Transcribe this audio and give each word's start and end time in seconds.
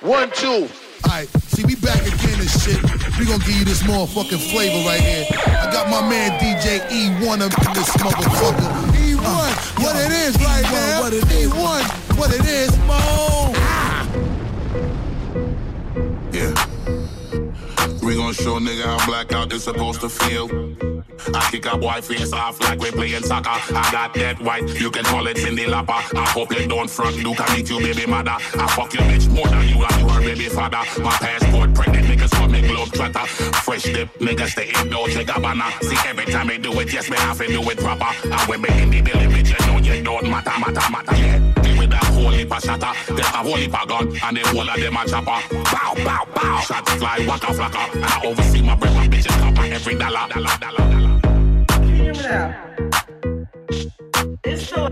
One, 0.00 0.30
two. 0.30 0.68
Alright, 1.04 1.28
see, 1.50 1.64
we 1.64 1.74
back 1.74 2.00
again 2.02 2.38
and 2.38 2.48
shit. 2.48 2.80
We 3.18 3.26
gonna 3.26 3.42
give 3.44 3.58
you 3.58 3.64
this 3.64 3.82
motherfucking 3.82 4.38
flavor 4.52 4.86
right 4.88 5.00
here. 5.00 5.26
I 5.46 5.68
got 5.72 5.90
my 5.90 6.08
man 6.08 6.38
DJ 6.38 6.78
Ewone 6.88 7.40
up 7.40 7.66
in 7.66 7.72
this 7.74 7.88
motherfucker. 7.96 8.70
Ewone, 8.94 9.24
uh, 9.24 9.82
what 9.82 9.96
yo, 9.96 10.00
it 10.02 10.12
is 10.12 10.36
right 10.36 10.64
Ewone, 10.64 10.72
now. 10.72 11.00
What 11.00 11.12
it 11.14 11.24
is. 11.32 11.50
Ewone, 11.50 12.16
what 12.16 12.32
it 12.32 12.44
is, 12.46 12.78
Mo. 12.86 13.52
Yeah. 16.32 16.54
We 18.06 18.14
gonna 18.14 18.34
show 18.34 18.60
nigga 18.60 18.84
how 18.84 19.04
blackout 19.04 19.52
is 19.52 19.64
supposed 19.64 20.00
to 20.02 20.08
feel. 20.08 20.48
I 21.34 21.48
kick 21.50 21.66
a 21.66 21.76
boy 21.76 22.00
face 22.00 22.32
off 22.32 22.60
like 22.60 22.78
we 22.78 22.90
playing 22.90 23.22
soccer. 23.22 23.50
I 23.50 23.88
got 23.92 24.14
that 24.14 24.40
white, 24.40 24.68
you 24.80 24.90
can 24.90 25.04
call 25.04 25.26
it 25.26 25.36
Cyndi 25.36 25.66
Lauper. 25.66 26.00
I 26.16 26.24
hope 26.30 26.52
you 26.56 26.66
don't 26.66 26.88
front, 26.88 27.16
you 27.16 27.34
can 27.34 27.56
meet 27.56 27.68
you 27.68 27.78
baby 27.78 28.06
mother. 28.06 28.36
I 28.36 28.66
fuck 28.74 28.92
your 28.94 29.02
bitch 29.04 29.28
more 29.28 29.46
than 29.48 29.68
you 29.68 29.84
and 29.84 30.00
your 30.00 30.20
baby 30.20 30.48
father. 30.48 30.82
My 31.02 31.12
passport 31.12 31.74
pregnant 31.74 32.06
niggas 32.06 32.30
call 32.30 32.48
me 32.48 32.62
globe 32.62 32.92
trotter. 32.92 33.26
Fresh 33.64 33.84
dip 33.84 34.08
niggas 34.18 34.50
stay 34.50 34.70
in 34.80 34.90
Dolce 34.90 35.24
Gabbana. 35.24 35.82
See 35.82 35.96
every 36.08 36.26
time 36.26 36.48
they 36.48 36.58
do 36.58 36.72
it, 36.80 36.92
yes, 36.92 37.10
me 37.10 37.16
have 37.18 37.38
to 37.38 37.46
do 37.46 37.60
it 37.70 37.78
proper. 37.78 38.04
I 38.04 38.44
when 38.46 38.62
me 38.62 38.68
in 38.82 38.90
the 38.90 39.02
building, 39.02 39.30
bitch, 39.30 39.50
you 39.58 39.66
know 39.66 39.78
you 39.78 40.02
don't 40.02 40.30
matter, 40.30 40.52
matter, 40.58 40.90
matter, 40.90 41.16
yeah. 41.16 41.38
With 41.78 41.90
that 41.90 42.04
whole 42.04 42.30
heap 42.30 42.50
of 42.50 42.60
shatter, 42.60 43.14
them 43.14 43.18
a 43.18 43.38
whole 43.38 43.56
heap 43.56 43.74
and 43.74 44.36
the 44.36 44.48
whole 44.48 44.68
of 44.68 44.80
them 44.80 44.96
a 44.96 45.06
chopper. 45.06 45.54
Bow, 45.54 45.94
bow, 46.04 46.26
bow. 46.34 46.60
Shots 46.60 46.92
fly, 46.94 47.24
waka 47.26 47.46
flocka. 47.46 48.02
I 48.02 48.26
oversee 48.26 48.62
my 48.62 48.74
breath, 48.74 48.94
my 48.94 49.06
bitches 49.06 49.38
cover 49.38 49.72
every 49.72 49.94
dollar, 49.94 50.28
dollar, 50.28 50.58
dollar, 50.58 50.90
dollar 50.90 51.17
hear 52.14 52.22
me 52.22 52.28
now? 52.28 52.54
It's 54.44 54.66
still. 54.66 54.88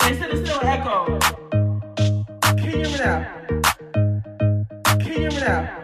They 0.00 0.14
said 0.18 0.30
it's 0.30 0.48
still 0.48 0.60
an 0.60 0.68
echo. 0.68 1.18
Can 2.56 2.64
you 2.64 2.70
hear 2.70 2.88
me 2.88 2.98
now? 2.98 3.18
Can 4.84 5.06
you 5.06 5.12
hear 5.12 5.30
me 5.30 5.40
now? 5.40 5.78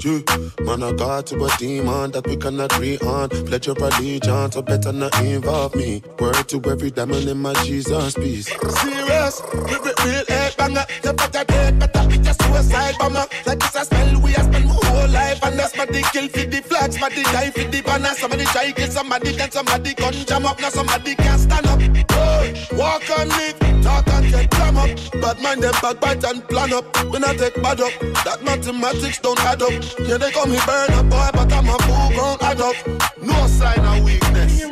You, 0.00 0.24
man, 0.64 0.82
I 0.82 0.92
got 0.92 1.26
to 1.28 1.44
a 1.44 1.48
demon 1.58 2.10
that 2.10 2.26
we 2.26 2.36
cannot 2.36 2.72
agree 2.74 2.98
on. 2.98 3.28
Pledge 3.28 3.66
your 3.68 3.76
allegiance, 3.76 4.54
so 4.54 4.62
better 4.62 4.92
not 4.92 5.18
involve 5.22 5.74
me. 5.76 6.02
Word 6.18 6.48
to 6.48 6.60
every 6.70 6.90
diamond 6.90 7.28
in 7.28 7.38
my 7.38 7.54
Jesus 7.64 8.14
piece. 8.14 8.46
Serious, 8.46 9.42
real, 9.52 9.80
real 10.04 10.24
head 10.28 10.56
banger. 10.56 10.84
You 11.04 11.12
better 11.12 11.44
get 11.44 11.78
better 11.78 12.02
just 12.22 12.41
suicide 12.52 12.96
bomber. 12.98 13.26
Like 13.46 13.58
this 13.58 13.74
a 13.74 13.84
spell, 13.84 14.20
we 14.20 14.32
have 14.32 14.46
spent 14.46 14.66
my 14.66 14.74
whole 14.74 15.08
life. 15.08 15.42
And 15.42 15.58
that's 15.58 15.76
my 15.76 15.86
kill 15.86 16.28
for 16.28 16.44
the 16.44 16.62
flags, 16.62 17.00
my 17.00 17.08
die 17.08 17.50
for 17.50 17.64
the 17.64 17.80
banner. 17.82 18.14
Somebody 18.14 18.44
try 18.44 18.72
kill 18.72 18.90
somebody, 18.90 19.32
then 19.32 19.50
somebody 19.50 19.94
gun 19.94 20.12
jam 20.12 20.46
up. 20.46 20.60
Now 20.60 20.68
somebody 20.70 21.14
can't 21.14 21.40
stand 21.40 21.66
up. 21.66 21.80
Hey, 21.80 22.66
walk 22.72 23.08
and 23.10 23.30
live, 23.30 23.58
talk 23.82 24.08
and 24.08 24.30
get 24.30 24.50
jam 24.50 24.76
up. 24.76 24.90
Bad 25.20 25.40
mind 25.40 25.62
them 25.62 25.74
backbite 25.82 26.24
and 26.24 26.46
plan 26.48 26.72
up. 26.72 26.84
When 27.10 27.24
I 27.24 27.34
take 27.34 27.54
bad 27.62 27.80
up, 27.80 27.92
that 28.24 28.40
mathematics 28.44 29.18
don't 29.18 29.40
add 29.40 29.62
up. 29.62 29.72
Yeah, 30.00 30.18
they 30.18 30.30
call 30.30 30.46
me 30.46 30.58
burn 30.66 30.92
up, 30.92 31.08
boy, 31.08 31.30
but 31.32 31.52
I'm 31.52 31.68
a 31.68 31.78
fool, 31.78 32.16
gon' 32.16 32.38
add 32.42 32.60
up. 32.60 32.76
No 33.22 33.46
sign 33.46 33.80
of 33.80 34.04
weakness. 34.04 34.60
You 34.60 34.68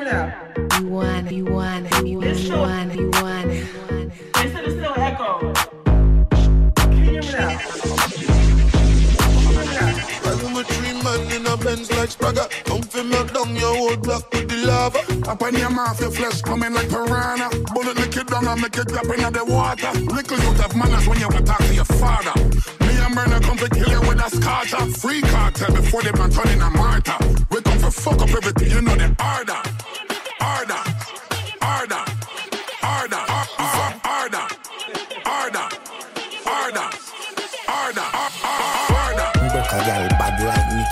want, 0.88 1.30
you 1.30 1.44
want, 1.44 2.06
you 2.06 2.18
want, 2.18 2.38
you 2.38 2.56
want, 2.56 2.94
you 2.94 3.10
want. 3.10 3.48
They 4.34 4.48
still 4.50 4.94
echo. 4.96 5.59
Like 12.00 12.10
Spragga. 12.10 12.48
Come 12.64 12.82
fi 12.82 13.02
melt 13.02 13.32
down 13.34 13.54
your 13.56 13.74
whole 13.76 13.96
block 13.96 14.32
with 14.32 14.48
the 14.48 14.56
lava. 14.66 15.00
Up 15.30 15.42
on 15.42 15.54
your 15.54 15.70
mouth, 15.70 16.00
your 16.00 16.10
flesh 16.10 16.40
coming 16.40 16.72
like 16.72 16.88
piranha. 16.88 17.48
Bullet 17.74 17.96
lick 17.96 18.16
it 18.16 18.26
down 18.26 18.48
and 18.48 18.60
make 18.60 18.76
it 18.76 18.88
drop 18.88 19.04
in 19.04 19.32
the 19.32 19.44
water. 19.44 19.92
Little 20.16 20.38
you 20.38 20.52
have 20.62 20.74
manners 20.74 21.06
when 21.06 21.20
you 21.20 21.28
want 21.28 21.46
to 21.46 21.52
talk 21.52 21.58
to 21.58 21.74
your 21.74 21.90
father. 22.00 22.34
Me 22.86 22.92
and 23.04 23.14
Burner 23.14 23.40
come 23.40 23.58
to 23.58 23.68
kill 23.68 23.90
you 23.90 24.00
with 24.08 24.26
a 24.26 24.28
scorcher. 24.32 24.82
Free 25.00 25.20
cartel 25.20 25.74
before 25.74 26.02
they 26.02 26.12
man 26.12 26.30
turn 26.30 26.48
in 26.48 26.62
a 26.62 26.70
martyr. 26.70 27.18
We 27.50 27.60
come 27.60 27.80
to 27.84 27.90
fuck 27.90 28.20
up 28.24 28.30
everything, 28.30 28.70
you 28.70 28.80
know 28.80 28.96
the 28.96 29.08
order. 29.20 29.60
Order. 30.40 30.80
Order. 31.60 32.02
Order. 32.80 33.22
Order. 33.60 33.66
Order. 34.16 34.46
Order. 35.36 35.66
Order. 36.48 36.86
Order. 37.68 38.06
Order. 38.96 39.28
Book 39.52 40.39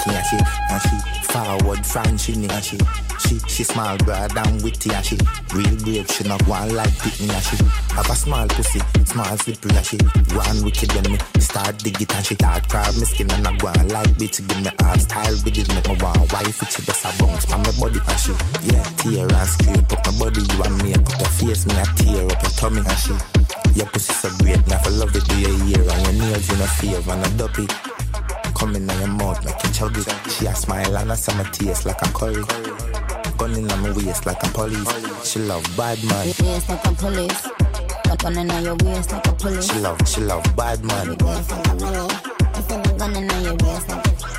Nicki 0.07 0.17
and 0.17 0.27
she 0.27 0.39
and 0.71 0.83
she 0.83 1.23
forward 1.33 1.85
French 1.87 2.29
and 2.29 2.65
she 2.65 2.79
she 3.19 3.39
she 3.49 3.65
small 3.65 3.97
broad 3.99 4.37
and 4.37 4.63
witty 4.63 4.91
and 4.93 5.05
she 5.05 5.17
real 5.55 5.77
brave 5.83 6.11
she 6.11 6.25
not 6.25 6.41
one 6.47 6.75
like 6.75 6.91
Pitney 7.03 7.31
and 7.31 7.43
she 7.45 7.57
have 7.95 8.09
a 8.09 8.15
small 8.15 8.47
pussy 8.49 8.81
small 9.05 9.37
slippery 9.39 9.77
and 9.77 9.87
she 9.87 9.99
one 10.35 10.63
wicked 10.63 10.93
when 10.95 11.13
me 11.13 11.19
start 11.41 11.79
dig 11.79 12.01
it 12.01 12.15
and 12.15 12.25
she 12.25 12.35
start 12.35 12.69
crab 12.69 12.95
me 12.95 13.05
skin 13.05 13.31
and 13.31 13.47
I 13.47 13.57
go 13.57 13.69
on 13.69 13.89
like 13.89 14.09
bitch 14.19 14.47
give 14.47 14.63
me 14.63 14.71
art 14.85 15.01
style 15.01 15.37
with 15.45 15.59
it 15.59 15.69
make 15.75 15.89
me 15.89 15.97
want 16.03 16.33
wife 16.33 16.63
it 16.63 16.71
she 16.71 16.83
just 16.83 17.05
a 17.05 17.11
bounce. 17.19 17.45
From 17.45 17.63
my 17.63 17.73
body 17.79 18.01
and 18.01 18.21
she 18.21 18.33
yeah 18.71 18.83
tear 19.03 19.27
and 19.27 19.49
scrape 19.49 19.93
up 19.93 20.07
my 20.07 20.13
body 20.19 20.43
you 20.43 20.63
and 20.63 20.77
me. 20.83 20.93
Put 20.95 21.19
your 21.21 21.29
face 21.29 21.67
me 21.67 21.75
a 21.75 21.85
tear 21.99 22.25
up 22.25 22.43
your 22.43 22.55
tummy 22.55 22.81
and 22.81 22.99
she 22.99 23.15
your 23.75 23.87
pussy 23.87 24.13
so 24.13 24.31
great, 24.39 24.67
now 24.67 24.79
for 24.79 24.91
love 24.91 25.15
it 25.15 25.25
do 25.29 25.39
your 25.39 25.51
ear 25.69 25.85
and 25.91 26.03
your 26.07 26.13
nails 26.27 26.51
in 26.51 26.61
a 26.61 26.67
favor 26.67 27.13
and 27.13 27.27
a 27.27 27.31
duppy 27.39 27.67
coming 28.59 28.83
in 28.83 28.99
your 28.99 29.09
mouth, 29.09 29.43
make 29.45 29.63
you 29.63 29.71
chug 29.71 29.97
it. 29.97 30.31
She 30.31 30.47
a 30.47 30.55
smile 30.55 30.97
and 30.97 31.13
a 31.13 31.17
summer 31.17 31.45
taste 31.45 31.87
like 31.87 32.01
a 32.03 32.09
curry. 32.13 32.43
Gun 33.39 33.55
in 33.55 33.67
my 33.67 33.93
waist 33.93 34.27
like 34.27 34.43
a 34.43 34.49
police. 34.49 34.91
She 35.25 35.39
love 35.39 35.65
bad 35.77 36.03
man. 36.05 36.27
Waist 36.27 36.69
like 36.69 36.85
a 36.85 36.93
police. 36.93 37.49
Gun 38.19 38.37
in 38.37 38.65
your 38.65 38.75
waist 38.83 39.13
like 39.13 39.27
a 39.27 39.33
police. 39.33 39.71
She 39.73 39.79
love, 39.79 39.99
she 40.09 40.21
love 40.21 40.45
bad 40.57 40.85
man. 40.85 41.17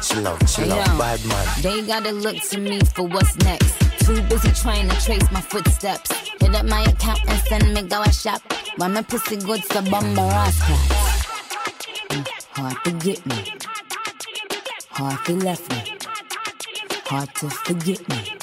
She 0.02 0.16
love, 0.16 0.50
she 0.50 0.66
love 0.66 0.85
bad 0.97 1.25
man. 1.25 1.47
They 1.62 1.81
gotta 1.88 2.12
look 2.12 2.35
to 2.50 2.59
me 2.59 2.79
for 2.81 3.03
what's 3.08 3.38
next. 3.38 3.79
Too 4.06 4.22
busy 4.24 4.52
trying 4.52 4.90
to 4.90 4.96
trace 5.02 5.31
my 5.31 5.41
footsteps. 5.41 6.12
Hit 6.41 6.56
up 6.56 6.66
my 6.66 6.81
account 6.84 7.22
and 7.28 7.40
send 7.47 7.74
me 7.74 7.81
go 7.84 8.02
a 8.02 8.12
shop. 8.12 8.41
When 8.78 8.94
my 8.94 9.02
pussy 9.02 9.38
good, 9.38 9.63
so 9.63 9.81
bumba 9.81 10.29
rascal. 10.29 10.75
Mm, 12.09 12.28
hard 12.53 12.84
to 12.84 12.91
get 12.91 13.25
me. 13.25 13.53
Hard 14.99 15.25
to 15.27 15.33
left 15.33 15.69
me. 15.71 15.97
Hard 17.05 17.33
to 17.35 17.49
forget 17.49 18.09
me. 18.09 18.35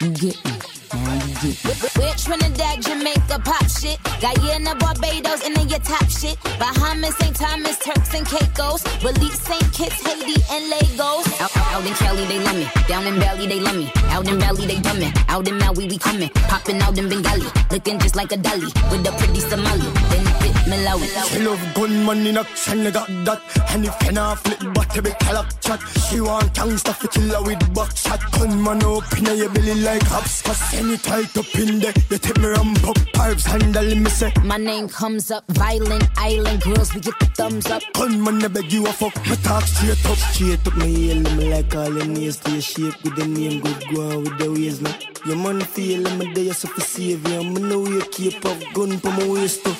You 0.00 0.10
get 0.10 0.44
me. 0.44 0.73
We're 0.92 2.14
Trinidad, 2.14 2.82
Jamaica, 2.82 3.40
pop 3.44 3.68
shit. 3.68 3.98
Guyana, 4.20 4.74
Barbados, 4.76 5.44
and 5.44 5.56
then 5.56 5.68
your 5.68 5.78
top 5.80 6.08
shit. 6.08 6.36
Bahamas, 6.58 7.16
St. 7.16 7.36
Thomas, 7.36 7.78
Turks 7.78 8.14
and 8.14 8.26
Caicos. 8.26 8.82
Belize, 9.02 9.40
St. 9.40 9.72
Kitts, 9.72 10.00
Haiti, 10.02 10.40
and 10.50 10.68
Lagos. 10.70 11.26
Out, 11.40 11.56
out, 11.56 11.86
in 11.86 11.94
Cali, 11.94 12.24
they 12.26 12.38
love 12.40 12.56
me. 12.56 12.68
Down 12.88 13.06
in 13.06 13.18
Valley, 13.20 13.46
they 13.46 13.60
love 13.60 13.76
me. 13.76 13.90
Out 14.10 14.28
in 14.28 14.38
Valley, 14.38 14.66
they 14.66 14.80
dumb 14.80 15.00
Out 15.28 15.48
in 15.48 15.58
Maui, 15.58 15.88
we 15.88 15.98
coming. 15.98 16.30
Popping 16.48 16.80
out 16.80 16.98
in 16.98 17.08
Bengali. 17.08 17.46
Looking 17.70 17.98
just 17.98 18.16
like 18.16 18.32
a 18.32 18.36
dolly. 18.36 18.70
With 18.90 19.06
a 19.06 19.12
pretty 19.18 19.40
Somali. 19.40 19.88
Then 20.10 20.24
fit 20.40 20.56
Malawi. 20.70 21.08
She 21.28 21.40
love 21.40 21.60
gunman 21.74 22.26
in 22.26 22.38
action, 22.38 22.86
I 22.86 22.90
got 22.90 23.08
that. 23.24 23.40
And 23.70 23.84
if 23.84 23.94
you 24.04 24.36
flip, 24.36 24.74
but 24.74 24.96
every 24.96 25.12
clock 25.12 25.48
chat. 25.60 25.80
She 26.08 26.20
want 26.20 26.52
gangsta 26.54 26.94
for 26.94 27.08
killer 27.08 27.42
with 27.42 27.74
buckshot. 27.74 28.20
Gunman 28.32 28.82
open 28.84 29.36
your 29.36 29.50
belly 29.50 29.74
like 29.82 30.02
hops. 30.04 30.42
Cause 30.74 30.82
any 30.82 30.96
tight 30.96 31.36
up 31.36 31.54
in 31.54 31.78
there, 31.78 31.92
you 32.10 32.18
take 32.18 32.38
me 32.38 32.46
ramp 32.48 32.84
up. 32.88 32.96
Pipes 33.12 33.44
handle 33.44 33.94
me 33.94 34.10
say. 34.10 34.32
My 34.42 34.56
name 34.56 34.88
comes 34.88 35.30
up, 35.30 35.44
violent 35.48 36.04
island 36.16 36.62
girls, 36.62 36.94
we 36.94 37.00
get 37.00 37.18
the 37.18 37.26
thumbs 37.26 37.66
up. 37.66 37.82
Gunman, 37.94 38.44
I 38.44 38.48
beg 38.48 38.72
you 38.72 38.86
a 38.86 38.92
fuck. 38.92 39.14
My 39.26 39.36
talk 39.36 39.62
straight 39.64 40.04
up, 40.06 40.18
straight 40.18 40.66
up. 40.66 40.76
My 40.76 40.86
heel, 40.86 41.20
me 41.36 41.50
like 41.52 41.74
all 41.74 41.94
your 41.94 42.06
nails, 42.06 42.36
stay 42.38 42.60
shape 42.60 43.02
with 43.04 43.16
the 43.16 43.26
name, 43.26 43.60
good 43.60 43.84
go 43.94 44.18
with 44.20 44.38
the 44.38 44.50
ways 44.50 44.80
now. 44.80 44.94
Your 45.26 45.36
man 45.36 45.60
feel, 45.60 46.06
I'm 46.06 46.20
a 46.20 46.34
day, 46.34 46.50
so 46.50 46.68
for 46.68 46.80
save 46.80 47.26
you. 47.28 47.40
I'm 47.40 47.54
know 47.54 47.86
you 47.86 48.02
keep 48.10 48.44
up 48.44 48.58
gun 48.74 48.98
for 48.98 49.10
my 49.10 49.28
waist 49.28 49.64
too. 49.64 49.74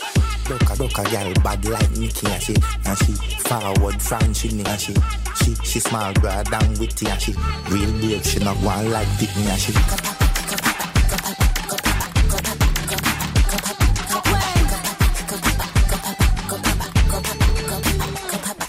Duck 0.44 0.70
a 0.70 0.76
duck 0.76 0.98
a 0.98 1.10
gal 1.10 1.32
bad 1.42 1.64
like 1.64 1.90
Nicki 1.92 2.26
and 2.26 2.42
she 2.42 2.54
and 2.84 2.98
she 2.98 3.12
forward 3.48 4.00
French 4.02 4.44
and 4.44 4.78
she 4.78 4.94
she 5.42 5.54
she 5.64 5.80
small 5.80 6.12
broad 6.14 6.52
and 6.52 6.78
witty 6.78 7.08
and 7.08 7.20
she 7.20 7.32
real 7.70 7.90
brave 7.98 8.26
she 8.26 8.40
not 8.40 8.56
one 8.58 8.90
like 8.90 9.08
Pitney 9.16 9.48
and 9.48 9.58
she 9.58 10.23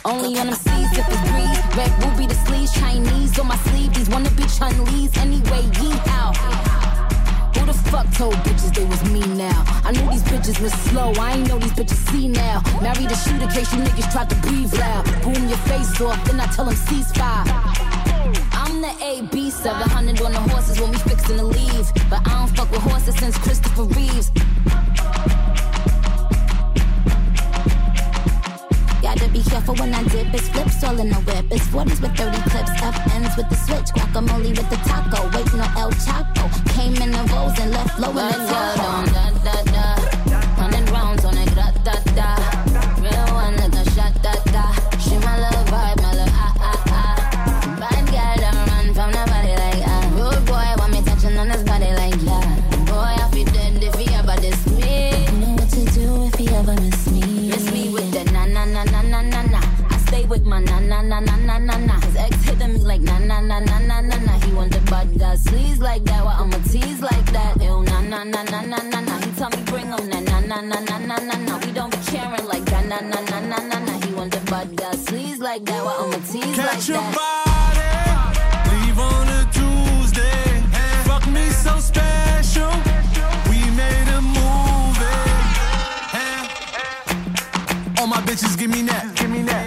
Only 0.05 0.37
on 0.37 0.45
them 0.45 0.55
seas 0.55 0.91
if 0.93 1.07
it's 1.09 1.21
breeze. 1.31 1.75
Red 1.75 1.91
ruby 2.03 2.27
the 2.27 2.35
sleeves, 2.45 2.71
Chinese 2.73 3.39
on 3.39 3.47
my 3.47 3.57
sleeve. 3.57 3.91
These 3.91 4.07
wanna 4.09 4.29
be 4.31 4.45
Chun 4.45 4.73
Lee's 4.85 5.17
anyway. 5.17 5.63
Yee 5.81 5.97
out. 6.13 6.37
Who 7.57 7.65
the 7.65 7.73
fuck 7.73 8.05
told 8.13 8.35
bitches 8.45 8.71
they 8.75 8.85
was 8.85 9.03
me 9.09 9.21
now? 9.33 9.63
I 9.83 9.91
knew 9.93 10.07
these 10.11 10.21
bitches 10.23 10.61
was 10.61 10.73
slow, 10.73 11.11
I 11.19 11.33
ain't 11.33 11.47
know 11.47 11.57
these 11.57 11.73
bitches 11.73 12.11
see 12.11 12.27
now. 12.27 12.61
Married 12.83 13.09
a 13.09 13.15
shooter 13.15 13.47
case 13.47 13.73
you 13.73 13.79
niggas 13.79 14.11
tried 14.11 14.29
to 14.29 14.35
breathe 14.45 14.71
loud. 14.75 15.05
Boom 15.23 15.49
your 15.49 15.57
face 15.69 15.99
off, 15.99 16.23
then 16.25 16.39
I 16.39 16.45
tell 16.53 16.65
them 16.65 16.75
ceasefire. 16.75 17.45
I'm 18.53 18.81
the 18.81 18.93
AB 19.01 19.49
700 19.49 20.21
on 20.21 20.33
the 20.33 20.39
horses 20.53 20.79
when 20.79 20.91
we 20.91 20.97
fixin' 20.97 21.37
to 21.37 21.45
leave. 21.45 21.91
But 22.11 22.21
I 22.27 22.45
don't 22.45 22.55
fuck 22.55 22.69
with 22.69 22.81
horses 22.81 23.15
since 23.15 23.39
Christopher 23.39 23.85
Reeves. 23.85 24.31
Gotta 29.15 29.31
be 29.31 29.41
careful 29.43 29.75
when 29.75 29.93
I 29.93 30.03
dip. 30.03 30.33
It's 30.33 30.49
flips 30.49 30.83
all 30.83 30.99
in 30.99 31.09
the 31.09 31.15
whip. 31.15 31.45
It's 31.49 31.67
40s 31.67 32.01
with 32.01 32.17
30 32.17 32.49
clips. 32.49 32.71
F 32.83 33.15
ends 33.15 33.37
with 33.37 33.49
the 33.49 33.55
switch. 33.55 33.89
Guacamole 33.95 34.49
with 34.49 34.69
the 34.69 34.75
taco. 34.87 35.23
Wait, 35.33 35.53
no 35.53 35.63
El 35.79 35.91
Chapo. 36.03 36.45
Came 36.75 36.95
in 36.95 37.11
the 37.11 37.23
rolls 37.33 37.57
and 37.59 37.71
left 37.71 37.97
low 37.97 38.09
in 38.09 38.15
the 38.15 38.45
taco. 38.51 39.74
Got 65.17 65.37
sleaze 65.37 65.79
like 65.79 66.03
that, 66.05 66.25
why 66.25 66.33
I'ma 66.33 66.57
tease 66.69 67.01
like 67.01 67.25
that? 67.31 67.61
Ew, 67.61 67.83
nah, 67.83 68.01
nah, 68.01 68.23
nah, 68.25 68.43
nah, 68.43 68.61
nah, 68.61 68.83
nah, 68.83 68.99
nah. 68.99 69.17
He 69.19 69.31
tell 69.31 69.49
me 69.49 69.63
bring 69.65 69.87
him, 69.87 70.09
nah, 70.09 70.19
nah, 70.19 70.41
nah, 70.41 70.59
nah, 70.59 70.79
nah, 70.81 70.97
nah, 70.99 71.19
nah, 71.19 71.37
nah. 71.37 71.57
We 71.65 71.71
don't 71.71 71.89
be 71.89 71.97
caring 72.05 72.45
like 72.45 72.65
that, 72.65 72.85
nah, 72.85 72.99
nah, 72.99 73.21
nah, 73.21 73.39
nah, 73.39 73.59
nah, 73.59 73.79
nah. 73.79 74.05
He 74.05 74.13
want 74.13 74.33
the 74.33 74.41
butt, 74.51 74.75
got 74.75 74.95
sleaze 74.95 75.39
like 75.39 75.63
that, 75.65 75.85
why 75.85 75.95
I'ma 75.95 76.17
tease 76.27 76.45
like 76.45 76.55
that? 76.57 76.71
Catch 76.73 76.89
your 76.89 77.05
body, 77.15 77.91
leave 78.71 78.99
on 78.99 79.27
a 79.39 79.41
Tuesday. 79.55 80.63
Fuck 81.07 81.25
me 81.27 81.49
so 81.49 81.79
special, 81.79 82.71
we 83.49 83.59
made 83.71 84.09
a 84.11 84.21
movie. 84.21 85.05
Hey. 86.11 86.43
All 88.01 88.07
my 88.07 88.19
bitches, 88.27 88.57
give 88.59 88.69
me 88.69 88.81
that. 88.83 89.15
Give 89.15 89.29
me 89.29 89.43
that. 89.43 89.63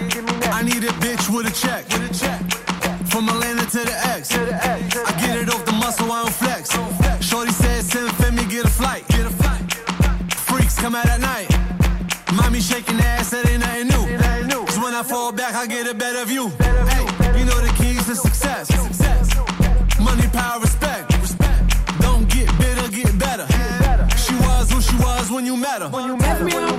I 0.53 0.61
need 0.61 0.83
a 0.83 0.93
bitch 1.01 1.27
with 1.33 1.47
a 1.47 1.51
check. 1.51 1.87
With 1.89 2.11
a 2.11 2.13
check. 2.13 2.18
shaking 12.69 12.99
ass, 12.99 13.31
that 13.31 13.49
ain't 13.49 13.61
nothing 13.61 13.87
new. 14.47 14.65
Cause 14.65 14.77
when 14.77 14.93
I 14.93 15.01
fall 15.01 15.31
back, 15.31 15.55
I 15.55 15.65
get 15.65 15.87
a 15.87 15.93
better 15.93 16.23
view. 16.25 16.49
Hey, 16.59 17.05
you 17.39 17.45
know 17.45 17.59
the 17.65 17.73
keys 17.77 18.05
to 18.05 18.15
success. 18.15 18.67
success. 18.67 19.25
Money, 19.99 20.27
power, 20.27 20.59
respect. 20.59 21.09
Don't 21.99 22.29
get 22.29 22.47
bitter, 22.59 22.87
get 22.91 23.17
better. 23.17 23.47
She 24.17 24.35
was 24.35 24.71
who 24.71 24.81
she 24.81 24.95
was 24.97 25.31
when 25.31 25.45
you 25.45 25.57
met 25.57 25.81
her. 25.81 25.89
When 25.89 26.05
you 26.05 26.17
met 26.17 26.37
her. 26.37 26.78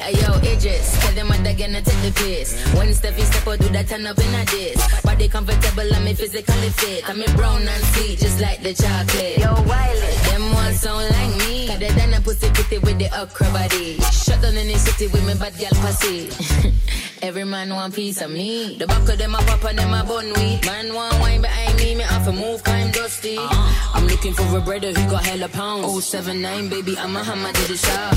Hey 0.00 0.14
yo, 0.14 0.32
Idris, 0.38 0.98
tell 1.00 1.12
them 1.14 1.28
what 1.28 1.42
they're 1.42 1.54
gonna 1.54 1.82
take 1.82 2.00
the 2.02 2.12
piss. 2.14 2.54
When 2.74 2.88
Steffi 2.88 3.22
step 3.22 3.46
out, 3.46 3.58
do 3.58 3.68
that 3.70 3.88
turn 3.88 4.06
up 4.06 4.18
in 4.18 4.34
a 4.34 4.44
diss. 4.46 5.02
Body 5.02 5.28
comfortable, 5.28 5.94
I'm 5.94 6.14
physically 6.14 6.70
fit. 6.70 7.08
I'm 7.08 7.20
in 7.20 7.36
brown 7.36 7.62
and 7.62 7.84
sweet, 7.92 8.18
just 8.18 8.40
like 8.40 8.62
the 8.62 8.74
chocolate. 8.74 9.38
Yo, 9.38 9.52
Wiley, 9.68 10.14
them 10.30 10.52
ones 10.54 10.80
sound 10.80 11.10
like 11.10 11.36
me. 11.38 11.66
Better 11.66 11.92
than 11.94 12.14
a 12.14 12.20
pussy 12.20 12.48
pretty 12.50 12.78
with 12.78 12.98
the 12.98 13.10
okra 13.20 13.50
body. 13.50 13.98
Shut 14.12 14.40
down 14.40 14.56
in 14.56 14.68
the 14.68 14.78
city 14.78 15.08
with 15.08 15.26
me 15.26 15.34
bad 15.34 15.58
gal 15.58 15.74
pussy. 15.82 16.30
Every 17.22 17.44
man 17.44 17.70
want 17.70 17.94
piece 17.94 18.22
of 18.22 18.30
me. 18.30 18.76
The 18.78 18.86
back 18.86 19.08
of 19.08 19.18
them 19.18 19.34
a 19.34 19.38
pop 19.38 19.64
and 19.64 19.78
them 19.78 19.92
a 19.92 20.04
bun 20.04 20.32
weed. 20.34 20.64
Man 20.64 20.94
want 20.94 21.18
wine 21.18 21.42
behind 21.42 21.76
me, 21.76 21.96
me 21.96 22.02
have 22.04 22.24
to 22.24 22.32
move, 22.32 22.62
I'm 22.66 22.92
dusty. 22.92 23.36
Uh-huh. 23.36 23.98
I'm 23.98 24.06
looking 24.06 24.32
for 24.32 24.56
a 24.56 24.60
brother 24.60 24.92
who 24.92 25.10
got 25.10 25.26
hella 25.26 25.48
pounds. 25.48 26.04
079, 26.04 26.68
baby, 26.68 26.96
I'm 26.96 27.16
a 27.16 27.24
hammer 27.24 27.52
to 27.52 27.68
the 27.68 27.76
shop. 27.76 28.16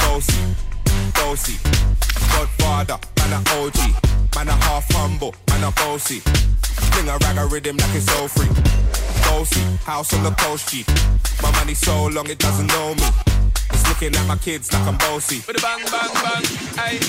Bossy, 0.00 0.54
bossy, 1.18 1.56
Godfather, 2.32 2.98
man 3.18 3.32
a 3.32 3.40
OG, 3.58 3.78
man 4.34 4.48
a 4.48 4.52
half 4.52 4.86
humble, 4.92 5.34
man 5.50 5.64
a 5.64 5.70
bossy. 5.72 6.20
Fling 6.92 7.08
a 7.08 7.16
rag 7.18 7.36
a 7.38 7.46
rhythm 7.46 7.76
like 7.76 7.94
it's 7.94 8.08
all 8.16 8.28
free. 8.28 8.48
Bossy, 9.26 9.60
house 9.84 10.12
on 10.14 10.22
the 10.22 10.30
coast 10.42 10.68
G. 10.70 10.84
My 11.42 11.50
money 11.52 11.74
so 11.74 12.06
long 12.06 12.28
it 12.28 12.38
doesn't 12.38 12.66
know 12.66 12.94
me. 12.94 13.08
It's 13.72 13.86
looking 13.88 14.14
at 14.14 14.26
my 14.26 14.36
kids 14.36 14.72
like 14.72 14.86
I'm 14.86 14.96
bossy. 14.98 15.42
With 15.46 15.58
a 15.58 15.62
bang 15.62 15.84
bang 15.90 16.14
bang, 16.24 16.44
ayy. 16.86 17.00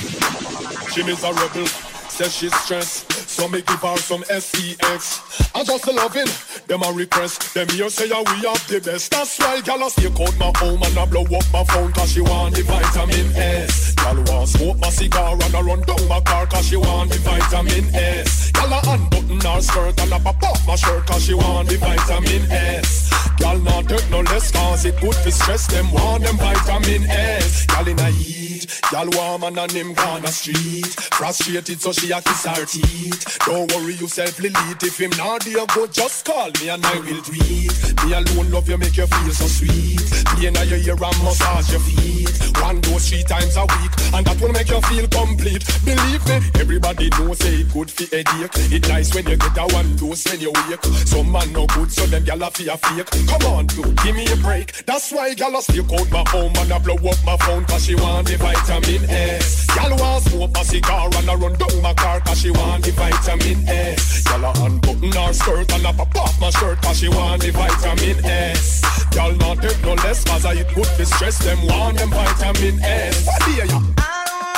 She 0.94 1.04
miserable, 1.04 1.68
says 2.10 2.36
she's 2.36 2.54
stressed. 2.62 3.12
So 3.30 3.48
me 3.48 3.62
give 3.62 3.82
her 3.82 3.98
some 3.98 4.24
sex. 4.24 5.50
I 5.56 5.64
just 5.64 5.88
loving 5.88 6.28
them 6.68 6.84
a 6.84 6.92
request. 6.92 7.54
Them 7.54 7.68
here 7.70 7.90
say 7.90 8.08
yeah, 8.08 8.20
we 8.20 8.48
have 8.48 8.68
the 8.68 8.82
best. 8.84 9.12
That's 9.12 9.40
why 9.40 9.62
gal 9.62 9.86
a 9.86 9.90
stay 9.90 10.08
out 10.08 10.38
my 10.38 10.52
home 10.58 10.82
and 10.84 10.98
I 10.98 11.06
blow 11.06 11.24
up 11.24 11.46
my 11.54 11.64
phone 11.64 11.92
cause 11.94 12.12
she 12.12 12.22
want 12.22 12.56
the 12.56 12.64
vitamin 12.64 13.36
S. 13.36 13.96
Gal 13.96 14.24
want 14.28 14.50
smoke 14.50 14.80
my 14.80 14.90
cigar 14.90 15.34
and 15.34 15.56
I 15.56 15.62
run 15.62 15.82
down 15.82 16.08
my 16.08 16.20
car 16.22 16.46
cause 16.48 16.68
she 16.68 16.78
want 16.78 17.12
the 17.12 17.20
vitamin 17.20 17.94
S. 17.94 18.52
Gal 18.52 18.74
a 18.74 18.80
unbutton 18.94 19.40
her 19.42 19.62
skirt 19.62 20.00
and 20.02 20.14
I 20.14 20.20
pop 20.20 20.44
off 20.44 20.68
my 20.68 20.76
shirt 20.76 21.06
cause 21.08 21.26
she 21.26 21.34
want 21.34 21.70
the 21.70 21.78
vitamin 21.78 22.52
S. 22.52 23.10
Gal 23.38 23.58
not 23.60 23.88
take 23.88 24.10
no 24.10 24.22
less 24.22 24.52
cause 24.52 24.86
it 24.86 25.00
good 25.00 25.16
for 25.16 25.32
stress. 25.32 25.68
Them 25.68 25.92
want 25.92 26.24
them 26.24 26.38
vitamin 26.38 27.04
S. 27.10 27.66
Gal 27.68 27.88
in 27.88 28.00
a 28.00 28.10
heat. 28.12 28.82
Gal 28.92 29.08
warm 29.14 29.44
and 29.44 29.58
on 29.58 29.70
him 29.70 29.94
gone 29.94 30.26
a 30.26 30.28
street. 30.28 30.88
Frustrated 31.14 31.80
so 31.80 31.92
she 32.00 32.12
a 32.12 32.22
kiss 32.22 32.46
her 32.46 32.66
teeth. 32.66 33.40
Don't 33.46 33.72
worry 33.74 33.94
yourself, 33.96 34.40
Lilith. 34.40 34.84
If 34.84 35.00
him 35.00 35.12
not 35.18 35.44
there, 35.44 35.66
go 35.68 35.86
just 35.88 36.26
call 36.26 36.50
me 36.62 36.70
and 36.70 36.86
I 36.86 37.00
will 37.00 37.20
it. 37.20 38.06
Me 38.06 38.14
alone 38.14 38.52
love 38.52 38.70
you, 38.70 38.78
make 38.78 38.96
you 38.96 39.06
feel 39.08 39.32
so 39.32 39.48
sweet. 39.48 40.00
Me 40.38 40.48
and 40.48 40.58
your 40.70 40.80
ear 40.80 40.96
and 40.96 41.24
massage 41.24 41.72
your 41.72 41.82
feet. 41.82 42.30
One 42.62 42.80
dose 42.82 43.10
three 43.10 43.24
times 43.24 43.56
a 43.56 43.62
week, 43.62 43.92
and 44.14 44.26
that 44.26 44.40
will 44.42 44.52
make 44.52 44.70
you 44.70 44.82
feel 44.82 45.08
complete. 45.08 45.64
Believe 45.84 46.24
me, 46.28 46.40
everybody 46.60 47.10
knows 47.10 47.40
say 47.40 47.62
it 47.62 47.72
good 47.74 47.90
for 47.90 48.04
headache. 48.16 48.52
It 48.72 48.88
nice 48.88 49.14
when 49.14 49.28
you 49.28 49.38
get 49.38 49.58
a 49.58 49.66
one 49.74 49.96
dose 49.96 50.26
when 50.28 50.40
you 50.40 50.52
wake. 50.52 50.84
Some 51.08 51.32
man 51.32 51.52
no 51.54 51.66
good, 51.68 51.92
so 51.92 52.06
them 52.06 52.24
gyal 52.24 52.46
a 52.46 52.52
fear 52.52 52.76
fake. 52.76 53.28
Come 53.28 53.44
on, 53.52 53.66
dude, 53.68 53.96
give 54.04 54.16
me 54.16 54.26
a 54.32 54.36
break. 54.38 54.86
That's 54.86 55.12
why 55.12 55.34
gyal 55.36 55.58
a 55.58 55.62
stick 55.62 55.92
out 55.92 56.12
my 56.12 56.24
home 56.30 56.54
and 56.58 56.72
I 56.72 56.80
blow 56.80 56.96
up 56.96 57.20
my 57.26 57.38
phone 57.38 57.66
'cause 57.66 57.86
she 57.86 57.96
want 57.96 58.28
the 58.28 58.38
vitamin 58.38 59.10
S. 59.10 59.68
Gyal 59.68 60.00
want 60.00 60.24
smoke 60.26 60.58
a 60.58 60.66
cigar 60.66 61.10
and 61.16 61.30
I 61.30 61.36
run 61.36 61.54
down 61.54 61.82
my 61.82 61.89
car 61.94 62.20
'cause 62.22 62.40
she 62.42 62.52
want 62.52 62.84
the 62.84 62.92
vitamin 62.92 63.68
S. 63.68 64.24
Gyal 64.24 64.44
a 64.44 64.66
unbutton 64.66 65.12
her 65.12 65.34
skirt 65.34 65.72
and 65.74 65.88
I 65.88 65.92
pop 65.94 66.16
off 66.16 66.40
my 66.40 66.50
shirt 66.52 66.82
'cause 66.82 67.00
she 67.00 67.10
want 67.10 67.42
the 67.42 67.52
vitamin 67.52 68.26
S. 68.26 68.82
Gyal 69.12 69.38
not 69.40 69.62
take 69.62 69.82
no 69.84 69.94
less 70.04 70.24
'cause 70.24 70.46
I 70.46 70.54
eat 70.54 70.74
good 70.76 70.88
for 70.88 71.06
stress. 71.06 71.38
Them 71.40 71.66
want 71.68 71.98
them 71.98 72.10
vitamin 72.10 72.84
S. 72.84 73.26
What 73.26 73.46
do 73.46 73.52
you? 73.52 73.64
I 73.64 73.68
don't 73.68 73.96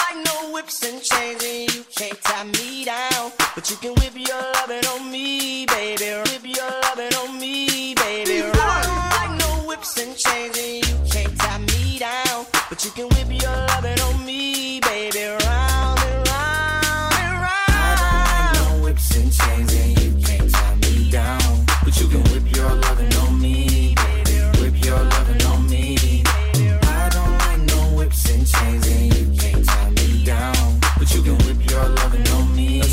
like 0.01 0.19
no 0.25 0.51
whips 0.53 0.83
and 0.83 1.01
chains 1.01 1.43
and 1.43 1.73
you 1.75 1.83
can't 1.95 2.21
tie 2.23 2.43
me 2.43 2.85
down. 2.85 3.31
But 3.55 3.69
you 3.69 3.77
can 3.77 3.93
whip 3.95 4.15
your 4.15 4.41
lovin' 4.55 4.85
on 4.93 5.11
me, 5.11 5.65
baby. 5.65 6.05
Whip 6.29 6.45
your 6.57 6.71
lovin' 6.83 7.13
on 7.21 7.39
me, 7.39 7.93
baby. 7.95 8.43
I 8.43 8.81
don't 8.88 9.11
like 9.17 9.33
no 9.45 9.67
whips 9.67 9.97
and 9.97 10.17
chains 10.17 10.57
and 10.57 10.88
you 10.88 10.95
can't 11.13 11.38
tie 11.39 11.59
me 11.59 12.00
down. 12.00 12.45
But 12.69 12.83
you 12.85 12.91
can 12.91 13.07
whip 13.09 13.29
your 13.43 13.57
lovin' 13.71 14.00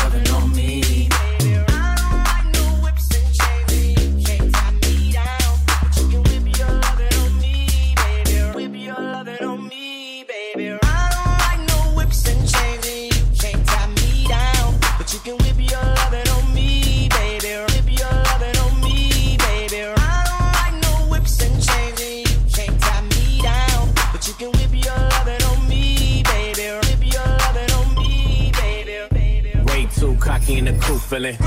the 30.71 30.85
cool 30.85 30.99
feeling. 30.99 31.37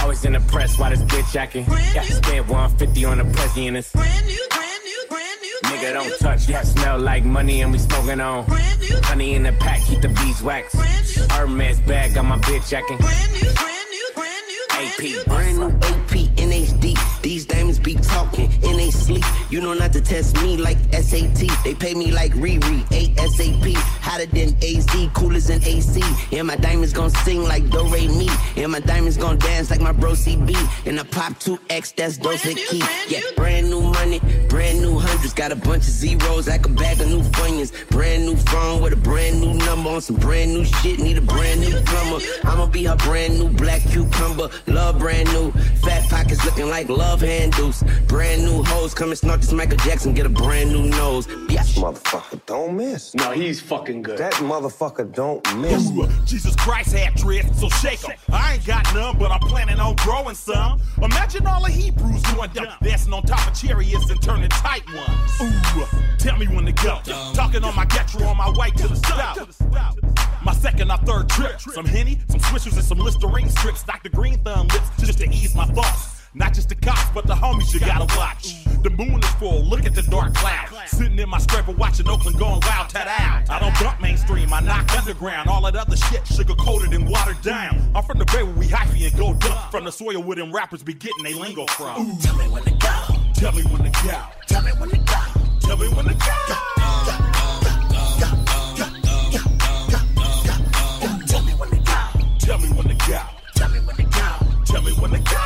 Always 0.00 0.24
in 0.24 0.32
the 0.32 0.40
press 0.40 0.78
while 0.78 0.90
this 0.90 1.02
bitch 1.02 1.36
acting. 1.36 1.64
Got 1.64 2.04
to 2.06 2.12
spend 2.12 2.48
150 2.48 3.04
on 3.04 3.18
the 3.18 3.24
it's 3.76 3.92
Nigga 5.62 5.92
don't 5.92 6.18
touch 6.18 6.46
that 6.46 6.66
smell 6.66 6.98
like 6.98 7.24
money 7.24 7.62
and 7.62 7.72
we 7.72 7.78
smoking 7.78 8.20
on. 8.20 8.44
Honey 9.04 9.34
in 9.34 9.44
the 9.44 9.52
pack, 9.52 9.80
keep 9.82 10.00
the 10.00 10.08
beeswax. 10.08 10.74
Hermes 11.30 11.80
bag, 11.80 12.14
got 12.14 12.24
my 12.24 12.38
bitch 12.38 12.72
acting. 12.72 13.69
You 19.50 19.60
know 19.60 19.74
not 19.74 19.92
to 19.94 20.00
test 20.00 20.40
me 20.42 20.56
like 20.56 20.78
SAT. 20.92 21.42
They 21.64 21.74
pay 21.74 21.94
me 21.94 22.12
like 22.12 22.32
Riri, 22.34 22.84
ASAP. 22.90 23.74
Hotter 24.00 24.26
than 24.26 24.56
AZ, 24.62 25.10
cooler 25.12 25.40
than 25.40 25.60
AC. 25.64 26.00
Yeah, 26.30 26.42
my 26.42 26.54
diamonds 26.54 26.92
gon' 26.92 27.10
sing 27.10 27.42
like 27.42 27.68
Do 27.68 27.84
Re 27.88 28.06
Mi. 28.06 28.28
And 28.56 28.70
my 28.70 28.78
diamonds 28.78 29.16
gon' 29.16 29.38
dance 29.38 29.68
like 29.70 29.80
my 29.80 29.90
bro 29.90 30.12
CB. 30.12 30.54
And 30.86 31.00
I 31.00 31.02
pop 31.02 31.32
2X, 31.40 31.96
that's 31.96 32.16
Dos 32.18 32.42
Equis. 32.42 33.10
Yeah, 33.10 33.22
brand 33.36 33.70
new 33.70 33.80
money, 33.80 34.20
brand 34.60 34.82
new 34.82 34.98
hundreds. 34.98 35.32
Got 35.32 35.52
a 35.52 35.56
bunch 35.56 35.84
of 35.88 35.94
zeros 36.02 36.46
like 36.46 36.66
a 36.66 36.68
bag 36.68 37.00
of 37.00 37.08
new 37.08 37.22
funyuns. 37.22 37.72
Brand 37.88 38.26
new 38.26 38.36
phone 38.36 38.82
with 38.82 38.92
a 38.92 38.96
brand 38.96 39.40
new 39.40 39.54
number 39.54 39.88
on 39.88 40.02
some 40.02 40.16
brand 40.16 40.52
new 40.52 40.64
shit. 40.66 40.98
Need 40.98 41.16
a 41.16 41.22
brand 41.22 41.60
new 41.62 41.80
plumber. 41.86 42.20
I'ma 42.44 42.66
be 42.66 42.84
her 42.84 42.96
brand 42.96 43.38
new 43.38 43.48
black 43.48 43.80
cucumber. 43.82 44.50
Love 44.66 44.98
brand 44.98 45.32
new. 45.32 45.50
Fat 45.82 46.02
pockets 46.10 46.44
looking 46.44 46.68
like 46.68 46.90
love 46.90 47.22
handles. 47.22 47.82
Brand 48.06 48.44
new 48.44 48.62
hoes 48.62 48.92
come 48.92 49.08
and 49.08 49.18
snort 49.18 49.40
this 49.40 49.52
Michael 49.52 49.78
Jackson. 49.78 50.12
Get 50.12 50.26
a 50.26 50.28
brand 50.28 50.72
new 50.72 50.90
nose. 50.90 51.26
Yes, 51.48 51.78
motherfucker, 51.78 52.44
don't 52.44 52.76
miss. 52.76 53.14
No, 53.14 53.30
he's 53.30 53.60
fucking 53.62 54.02
good. 54.02 54.18
That 54.18 54.34
motherfucker 54.34 55.10
don't 55.10 55.40
miss. 55.56 55.90
Ooh, 55.90 56.02
uh, 56.02 56.26
Jesus 56.26 56.54
Christ 56.56 56.92
had 56.94 57.14
dreads, 57.14 57.58
so 57.58 57.70
shake 57.70 58.06
'em. 58.06 58.14
I 58.30 58.54
ain't 58.54 58.66
got 58.66 58.84
none, 58.94 59.16
but 59.18 59.30
I'm 59.30 59.40
planning 59.40 59.80
on 59.80 59.96
growing 59.96 60.34
some. 60.34 60.80
Imagine 61.00 61.46
all 61.46 61.62
the 61.62 61.70
Hebrews 61.70 62.22
doing 62.24 62.50
dumb, 62.52 62.68
dancing 62.82 63.14
on 63.14 63.22
top 63.22 63.48
of 63.48 63.54
chariots 63.58 64.10
and 64.10 64.20
turning 64.20 64.49
tight 64.50 64.84
ones. 64.94 65.40
Ooh, 65.40 65.86
tell 66.18 66.36
me 66.36 66.46
when 66.46 66.66
to 66.66 66.72
go. 66.72 67.00
Talking 67.34 67.64
on 67.64 67.74
my 67.74 67.86
getro 67.86 68.26
on 68.26 68.36
my 68.36 68.50
way 68.50 68.70
to 68.70 68.88
the 68.88 68.96
stop. 68.96 69.38
My 70.42 70.52
second 70.52 70.90
or 70.90 70.98
third 70.98 71.28
trip. 71.28 71.60
Some 71.60 71.86
Henny, 71.86 72.20
some 72.28 72.40
Swishers, 72.40 72.74
and 72.74 72.84
some 72.84 72.98
Listerine 72.98 73.48
strips. 73.48 73.82
Dr. 73.84 74.08
Green 74.08 74.38
Thumb 74.44 74.68
lips 74.68 74.90
just 74.98 75.18
to 75.18 75.28
ease 75.28 75.54
my 75.54 75.66
thoughts. 75.66 76.20
Not 76.32 76.54
just 76.54 76.68
the 76.68 76.76
cops, 76.76 77.10
but 77.12 77.26
the 77.26 77.34
homies 77.34 77.74
you 77.74 77.80
gotta 77.80 78.06
watch. 78.16 78.64
The 78.82 78.90
moon 78.90 79.18
is 79.18 79.28
full, 79.30 79.64
look 79.64 79.84
at 79.84 79.96
the 79.96 80.02
dark 80.02 80.32
cloud. 80.32 80.68
Sitting 80.86 81.18
in 81.18 81.28
my 81.28 81.38
scraper 81.38 81.72
watching 81.72 82.08
Oakland 82.08 82.38
going 82.38 82.60
wild, 82.62 82.94
out. 82.94 83.50
I 83.50 83.58
don't 83.58 83.74
dump 83.80 84.00
mainstream, 84.00 84.52
I 84.52 84.60
knock 84.60 84.96
underground. 84.96 85.48
All 85.48 85.60
that 85.62 85.74
other 85.74 85.96
shit 85.96 86.24
sugar 86.28 86.54
coated 86.54 86.94
and 86.94 87.08
watered 87.08 87.42
down. 87.42 87.90
I'm 87.96 88.04
from 88.04 88.18
the 88.18 88.24
bay 88.26 88.44
where 88.44 88.54
we 88.54 88.68
hyphy 88.68 89.10
and 89.10 89.18
go 89.18 89.34
dump. 89.34 89.72
From 89.72 89.84
the 89.84 89.92
soil 89.92 90.22
where 90.22 90.36
them 90.36 90.52
rappers 90.52 90.84
be 90.84 90.94
getting 90.94 91.24
they 91.24 91.34
lingo 91.34 91.66
from. 91.66 92.10
Go. 92.10 92.18
Tell 92.22 92.36
me 92.36 92.48
when 92.48 92.62
to 92.62 92.70
go. 92.70 93.19
Tell 93.40 93.52
me 93.52 93.62
when 93.62 93.82
to 93.82 93.90
go. 94.04 94.20
Tell 94.48 94.62
me 94.62 94.70
when 94.72 94.90
to 94.90 94.98
go. 94.98 95.16
Tell 95.60 95.76
me 95.78 95.88
when 95.88 96.04
to 96.04 96.12
go. 96.12 96.26
Tell 101.26 101.40
me 101.40 101.54
when 101.54 101.70
to 101.70 101.76
go. 101.78 101.96
Tell 102.38 102.58
me 102.58 102.68
when 102.68 102.84
to 102.84 102.96
go. 102.96 103.18
Tell 103.48 103.78
me 103.78 103.88
when 103.88 103.96
to 103.96 104.04
go. 104.04 104.28
Tell 104.66 104.82
me 104.82 104.92
when 104.92 105.10
to 105.10 105.18
go. 105.18 105.40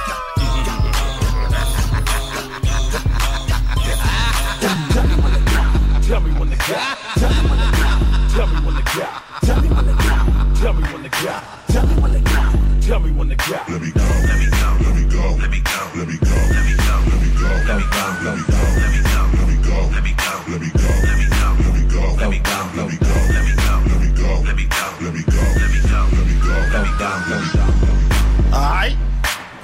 Tell 6.02 6.20
me 6.20 6.30
when 6.32 6.50
to 6.50 6.56
go. 6.56 6.74
Tell 7.22 7.30
me 7.30 7.40
when 7.46 7.54
to 7.54 7.76
go. 7.76 7.78
Tell 8.34 8.46
me 8.48 8.58
when 8.58 8.74
to 8.74 8.82
go. 8.82 9.06
Tell 9.46 10.74
me 10.74 10.82
when 10.82 11.04
to 11.04 11.10
go. 11.10 11.34
Tell 11.70 11.86
me 11.86 11.94
when 12.02 12.12
to 12.12 12.20
go. 12.20 12.42
Tell 12.80 12.98
me 13.00 13.10
when 13.12 13.28
to 13.28 13.36
go. 13.36 13.58
Let 13.68 13.80
me 13.80 13.90
go. 13.92 14.03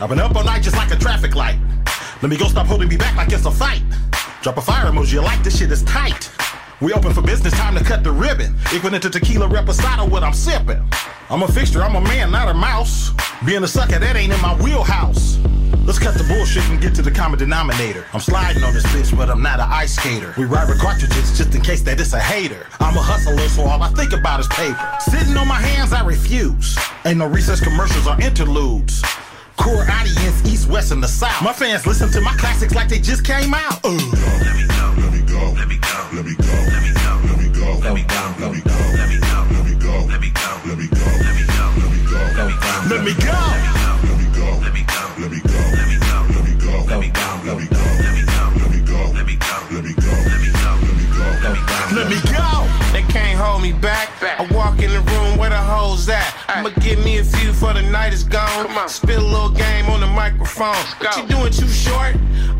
I've 0.00 0.08
been 0.08 0.18
up 0.18 0.34
all 0.34 0.44
night 0.44 0.62
just 0.62 0.76
like 0.76 0.90
a 0.90 0.96
traffic 0.96 1.34
light. 1.34 1.58
Let 2.22 2.30
me 2.30 2.38
go 2.38 2.46
stop 2.46 2.66
holding 2.66 2.88
me 2.88 2.96
back 2.96 3.14
like 3.16 3.30
it's 3.32 3.44
a 3.44 3.50
fight. 3.50 3.82
Drop 4.40 4.56
a 4.56 4.62
fire 4.62 4.90
emoji, 4.90 5.12
you 5.12 5.20
like 5.20 5.42
this 5.44 5.58
shit 5.58 5.70
is 5.70 5.82
tight. 5.82 6.30
We 6.80 6.94
open 6.94 7.12
for 7.12 7.20
business, 7.20 7.52
time 7.52 7.76
to 7.76 7.84
cut 7.84 8.02
the 8.02 8.10
ribbon. 8.10 8.56
Equal 8.74 8.94
into 8.94 9.10
tequila 9.10 9.46
reposado, 9.46 10.10
what 10.10 10.24
I'm 10.24 10.32
sipping. 10.32 10.82
I'm 11.28 11.42
a 11.42 11.48
fixture, 11.48 11.82
I'm 11.82 11.96
a 11.96 12.00
man, 12.00 12.30
not 12.30 12.48
a 12.48 12.54
mouse. 12.54 13.10
Being 13.44 13.62
a 13.62 13.68
sucker, 13.68 13.98
that 13.98 14.16
ain't 14.16 14.32
in 14.32 14.40
my 14.40 14.54
wheelhouse. 14.62 15.36
Let's 15.84 15.98
cut 15.98 16.14
the 16.14 16.24
bullshit 16.24 16.64
and 16.70 16.80
get 16.80 16.94
to 16.94 17.02
the 17.02 17.10
common 17.10 17.38
denominator. 17.38 18.06
I'm 18.14 18.20
sliding 18.20 18.64
on 18.64 18.72
this 18.72 18.86
bitch, 18.86 19.14
but 19.14 19.28
I'm 19.28 19.42
not 19.42 19.60
an 19.60 19.68
ice 19.68 19.96
skater. 19.96 20.32
We 20.38 20.46
ride 20.46 20.70
with 20.70 20.80
cartridges 20.80 21.36
just 21.36 21.54
in 21.54 21.60
case 21.60 21.82
that 21.82 22.00
it's 22.00 22.14
a 22.14 22.20
hater. 22.20 22.66
I'm 22.80 22.96
a 22.96 23.02
hustler, 23.02 23.36
so 23.48 23.64
all 23.64 23.82
I 23.82 23.90
think 23.90 24.14
about 24.14 24.40
is 24.40 24.48
paper. 24.48 24.96
Sitting 25.00 25.36
on 25.36 25.46
my 25.46 25.60
hands, 25.60 25.92
I 25.92 26.02
refuse. 26.06 26.78
Ain't 27.04 27.18
no 27.18 27.26
recess 27.26 27.60
commercials 27.60 28.06
or 28.06 28.18
interludes. 28.18 29.02
Core 29.61 29.85
audience, 29.90 30.44
east, 30.46 30.68
west, 30.70 30.90
and 30.90 31.03
the 31.03 31.09
south. 31.09 31.42
My 31.42 31.53
fans 31.53 31.87
listen 31.87 32.11
to 32.12 32.20
my 32.23 32.33
classics 32.37 32.75
like 32.75 32.88
they 32.88 32.99
just 32.99 33.25
came 33.27 33.53
out. 33.53 33.85
Let 33.85 33.92
me 33.92 34.01
go, 34.01 34.94
let 34.96 35.12
me 35.12 35.23
go, 35.23 35.53
let 35.53 35.68
me 35.68 35.77
go, 35.77 35.92
let 36.14 36.25
me 36.25 36.35
go, 36.35 36.57
let 36.64 36.83
me 36.83 36.92
go, 36.96 37.12
let 37.29 37.38
me 37.38 37.49
go, 37.53 37.77
let 37.79 37.94
me 37.94 38.03
go, 38.03 38.25
let 38.40 38.55
me 38.55 38.61
go, 38.61 38.79
let 38.96 39.09
me 39.09 39.20
go, 39.20 39.44
let 39.51 39.61
me 39.66 39.77
go, 39.77 40.07
let 40.09 40.20
me 40.20 40.31
go, 40.31 40.49
let 40.64 40.79
me 40.79 40.88
go, 40.88 41.05
let 41.05 41.37
me 41.37 41.44
go, 41.44 41.68
let 41.77 41.90
me 41.90 42.01
go, 42.09 42.18
let 42.37 42.46
me 42.49 42.55
go, 42.57 42.88
let 42.88 43.05
me 43.05 43.12
go, 43.20 43.60
Give 56.90 57.05
me 57.05 57.18
a 57.18 57.24
few 57.24 57.53
for 57.53 57.72
the 57.72 57.83
night 57.83 58.12
is 58.12 58.24
gone. 58.24 58.66
Spill 58.88 59.22
a 59.22 59.31
little 59.31 59.50
game 59.50 59.87
on 59.87 60.00
the 60.00 60.09
microphone. 60.09 60.74
What 60.98 61.16
you 61.16 61.22
doing 61.29 61.53
too 61.53 61.68
short? 61.68 62.16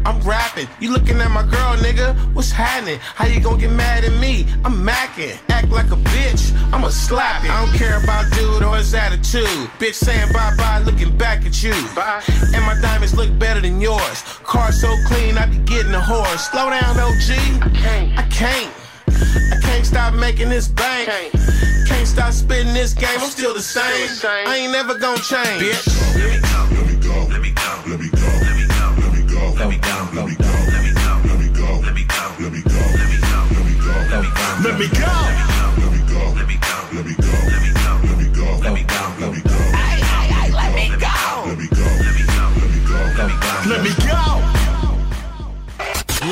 I'm 0.07 0.21
rapping. 0.21 0.69
You 0.79 0.93
looking 0.93 1.21
at 1.21 1.33
my 1.33 1.43
girl, 1.43 1.75
nigga? 1.79 2.15
What's 2.33 2.53
happening? 2.53 3.01
How 3.01 3.27
you 3.27 3.41
gonna 3.41 3.59
get 3.59 3.73
mad 3.73 4.05
at 4.05 4.13
me? 4.21 4.47
I'm 4.65 4.87
macking. 4.87 5.37
Act 5.49 5.71
like 5.71 5.87
a 5.87 5.97
bitch. 5.97 6.55
I'ma 6.73 6.91
slap 6.91 7.43
it. 7.43 7.51
I 7.51 7.67
don't 7.67 7.77
care 7.77 8.01
about 8.01 8.33
dude 8.33 8.63
or 8.63 8.77
his 8.77 8.95
attitude. 8.95 9.69
Bitch 9.81 9.95
saying 9.95 10.33
bye 10.33 10.55
bye, 10.57 10.79
looking 10.79 11.11
back 11.19 11.45
at 11.45 11.61
you. 11.65 11.75
Bye. 11.97 12.23
And 12.55 12.65
my 12.65 12.79
diamonds 12.81 13.17
look 13.17 13.37
better 13.37 13.61
than 13.61 13.81
yours. 13.81 14.23
Car 14.45 14.71
so 14.71 14.95
clean, 15.09 15.39
I 15.39 15.47
be 15.47 15.59
getting 15.65 15.93
a 15.93 16.01
horse. 16.01 16.49
Slow 16.51 16.71
down, 16.71 16.97
OG. 17.01 17.65
I 17.67 17.71
can't. 17.75 18.17
I 18.17 18.23
can't. 18.31 18.73
I 19.09 19.61
can't 19.61 19.85
stop 19.85 20.15
making 20.15 20.51
this 20.51 20.69
bank. 20.69 21.09
Can't 21.09 21.80
stop 22.07 22.33
spitting 22.33 22.75
this 22.75 22.95
game. 22.95 23.09
I'm 23.19 23.31
still 23.31 23.55
the 23.55 23.63
same. 23.63 24.09
I 24.47 24.57
ain't 24.57 24.73
never 24.73 24.99
gonna 24.99 25.21
change. 25.21 25.63
Bitch. 25.63 25.87
Let 26.17 26.87
me 26.87 26.97
go. 26.97 27.27
Let 27.31 27.41
me 27.43 27.51
go. 27.51 27.67
Let 27.87 28.01
me 28.01 28.09
go. 28.11 28.27
Let 28.41 28.57
me 28.57 28.67
go. 28.69 28.91
Let 28.91 29.15
me 29.15 29.23
go. 29.23 29.49
Let 29.57 29.69
me 29.69 29.77
go. 29.77 29.99
Let 30.15 30.27
me 30.27 30.35
go. 30.35 30.51
Let 30.67 30.83
me 30.83 30.93
go. 30.93 31.21
Let 31.27 31.39
me 31.39 31.49
go. 31.49 31.81
Let 31.81 31.93
me 31.95 32.03
go. 32.03 32.29
Let 32.41 32.53
me 32.53 32.63
go. 32.63 32.81
Let 33.51 33.67
me 33.67 33.75
go. 33.81 33.95
Let 34.11 34.23
me 34.23 34.31
go. 34.31 34.69
Let 34.69 34.79
me 34.79 34.89
go. 34.89 35.50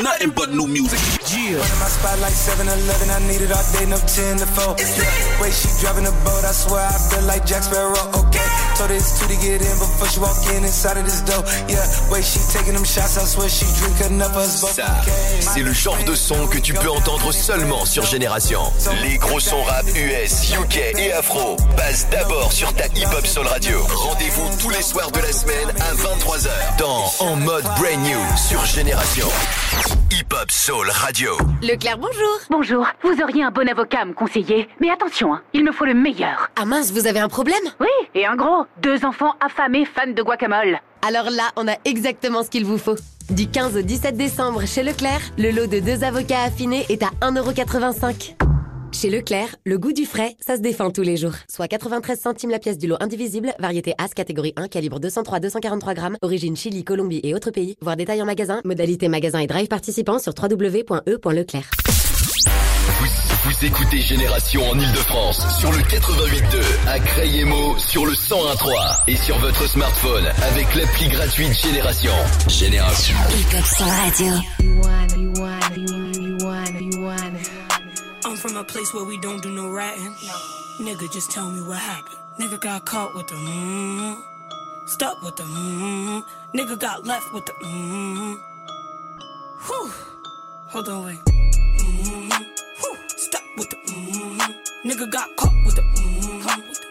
Nothing 0.02 0.30
but 0.30 0.50
new 0.50 0.66
music. 0.66 0.98
Yeah. 1.26 1.58
Running 1.58 1.80
my 1.80 1.90
spot 1.90 2.18
like 2.20 2.32
7-Eleven, 2.32 3.10
I 3.10 3.18
need 3.26 3.40
it 3.42 3.50
all 3.50 3.66
day, 3.74 3.86
no 3.86 3.98
10 3.98 4.38
to 4.38 4.46
4. 4.46 4.76
Yeah. 4.78 5.42
Way 5.42 5.50
she 5.50 5.68
driving 5.80 6.04
the 6.04 6.14
boat, 6.22 6.44
I 6.44 6.52
swear 6.52 6.86
I 6.86 6.98
feel 7.10 7.24
like 7.26 7.44
Jack 7.44 7.64
Sparrow, 7.64 7.98
okay. 8.14 8.46
Told 8.76 8.90
her 8.90 8.96
it's 8.96 9.18
two 9.18 9.26
to 9.26 9.36
get 9.42 9.58
in 9.58 9.74
before 9.78 10.08
she 10.08 10.20
walk 10.20 10.38
in 10.54 10.62
inside 10.62 10.98
of 10.98 11.04
this 11.04 11.20
door. 11.22 11.42
Yeah, 11.66 11.82
way 12.10 12.22
she 12.22 12.38
taking 12.52 12.74
them 12.74 12.84
shots, 12.84 13.18
I 13.18 13.24
swear 13.26 13.48
she 13.48 13.66
drink 13.80 13.98
enough 14.06 14.36
of 14.36 14.46
us 14.46 14.60
both. 14.62 14.76
Ça, 14.78 15.02
c'est 15.40 15.62
le 15.62 15.72
genre 15.72 15.98
de 16.06 16.14
son 16.14 16.46
que 16.46 16.58
tu 16.58 16.74
peux 16.74 16.90
entendre 16.90 17.32
seulement 17.32 17.84
sur 17.84 18.06
Génération. 18.06 18.62
Les 19.02 19.18
gros 19.18 19.40
sons 19.40 19.62
rap 19.64 19.86
US, 19.96 20.52
UK 20.52 20.76
et 20.98 21.12
afro 21.12 21.56
passent 21.76 22.06
d'abord 22.10 22.52
sur 22.52 22.72
ta 22.74 22.86
Hip 22.86 23.08
Hop 23.16 23.26
Soul 23.26 23.46
Radio. 23.46 23.80
Rendez-vous 23.82 24.48
tous 24.60 24.70
les 24.70 24.82
soirs 24.82 25.10
de 25.10 25.20
la 25.20 25.32
semaine 25.32 25.70
à 25.80 25.94
23h 25.94 26.76
dans 26.78 27.12
En 27.18 27.36
mode 27.36 27.64
Brand 27.64 28.00
New 28.04 28.18
sur 28.36 28.64
Génération. 28.64 29.28
Hip 30.18 30.32
Hop 30.32 30.50
Soul 30.50 30.90
Radio. 30.90 31.38
Leclerc, 31.62 31.96
bonjour. 31.96 32.40
Bonjour. 32.50 32.88
Vous 33.04 33.22
auriez 33.22 33.44
un 33.44 33.52
bon 33.52 33.68
avocat 33.68 34.00
à 34.00 34.04
me 34.04 34.14
conseiller. 34.14 34.68
Mais 34.80 34.90
attention, 34.90 35.32
hein, 35.32 35.42
il 35.52 35.62
me 35.62 35.70
faut 35.70 35.84
le 35.84 35.94
meilleur. 35.94 36.50
Ah 36.60 36.64
mince, 36.64 36.90
vous 36.90 37.06
avez 37.06 37.20
un 37.20 37.28
problème? 37.28 37.62
Oui, 37.78 37.86
et 38.16 38.26
un 38.26 38.34
gros. 38.34 38.66
Deux 38.82 39.04
enfants 39.04 39.34
affamés 39.38 39.84
fans 39.84 40.10
de 40.10 40.20
guacamole. 40.20 40.80
Alors 41.06 41.30
là, 41.30 41.52
on 41.54 41.68
a 41.68 41.76
exactement 41.84 42.42
ce 42.42 42.50
qu'il 42.50 42.64
vous 42.64 42.78
faut. 42.78 42.96
Du 43.30 43.48
15 43.48 43.76
au 43.76 43.82
17 43.82 44.16
décembre, 44.16 44.66
chez 44.66 44.82
Leclerc, 44.82 45.20
le 45.38 45.52
lot 45.52 45.68
de 45.68 45.78
deux 45.78 46.02
avocats 46.02 46.42
affinés 46.42 46.84
est 46.88 47.04
à 47.04 47.10
1,85€. 47.20 48.47
Chez 48.92 49.10
Leclerc, 49.10 49.56
le 49.64 49.78
goût 49.78 49.92
du 49.92 50.04
frais, 50.04 50.34
ça 50.40 50.56
se 50.56 50.60
défend 50.60 50.90
tous 50.90 51.02
les 51.02 51.16
jours. 51.16 51.34
Soit 51.48 51.68
93 51.68 52.20
centimes 52.20 52.50
la 52.50 52.58
pièce 52.58 52.78
du 52.78 52.86
lot 52.86 52.96
indivisible, 53.00 53.52
variété 53.58 53.94
As 53.98 54.08
catégorie 54.08 54.54
1, 54.56 54.68
calibre 54.68 54.98
203-243 55.00 55.94
grammes, 55.94 56.16
origine 56.22 56.56
Chili, 56.56 56.84
Colombie 56.84 57.20
et 57.22 57.34
autres 57.34 57.50
pays. 57.50 57.76
Voir 57.80 57.96
détail 57.96 58.22
en 58.22 58.26
magasin, 58.26 58.60
modalité 58.64 59.08
magasin 59.08 59.40
et 59.40 59.46
drive 59.46 59.68
participant 59.68 60.18
sur 60.18 60.32
www.e.leclerc. 60.40 61.70
Vous 63.44 63.66
écoutez 63.66 64.00
Génération 64.00 64.62
en 64.68 64.78
Ile-de-France 64.78 65.58
sur 65.60 65.70
le 65.70 65.78
88.2, 65.78 66.88
à 66.88 66.98
Crayemo 66.98 67.78
sur 67.78 68.04
le 68.04 68.12
101.3 68.12 69.04
et 69.06 69.16
sur 69.16 69.38
votre 69.38 69.68
smartphone 69.68 70.26
avec 70.50 70.74
l'appli 70.74 71.08
gratuite 71.08 71.52
Génération. 71.62 72.12
Génération. 72.48 73.16
Hip-hop 73.30 73.64
radio. 73.86 74.34
From 78.40 78.56
a 78.56 78.64
place 78.64 78.94
where 78.94 79.04
we 79.04 79.18
don't 79.18 79.42
do 79.42 79.50
no 79.50 79.70
ratting. 79.70 80.14
Nigga, 80.78 81.10
just 81.12 81.30
tell 81.30 81.50
me 81.50 81.60
what 81.60 81.78
happened. 81.78 82.16
Nigga 82.38 82.60
got 82.60 82.84
caught 82.84 83.14
with 83.14 83.26
the 83.26 83.34
mmm. 83.34 84.22
Stuck 84.86 85.20
with 85.22 85.36
the 85.36 85.42
mmm. 85.42 86.24
Nigga 86.54 86.78
got 86.78 87.04
left 87.04 87.32
with 87.32 87.46
the 87.46 87.52
mmm. 87.52 88.40
Whew. 89.66 89.92
Hold 90.68 90.88
on, 90.88 91.04
wait. 91.04 91.24
Mm, 91.24 92.30
whew. 92.78 92.96
Stuck 93.16 93.42
with 93.56 93.70
the 93.70 93.76
mm, 93.76 94.54
Nigga 94.84 95.10
got 95.10 95.34
caught 95.36 95.54
with 95.64 95.76
the 95.76 95.82
mm, 95.82 96.42
the 96.42 96.86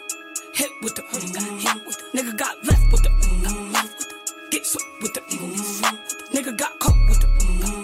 hit 0.54 0.72
with 0.82 0.96
the 0.96 1.02
mm, 1.04 1.34
got 1.34 1.44
hit 1.44 1.86
with 1.86 1.98
the 1.98 2.18
nigga 2.18 2.38
got 2.38 2.56
left 2.66 2.92
with 2.92 3.04
the 3.04 3.10
mm, 3.10 3.72
the 3.72 4.48
get 4.52 4.66
swept 4.66 4.88
with 5.02 5.14
the 5.14 5.22
mm, 5.22 5.98
nigga 6.34 6.58
got 6.58 6.78
caught 6.80 6.98
with 7.08 7.20
the 7.22 7.28
mm, 7.28 7.62
wet 7.62 7.77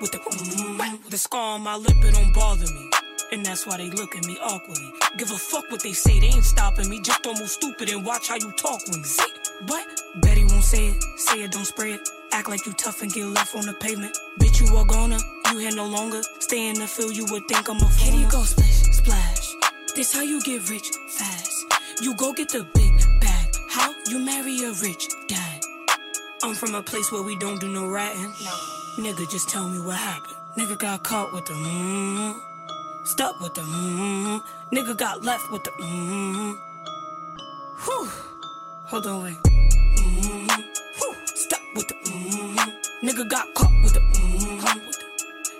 with 0.00 0.12
the 0.12 0.18
mm, 0.18 1.10
the 1.10 1.18
scar 1.18 1.54
on 1.54 1.62
my 1.62 1.76
lip 1.76 1.96
it 2.02 2.14
don't 2.14 2.32
bother 2.32 2.66
me. 2.72 2.90
And 3.32 3.46
that's 3.46 3.66
why 3.66 3.76
they 3.76 3.90
look 3.90 4.16
at 4.16 4.26
me 4.26 4.36
awkwardly. 4.42 4.90
Give 5.16 5.30
a 5.30 5.36
fuck 5.36 5.70
what 5.70 5.82
they 5.82 5.92
say, 5.92 6.18
they 6.18 6.26
ain't 6.26 6.44
stopping 6.44 6.88
me. 6.88 7.00
Just 7.00 7.22
don't 7.22 7.38
move 7.38 7.48
stupid 7.48 7.88
and 7.90 8.04
watch 8.04 8.28
how 8.28 8.36
you 8.36 8.50
talk 8.52 8.80
with 8.86 8.96
me. 8.96 9.04
Say 9.04 9.30
what? 9.66 9.86
Betty 10.16 10.44
won't 10.44 10.64
say 10.64 10.88
it, 10.88 11.04
say 11.16 11.42
it, 11.42 11.52
don't 11.52 11.64
spray 11.64 11.92
it. 11.92 12.08
Act 12.32 12.48
like 12.48 12.66
you 12.66 12.72
tough 12.72 13.02
and 13.02 13.12
get 13.12 13.26
left 13.26 13.54
on 13.54 13.66
the 13.66 13.74
pavement. 13.74 14.16
Bitch, 14.40 14.60
you 14.60 14.76
are 14.76 14.84
gonna, 14.84 15.18
you 15.52 15.58
here 15.58 15.74
no 15.74 15.86
longer. 15.86 16.22
Stay 16.40 16.68
in 16.68 16.74
the 16.74 16.86
field, 16.86 17.16
you 17.16 17.26
would 17.30 17.46
think 17.46 17.68
I'm 17.68 17.76
a 17.76 17.80
fool. 17.80 18.12
Here 18.12 18.20
you 18.20 18.30
go, 18.30 18.42
splash, 18.42 18.96
splash. 18.96 19.54
This 19.94 20.12
how 20.12 20.22
you 20.22 20.40
get 20.42 20.68
rich 20.70 20.88
fast. 21.08 21.66
You 22.00 22.14
go 22.14 22.32
get 22.32 22.48
the 22.48 22.66
big 22.74 23.20
bag. 23.20 23.54
How? 23.68 23.92
You 24.08 24.18
marry 24.18 24.62
a 24.64 24.72
rich 24.72 25.06
dad. 25.28 25.60
I'm 26.42 26.54
from 26.54 26.74
a 26.74 26.82
place 26.82 27.12
where 27.12 27.22
we 27.22 27.36
don't 27.38 27.60
do 27.60 27.68
no 27.68 27.86
ratting. 27.86 28.32
Nigga, 28.98 29.30
just 29.30 29.48
tell 29.48 29.68
me 29.68 29.78
what 29.78 29.96
happened. 29.96 30.36
Nigga 30.58 30.78
got 30.78 31.02
caught 31.04 31.32
with 31.32 31.46
the 31.46 31.54
mmm. 31.54 32.34
Stuck 33.04 33.40
with 33.40 33.54
the 33.54 33.62
mmm. 33.62 34.42
Nigga 34.72 34.96
got 34.96 35.22
left 35.22 35.50
with 35.52 35.62
the 35.64 35.70
mmm. 35.70 36.58
Whew. 37.84 38.08
Hold 38.90 39.06
on, 39.06 39.22
wait. 39.22 39.36
Mm, 39.42 40.50
whew. 40.98 41.14
Stuck 41.24 41.60
with 41.76 41.86
the 41.86 41.94
mm, 41.94 42.72
Nigga 43.02 43.28
got 43.30 43.54
caught 43.54 43.72
with 43.82 43.94
the 43.94 44.00
mm, 44.00 44.60
the 44.60 45.06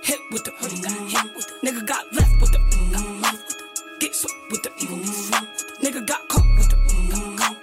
hit 0.03 0.19
with 0.33 0.45
the 0.45 0.51
mm, 0.51 0.83
got 0.83 0.93
hit 0.93 1.35
with 1.37 1.47
the 1.47 1.71
nigga 1.71 1.87
got 1.87 2.13
left 2.13 2.41
with 2.41 2.51
the 2.51 2.59
mm, 2.59 3.23
the 3.23 3.97
get 4.01 4.15
swept 4.15 4.35
with 4.51 4.63
the 4.65 4.71
mm, 4.71 5.47
nigga 5.81 6.05
got 6.05 6.29
caught 6.29 6.45
with 6.57 6.69
the 6.69 6.77
mm, 6.77 7.39
caught 7.39 7.57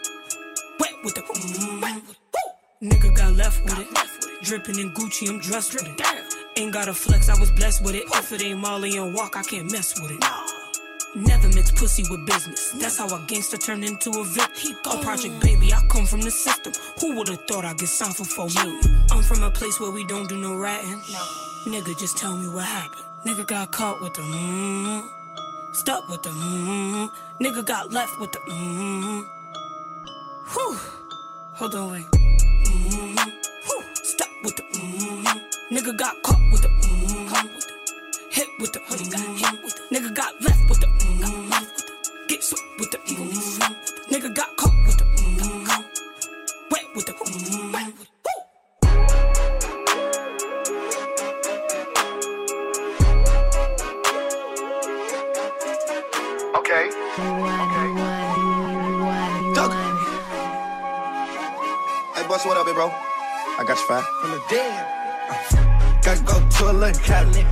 wet 0.79 0.93
with 1.03 1.15
the 1.15 1.21
mm, 1.21 1.81
wet 1.81 2.01
nigga 2.81 3.13
got 3.13 3.33
left 3.33 3.63
with 3.65 3.79
it 3.79 4.26
dripping 4.43 4.79
in 4.79 4.91
Gucci 4.91 5.29
I'm 5.29 5.39
dressed 5.39 5.73
with 5.73 5.87
it 5.87 6.01
ain't 6.55 6.73
got 6.73 6.87
a 6.87 6.93
flex 6.93 7.29
I 7.29 7.39
was 7.39 7.51
blessed 7.51 7.83
with 7.83 7.95
it 7.95 8.03
if 8.05 8.31
it 8.31 8.43
ain't 8.43 8.59
Molly 8.59 8.97
and 8.97 9.13
walk 9.13 9.35
I 9.35 9.43
can't 9.43 9.71
mess 9.71 9.99
with 10.01 10.11
it 10.11 10.23
Never 11.15 11.47
mix 11.49 11.71
pussy 11.71 12.03
with 12.11 12.27
business. 12.27 12.73
That's 12.73 12.99
how 12.99 13.07
a 13.07 13.19
gangster 13.25 13.57
turned 13.57 13.83
into 13.83 14.11
a 14.11 14.23
vip. 14.23 14.51
A 14.85 14.97
project 15.01 15.41
baby, 15.41 15.73
I 15.73 15.81
come 15.89 16.05
from 16.05 16.21
the 16.21 16.29
system. 16.29 16.73
Who 16.99 17.15
would've 17.15 17.41
thought 17.47 17.65
I'd 17.65 17.79
get 17.79 17.87
signed 17.87 18.15
for 18.15 18.23
four 18.23 18.47
million? 18.53 19.07
I'm 19.09 19.23
from 19.23 19.41
a 19.41 19.49
place 19.49 19.79
where 19.79 19.89
we 19.89 20.05
don't 20.05 20.29
do 20.29 20.37
no 20.37 20.55
ratting. 20.55 20.99
Nigga, 21.65 21.97
just 21.97 22.17
tell 22.17 22.37
me 22.37 22.47
what 22.47 22.65
happened. 22.65 23.03
Nigga 23.25 23.47
got 23.47 23.71
caught 23.71 23.99
with 23.99 24.13
the 24.13 24.21
mmm. 24.21 25.09
Stuck 25.73 26.07
with 26.07 26.21
the 26.21 26.29
mmm. 26.29 27.09
Nigga 27.41 27.65
got 27.65 27.91
left 27.91 28.19
with 28.19 28.31
the 28.31 28.39
mmm. 28.39 29.25
Whew. 30.53 30.79
Hold 31.55 31.75
on, 31.75 31.91
wait. 31.91 32.05
Mm. 32.11 33.17
Stuck 33.17 33.26
with 34.43 34.55
the 34.55 34.63
mmm. 34.63 35.41
Nigga 35.71 35.97
got 35.97 36.21
caught 36.23 36.39
with 36.51 36.61
the 36.61 36.69
mmm. 36.69 37.29
Caught 37.29 37.45
with 37.55 37.67
the 37.67 37.73
hit 38.31 38.47
with 38.59 38.71
the 38.73 38.79
mm, 38.79 39.11
got 39.11 39.19
hit 39.37 39.63
with 39.63 39.75
the 39.75 39.81
nigga 39.95 40.13
got 40.13 40.41
left 40.41 40.69
with 40.69 40.79
the 40.79 40.87
mm, 40.87 41.21
got 41.49 41.61
with 41.61 41.77
the 41.77 41.83
get 42.27 42.43
swept 42.43 42.63
with 42.79 42.91
the 42.91 42.97
mm, 42.97 43.75
nigga 44.11 44.35
got 44.35 44.55
caught 44.57 44.73
with 44.85 44.97
the 44.97 45.05
mm, 45.05 45.67
wet 46.71 46.85
with 46.95 47.05
the 47.05 47.13
mm, 47.13 47.73
wet 47.73 47.85
with 47.97 47.99
the 47.99 48.07
Okay. 56.57 56.89
Okay. 56.89 57.87
Doug. 59.55 59.71
Hey, 62.13 62.27
boss, 62.27 62.45
what 62.45 62.57
up, 62.57 62.65
big 62.65 62.75
bro? 62.75 63.06
I 63.59 63.63
got 63.63 63.77
you 63.77 63.87
five. 63.87 64.05
From 64.21 64.31
the 64.31 64.41
dead. 64.49 66.03
Gotta 66.03 66.23
go 66.23 66.47
to 66.47 66.71
a 66.71 66.73
little 66.73 67.03
Cali. 67.03 67.43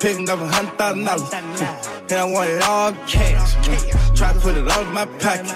Picking 0.00 0.28
up 0.28 0.40
a 0.40 0.46
hundred 0.48 0.76
thousand 0.76 1.04
dollars. 1.04 1.32
And 1.32 2.12
I 2.12 2.24
want 2.24 2.50
it 2.50 2.62
all 2.62 2.92
cash. 3.06 3.54
Try 4.16 4.32
to 4.32 4.40
put 4.40 4.56
it 4.56 4.68
all 4.68 4.82
in 4.82 4.92
my 4.92 5.06
pocket. 5.06 5.54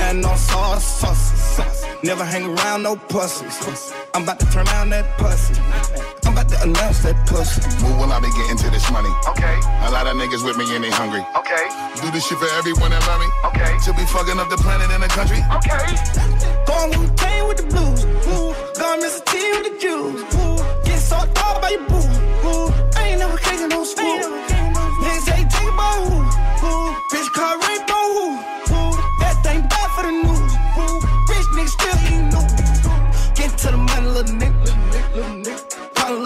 And 0.00 0.20
no 0.20 0.34
sauce, 0.36 1.00
sauce, 1.00 1.56
sauce. 1.56 1.86
Never 2.02 2.24
hang 2.24 2.44
around 2.58 2.82
no 2.82 2.96
pussies. 2.96 3.92
I'm 4.12 4.24
about 4.24 4.38
to 4.40 4.46
turn 4.46 4.68
around 4.68 4.90
that 4.90 5.16
pussy. 5.16 5.54
I'm 6.46 6.52
about 6.52 6.62
to 6.62 6.68
announce 6.68 7.02
that 7.02 7.26
pussy. 7.26 7.60
Move 7.82 7.98
when 7.98 8.12
I 8.12 8.20
be 8.20 8.30
getting 8.38 8.56
to 8.56 8.70
this 8.70 8.90
money. 8.90 9.10
Okay. 9.28 9.58
A 9.82 9.90
lot 9.90 10.06
of 10.06 10.14
niggas 10.14 10.44
with 10.44 10.56
me 10.56 10.64
and 10.74 10.84
they 10.84 10.90
hungry. 10.90 11.26
Okay. 11.34 11.66
Do 12.00 12.10
this 12.10 12.26
shit 12.26 12.38
for 12.38 12.46
everyone 12.54 12.90
that 12.90 13.02
love 13.06 13.18
me. 13.18 13.26
Okay. 13.50 13.74
To 13.86 13.90
be 13.94 14.06
fucking 14.06 14.38
up 14.38 14.48
the 14.48 14.56
planet 14.58 14.90
and 14.90 15.02
the 15.02 15.08
country. 15.10 15.42
Okay. 15.58 15.86
Going 16.66 16.90
Wu 16.94 17.10
Tang 17.16 17.48
with 17.48 17.58
the 17.58 17.66
blues. 17.66 18.06
Woo. 18.26 18.54
Going 18.78 19.00
Mr. 19.02 19.24
T 19.26 19.34
with 19.58 19.64
the 19.66 19.74
Jews. 19.82 20.22
Woo. 20.38 20.62
Get 20.86 21.00
sucked 21.02 21.34
up 21.38 21.62
by 21.62 21.74
your 21.74 21.82
boo. 21.90 22.06
Woo. 22.46 22.70
I 22.94 23.10
ain't 23.10 23.18
never 23.18 23.38
kicking 23.38 23.68
no 23.68 23.82
school. 23.82 24.22
Niggas 25.02 25.26
say 25.26 25.42
take 25.50 25.66
about 25.66 25.98
who. 26.06 26.22
Woo. 26.62 26.94
Bitch 27.10 27.30
car 27.34 27.58
rainbow 27.58 28.06
who. 28.14 28.26
Woo. 28.70 28.94
That 29.18 29.34
thing 29.42 29.66
bad 29.66 29.88
for 29.98 30.06
the 30.06 30.14
news. 30.14 30.52
Woo. 30.78 31.02
Rich 31.26 31.48
niggas 31.58 31.74
still 31.74 31.96
eating 32.06 32.30
new. 32.30 32.46
Get 33.34 33.50
to 33.66 33.74
the 33.74 33.80
money. 33.82 34.06
Little 34.06 34.34
nigga. 34.38 34.55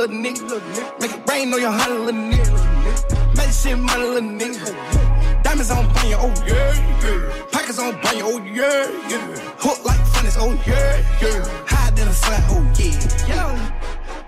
Little 0.01 0.17
nigga. 0.17 1.01
Make 1.01 1.13
it 1.13 1.29
rain 1.29 1.53
on 1.53 1.61
your 1.61 1.71
honey, 1.71 1.99
little 1.99 2.21
nigga. 2.33 3.37
Make 3.37 3.51
shit 3.51 3.79
money, 3.79 4.05
little 4.05 4.31
nigga. 4.31 5.43
Diamonds 5.43 5.71
on 5.71 5.93
banya, 5.93 6.17
oh 6.19 6.33
yeah, 6.47 6.73
yeah. 7.03 7.47
Pockets 7.53 7.79
on 7.79 7.93
banya, 8.01 8.25
oh 8.25 8.39
yeah, 8.45 8.89
yeah. 9.11 9.37
Hook 9.59 9.85
like 9.85 10.01
funnest, 10.13 10.39
oh 10.41 10.53
yeah, 10.67 11.03
yeah. 11.21 11.45
Hide 11.69 11.99
in 11.99 12.07
the 12.07 12.15
sun, 12.15 12.41
oh 12.49 12.63
yeah, 12.79 12.97
yeah. 13.29 13.53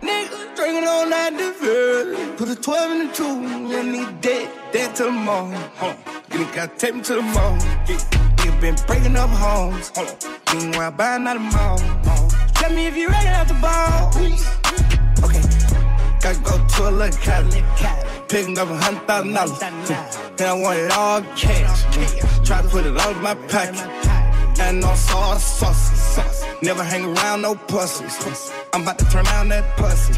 Nigga 0.03 0.57
drinking 0.57 0.87
on 0.87 1.11
that 1.11 1.33
diver. 1.39 2.37
Put 2.37 2.49
a 2.51 2.57
12 2.57 2.91
in 2.93 2.99
the 3.07 3.15
2, 3.15 3.25
and 3.79 3.95
he 3.95 4.05
dead, 4.21 4.51
dead 4.73 4.95
to 4.97 5.05
the 5.05 5.11
morning. 5.11 5.63
On, 5.81 5.97
you 6.33 6.45
gotta 6.53 6.77
take 6.77 6.95
me 6.95 7.03
to 7.03 7.15
the 7.15 7.23
mall. 7.23 7.57
Yeah. 7.89 7.97
Nigga 8.37 8.61
been 8.61 8.77
breaking 8.87 9.17
up 9.17 9.31
homes. 9.31 9.91
Hold 9.95 10.09
on, 10.09 10.59
meanwhile 10.59 10.91
buying 10.91 11.27
out 11.27 11.35
the 11.35 11.41
mall. 11.41 11.79
Tell 12.57 12.73
me 12.73 12.87
if 12.89 12.97
you 12.97 13.09
ready 13.09 13.29
at 13.29 13.49
the 13.49 13.55
ball. 13.55 14.13
Okay, 15.25 15.41
gotta 16.23 16.39
go 16.41 16.67
to 16.67 16.89
a 16.89 16.91
little 16.91 17.21
Cali. 17.21 17.65
Picking 18.29 18.59
up 18.59 18.69
a 18.69 18.77
hundred 18.77 19.07
thousand 19.07 19.33
dollars. 19.33 19.63
And 20.39 20.41
I 20.41 20.53
want 20.53 20.79
it 20.79 20.93
all 20.93 21.23
cash. 21.37 22.47
Try 22.47 22.63
to 22.63 22.69
put 22.69 22.87
it 22.87 22.97
all 22.97 23.11
in 23.11 23.23
my 23.23 23.35
pocket. 23.35 24.12
And 24.61 24.81
no 24.81 24.95
sauce, 24.95 25.45
sauce, 25.59 26.15
sauce. 26.15 26.45
Never 26.63 26.85
hang 26.85 27.05
around 27.17 27.43
no 27.43 27.55
pussies. 27.55 28.53
I'm 28.73 28.83
about 28.83 28.99
to 28.99 29.05
turn 29.07 29.27
around 29.27 29.49
that 29.49 29.77
pussy. 29.77 30.15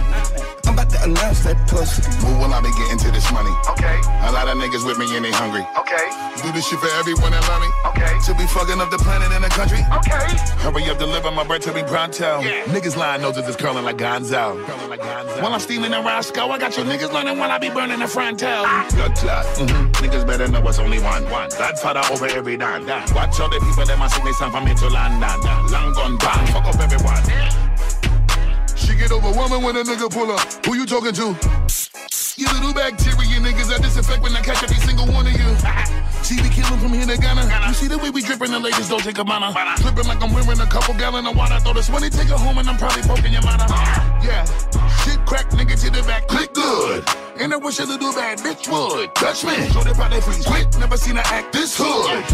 I'm 0.66 0.75
about 0.75 0.90
to 0.90 1.03
announce 1.05 1.44
that 1.44 1.57
pussy. 1.68 2.03
Move 2.27 2.40
when 2.40 2.53
I 2.53 2.61
be 2.61 2.70
getting 2.79 2.99
to 2.99 3.11
this 3.11 3.31
money. 3.33 3.51
Okay. 3.70 3.97
A 4.27 4.33
lot 4.33 4.49
of 4.49 4.57
niggas 4.59 4.85
with 4.87 4.99
me 4.99 5.07
and 5.16 5.25
they 5.25 5.31
hungry. 5.31 5.66
Okay. 5.79 6.07
Do 6.42 6.53
this 6.53 6.66
shit 6.68 6.79
for 6.79 6.90
everyone 6.99 7.31
that 7.31 7.47
love 7.49 7.62
me. 7.62 7.70
Okay. 7.94 8.12
To 8.27 8.35
be 8.35 8.47
fucking 8.47 8.81
up 8.81 8.90
the 8.90 8.99
planet 8.99 9.31
and 9.33 9.44
the 9.44 9.49
country. 9.49 9.81
Okay. 10.03 10.27
Hurry 10.61 10.85
up, 10.90 10.99
deliver 10.99 11.31
my 11.31 11.44
bread 11.44 11.62
to 11.62 11.73
be 11.73 11.83
pronto. 11.83 12.42
Niggas 12.73 12.97
lying 12.97 13.23
noses 13.23 13.47
is 13.49 13.57
curling 13.57 13.85
like 13.85 13.97
Gonzo. 13.97 14.64
Curling 14.66 14.90
like 14.90 15.01
While 15.40 15.53
I'm 15.55 15.61
steaming 15.61 15.92
in 15.92 16.05
Roscoe, 16.05 16.49
I 16.49 16.59
got 16.59 16.77
you 16.77 16.85
niggas 16.85 17.12
learning 17.12 17.38
while 17.38 17.51
I 17.51 17.59
be 17.59 17.70
burning 17.70 18.01
the 18.01 18.09
frontal. 18.09 18.64
Blood 18.97 19.14
clot. 19.16 19.47
Mm-hmm. 19.57 19.92
Niggas 20.05 20.27
better 20.27 20.49
know 20.49 20.61
what's 20.61 20.79
only 20.79 21.01
one. 21.01 21.25
One. 21.31 21.49
Godfather 21.51 22.03
over 22.12 22.27
every 22.27 22.57
dime. 22.57 22.87
Watch 23.14 23.38
all 23.40 23.49
the 23.49 23.61
people 23.61 23.87
that 23.87 23.99
must 23.99 24.24
to 24.33 24.89
London. 24.89 25.41
Long 25.71 25.93
gun 25.93 26.17
bang, 26.17 26.47
fuck 26.49 26.65
up 26.65 26.81
everyone. 26.81 27.23
She 28.77 28.95
get 28.97 29.13
overwhelming 29.13 29.63
when 29.63 29.77
a 29.77 29.85
nigga 29.85 30.11
pull 30.11 30.31
up. 30.31 30.41
Who 30.67 30.75
you 30.77 30.87
talking 30.87 31.13
to? 31.13 31.37
You 32.37 32.47
little 32.53 32.75
bacteria 32.75 33.39
niggas 33.39 33.73
I 33.73 33.79
disinfect 33.79 34.23
when 34.23 34.35
I 34.35 34.41
catch 34.41 34.63
every 34.63 34.77
single 34.77 35.07
one 35.07 35.27
of 35.27 35.33
you. 35.33 35.49
See 36.25 36.41
we 36.43 36.49
killing 36.49 36.81
from 36.81 36.93
here 36.93 37.07
to 37.07 37.17
Ghana. 37.17 37.69
You 37.69 37.75
see 37.75 37.87
the 37.87 37.99
way 37.99 38.11
we 38.11 38.23
dripping, 38.23 38.51
the 38.51 38.59
ladies 38.59 38.89
don't 38.89 39.03
take 39.03 39.19
a 39.19 39.25
mana. 39.25 39.53
Flipping 39.77 40.07
like 40.07 40.23
I'm 40.23 40.33
wearing 40.33 40.61
a 40.61 40.67
couple 40.67 40.95
gallon 40.95 41.27
of 41.27 41.37
water. 41.37 41.61
Throw 41.61 41.75
this 41.75 41.91
money, 41.91 42.11
take 42.11 42.29
it 42.29 42.39
home, 42.39 42.59
and 42.59 42.69
I'm 42.69 42.77
probably 42.77 43.03
poking 43.03 43.33
your 43.33 43.43
mother. 43.43 43.67
Yeah, 44.25 44.45
shit 45.05 45.21
crack, 45.27 45.51
nigga 45.51 45.79
to 45.85 45.91
the 45.91 46.03
back, 46.03 46.27
click 46.27 46.53
good. 46.55 47.05
And 47.39 47.53
I 47.53 47.57
wish 47.57 47.79
a 47.79 47.85
little 47.85 48.13
bad 48.13 48.39
bitch 48.39 48.67
would 48.71 49.15
touch 49.15 49.45
me. 49.45 49.69
Show 49.71 49.83
them 49.83 49.95
how 49.97 50.09
they 50.09 50.21
freeze 50.21 50.47
quick. 50.47 50.67
Never 50.79 50.97
seen 50.97 51.17
her 51.17 51.23
act 51.27 51.53
this 51.53 51.77
hood. 51.77 52.25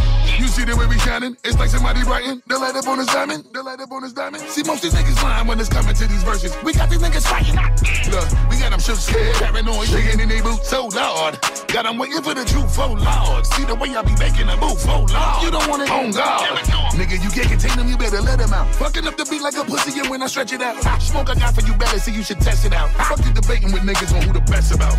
You 0.41 0.49
see 0.49 0.65
the 0.65 0.75
way 0.75 0.87
we 0.87 0.97
shining? 1.01 1.37
It's 1.45 1.59
like 1.59 1.69
somebody 1.69 2.03
writing. 2.03 2.41
The 2.47 2.57
light 2.57 2.75
up 2.75 2.89
on 2.89 2.97
his 2.97 3.09
diamond. 3.09 3.45
The 3.53 3.63
light 3.63 3.79
up 3.79 3.93
on 3.93 4.03
his 4.03 4.15
diamond. 4.15 4.43
See 4.49 4.63
most 4.63 4.81
these 4.83 4.95
niggas 4.95 5.23
lying 5.23 5.47
when 5.47 5.61
it's 5.61 5.69
coming 5.69 5.95
to 5.95 6.07
these 6.09 6.23
verses. 6.23 6.57
We 6.65 6.73
got 6.73 6.89
these 6.89 6.99
niggas 6.99 7.29
fighting. 7.29 7.61
Look, 8.09 8.25
we 8.49 8.57
got 8.57 8.71
them 8.73 8.81
shook 8.81 8.97
scared, 8.97 9.37
paranoid, 9.37 9.87
shaking 9.89 10.19
in 10.19 10.31
their 10.31 10.43
boots. 10.43 10.67
So 10.67 10.89
Lord, 10.89 11.37
got 11.69 11.85
them 11.85 11.99
waiting 11.99 12.23
for 12.25 12.33
the 12.33 12.49
truth. 12.49 12.73
Oh 12.81 12.97
Lord, 12.97 13.45
see 13.53 13.69
the 13.69 13.75
way 13.75 13.93
I 13.93 14.01
be 14.01 14.17
making 14.17 14.49
a 14.49 14.57
move. 14.57 14.81
Oh 14.89 15.05
Lord, 15.13 15.45
you 15.45 15.51
don't 15.53 15.69
want 15.69 15.83
it 15.85 15.91
on 15.93 16.11
God. 16.11 16.57
Nigga, 16.97 17.21
you 17.21 17.29
can't 17.29 17.53
contain 17.53 17.77
them. 17.77 17.89
You 17.93 17.99
better 17.99 18.23
let 18.25 18.39
them 18.39 18.55
out. 18.57 18.75
Fucking 18.77 19.07
up 19.07 19.19
the 19.21 19.29
beat 19.29 19.43
like 19.43 19.59
a 19.61 19.65
pussy, 19.65 20.01
and 20.01 20.09
when 20.09 20.23
I 20.23 20.27
stretch 20.27 20.55
it 20.55 20.63
out, 20.63 20.81
smoke 21.03 21.29
I 21.29 21.35
got 21.35 21.55
for 21.55 21.61
you 21.69 21.75
better, 21.77 21.99
so 22.01 22.11
you 22.11 22.23
should 22.23 22.41
test 22.41 22.65
it 22.65 22.73
out. 22.73 22.89
Fuck 23.05 23.21
you 23.27 23.33
debating 23.37 23.73
with 23.77 23.83
niggas 23.83 24.17
on 24.17 24.23
who 24.23 24.33
the 24.33 24.41
best 24.49 24.73
about. 24.73 24.97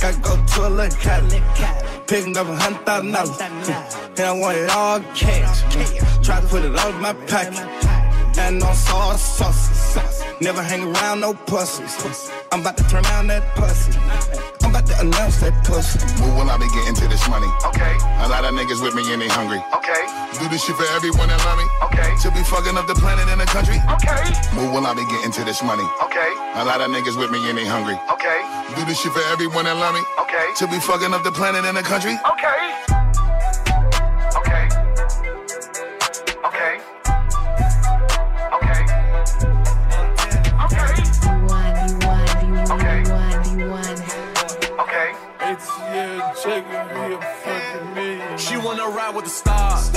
Gotta 0.00 0.16
go 0.24 0.32
to 0.40 0.66
a 0.66 0.70
little 0.70 0.98
Cali. 0.98 1.42
Picking 2.06 2.36
up 2.38 2.48
a 2.48 2.56
hundred 2.56 2.86
thousand 2.86 3.12
dollars. 3.12 3.38
And 4.16 4.26
I 4.26 4.32
want 4.32 4.56
it 4.56 4.70
all 4.70 4.77
cash. 5.14 5.62
Try 6.24 6.40
to 6.40 6.46
put 6.46 6.64
it 6.64 6.76
all 6.78 6.90
in 6.90 7.00
my 7.00 7.12
pocket. 7.26 7.58
And 8.38 8.62
on 8.62 8.74
sauce, 8.74 9.22
sauce. 9.38 10.22
Never 10.40 10.62
hang 10.62 10.94
around 10.94 11.20
no 11.20 11.34
pussies. 11.34 12.30
I'm 12.52 12.60
about 12.60 12.76
to 12.76 12.84
turn 12.86 13.02
down 13.02 13.26
that 13.26 13.42
pussy. 13.56 13.98
I'm 14.62 14.70
about 14.70 14.86
to 14.86 14.94
announce 15.00 15.40
that 15.42 15.54
pussy. 15.66 15.98
Move 16.22 16.36
when 16.38 16.48
I 16.48 16.56
be 16.56 16.68
getting 16.70 16.94
to 17.02 17.08
this 17.08 17.26
money. 17.28 17.50
Okay. 17.66 17.94
A 18.22 18.28
lot 18.30 18.44
of 18.44 18.54
niggas 18.54 18.80
with 18.80 18.94
me 18.94 19.02
and 19.12 19.20
they 19.20 19.26
hungry. 19.28 19.58
Okay. 19.74 20.06
Do 20.38 20.46
this 20.48 20.62
shit 20.64 20.76
for 20.76 20.86
everyone 20.94 21.26
that 21.26 21.42
love 21.42 21.58
me. 21.58 21.66
Okay. 21.90 22.10
To 22.22 22.30
be 22.30 22.42
fucking 22.46 22.78
up 22.78 22.86
the 22.86 22.94
planet 22.94 23.26
and 23.26 23.40
the 23.40 23.50
country. 23.50 23.82
Okay. 23.98 24.22
Move 24.54 24.70
when 24.70 24.86
I 24.86 24.94
be 24.94 25.02
getting 25.10 25.32
to 25.34 25.42
this 25.42 25.62
money. 25.62 25.86
Okay. 26.06 26.30
A 26.54 26.62
lot 26.62 26.78
of 26.80 26.94
niggas 26.94 27.18
with 27.18 27.34
me 27.34 27.42
and 27.50 27.58
they 27.58 27.66
hungry. 27.66 27.98
Okay. 28.14 28.46
Do 28.78 28.86
this 28.86 29.02
shit 29.02 29.10
for 29.10 29.24
everyone 29.34 29.66
that 29.66 29.74
love 29.74 29.94
me. 29.98 30.02
Okay. 30.22 30.46
To 30.62 30.70
be 30.70 30.78
fucking 30.78 31.10
up 31.10 31.26
the 31.26 31.34
planet 31.34 31.66
and 31.66 31.76
the 31.76 31.82
country. 31.82 32.14
Okay. 32.22 32.38
Okay. 32.38 33.27
She 48.38 48.56
wanna 48.56 48.88
ride 48.88 49.14
with 49.14 49.26
the 49.26 49.30
stars. 49.30 49.92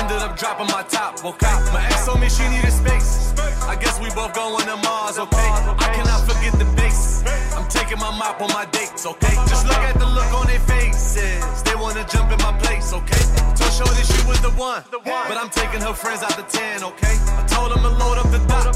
Ended 0.00 0.22
up 0.24 0.34
dropping 0.34 0.68
my 0.68 0.82
top, 0.88 1.22
okay? 1.22 1.52
My 1.74 1.84
ex 1.84 2.06
told 2.06 2.20
me 2.20 2.30
she 2.30 2.48
needed 2.48 2.72
space. 2.72 3.34
I 3.68 3.76
guess 3.76 4.00
we 4.00 4.08
both 4.16 4.32
going 4.32 4.64
to 4.64 4.76
Mars, 4.76 5.18
okay? 5.18 5.50
I 5.76 5.92
cannot 5.92 6.24
forget 6.24 6.58
the 6.58 6.64
base. 6.72 7.22
I'm 7.54 7.68
taking 7.68 7.98
my 7.98 8.16
mop 8.16 8.40
on 8.40 8.48
my 8.48 8.64
dates, 8.72 9.04
okay? 9.04 9.34
Just 9.44 9.66
look 9.66 9.76
at 9.76 9.98
the 9.98 10.06
look 10.06 10.32
on 10.32 10.46
their 10.46 10.60
faces. 10.60 11.62
They 11.64 11.74
wanna 11.74 12.08
jump 12.08 12.32
in 12.32 12.38
my 12.38 12.56
place, 12.56 12.94
okay? 12.94 13.20
Told 13.52 13.72
Shorty 13.76 14.00
she 14.00 14.24
was 14.26 14.40
the 14.40 14.52
one, 14.56 14.82
but 15.04 15.36
I'm 15.36 15.50
taking 15.50 15.82
her 15.82 15.92
friends 15.92 16.22
out 16.22 16.34
the 16.34 16.44
10, 16.48 16.82
okay? 16.82 17.16
I 17.36 17.44
told 17.46 17.72
them 17.72 17.82
to 17.82 17.90
load 17.90 18.16
up 18.16 18.30
the 18.32 18.40
dot, 18.48 18.72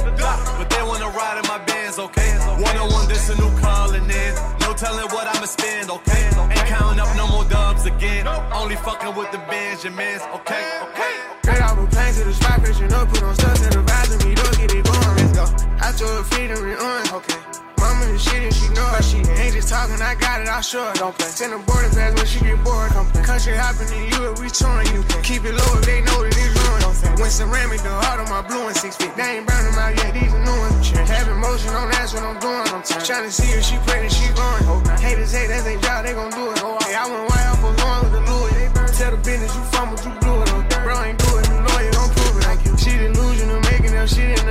but 0.58 0.68
they 0.68 0.82
wanna 0.82 1.08
ride 1.08 1.40
in 1.40 1.48
my 1.48 1.56
bands, 1.64 1.98
okay? 1.98 2.36
One 2.60 2.76
on 2.76 2.92
one, 2.92 3.08
this 3.08 3.30
a 3.30 3.34
new 3.40 3.48
calling 3.60 4.04
in. 4.10 4.63
Telling 4.76 5.08
what 5.14 5.28
I'ma 5.28 5.46
spend, 5.46 5.88
okay? 5.88 6.30
Ain't 6.36 6.66
counting 6.66 6.98
up 6.98 7.16
no 7.16 7.28
more 7.28 7.44
dubs 7.44 7.86
again. 7.86 8.26
Only 8.26 8.74
fucking 8.74 9.14
with 9.14 9.30
the 9.30 9.38
Benjamins, 9.38 10.22
okay? 10.34 10.80
Okay. 10.82 11.14
Straight 11.42 11.62
off 11.62 11.78
a 11.78 11.86
plane 11.86 12.14
to 12.14 12.24
the 12.24 12.34
spot, 12.34 12.60
fishing 12.66 12.92
up, 12.92 13.08
put 13.08 13.22
on 13.22 13.34
stuff 13.36 13.56
to 13.58 13.70
the 13.70 13.82
vibes 13.82 14.12
and 14.12 14.24
me, 14.26 14.34
don't 14.34 14.58
get 14.58 14.74
it 14.74 14.84
going. 14.84 15.16
Let's 15.16 15.32
go. 15.32 15.44
I 15.80 15.92
told 15.92 16.10
her 16.10 16.24
freedom 16.24 16.58
and 16.58 16.66
we 16.66 16.74
on. 16.74 17.14
Okay. 17.14 17.63
Mama 17.84 18.08
the 18.08 18.18
shit 18.18 18.40
and 18.48 18.54
she 18.56 18.66
know 18.72 18.88
it. 18.96 19.04
She 19.04 19.20
ain't 19.20 19.52
just 19.52 19.68
talking, 19.68 20.00
I 20.00 20.16
got 20.16 20.40
it, 20.40 20.48
show 20.64 20.88
it. 20.88 20.96
Don't 20.96 21.12
play. 21.12 21.28
Send 21.28 21.52
a 21.52 21.60
boarding 21.68 21.92
pass 21.92 22.16
when 22.16 22.24
she 22.24 22.40
get 22.40 22.56
bored. 22.64 22.90
Don't 22.96 23.08
play. 23.12 23.22
Country 23.22 23.52
hopping 23.52 23.92
in 23.92 24.08
you, 24.08 24.32
we 24.40 24.48
touring 24.48 24.88
you. 24.94 25.04
Keep 25.20 25.44
it 25.44 25.52
low 25.52 25.70
if 25.76 25.84
they 25.84 26.00
know 26.00 26.24
that 26.24 26.32
it's 26.32 26.56
ruined. 26.56 26.80
Don't 26.80 26.96
say. 26.96 27.12
When 27.20 27.30
ceramic, 27.30 27.80
the 27.84 27.92
heart 27.92 28.24
on 28.24 28.28
my 28.32 28.40
blue 28.40 28.64
and 28.64 28.76
six 28.76 28.96
feet. 28.96 29.12
They 29.16 29.36
ain't 29.36 29.46
burn 29.46 29.64
them 29.68 29.76
out 29.76 29.92
yet, 30.00 30.16
these 30.16 30.32
are 30.32 30.40
new 30.40 30.58
ones. 30.64 30.90
Have 31.12 31.28
emotion 31.28 31.70
on, 31.76 31.90
that's 31.92 32.14
what 32.14 32.24
I'm 32.24 32.38
doing. 32.40 32.64
I'm 32.72 32.82
trying 33.04 33.28
to 33.28 33.32
see 33.32 33.52
if 33.52 33.62
she 33.68 33.76
pregnant, 33.84 34.12
she 34.16 34.26
going. 34.32 34.64
Haters 34.96 35.32
hate, 35.36 35.48
that's 35.52 35.64
their 35.68 35.78
job, 35.84 36.04
they 36.08 36.14
gon' 36.16 36.32
do 36.32 36.50
it. 36.50 36.58
Hey, 36.88 36.96
I 36.96 37.04
went 37.04 37.28
wild 37.28 37.56
for 37.60 37.72
going 37.76 38.00
with 38.04 38.14
the 38.16 38.22
Louis. 38.24 38.52
Tell 38.96 39.10
the 39.12 39.20
business 39.20 39.52
you 39.54 39.62
fumbled, 39.74 40.00
you 40.00 40.12
blew 40.24 40.40
it. 40.40 40.48
Bro, 40.82 40.96
ain't 41.04 41.18
do 41.20 41.30
it, 41.36 41.44
the 41.52 41.58
lawyer 41.68 41.92
gon' 41.92 42.10
prove 42.16 42.40
it. 42.40 42.64
You. 42.64 42.72
She 42.80 42.92
delusional, 42.96 43.60
making 43.68 43.92
that 43.92 44.08
shit 44.08 44.43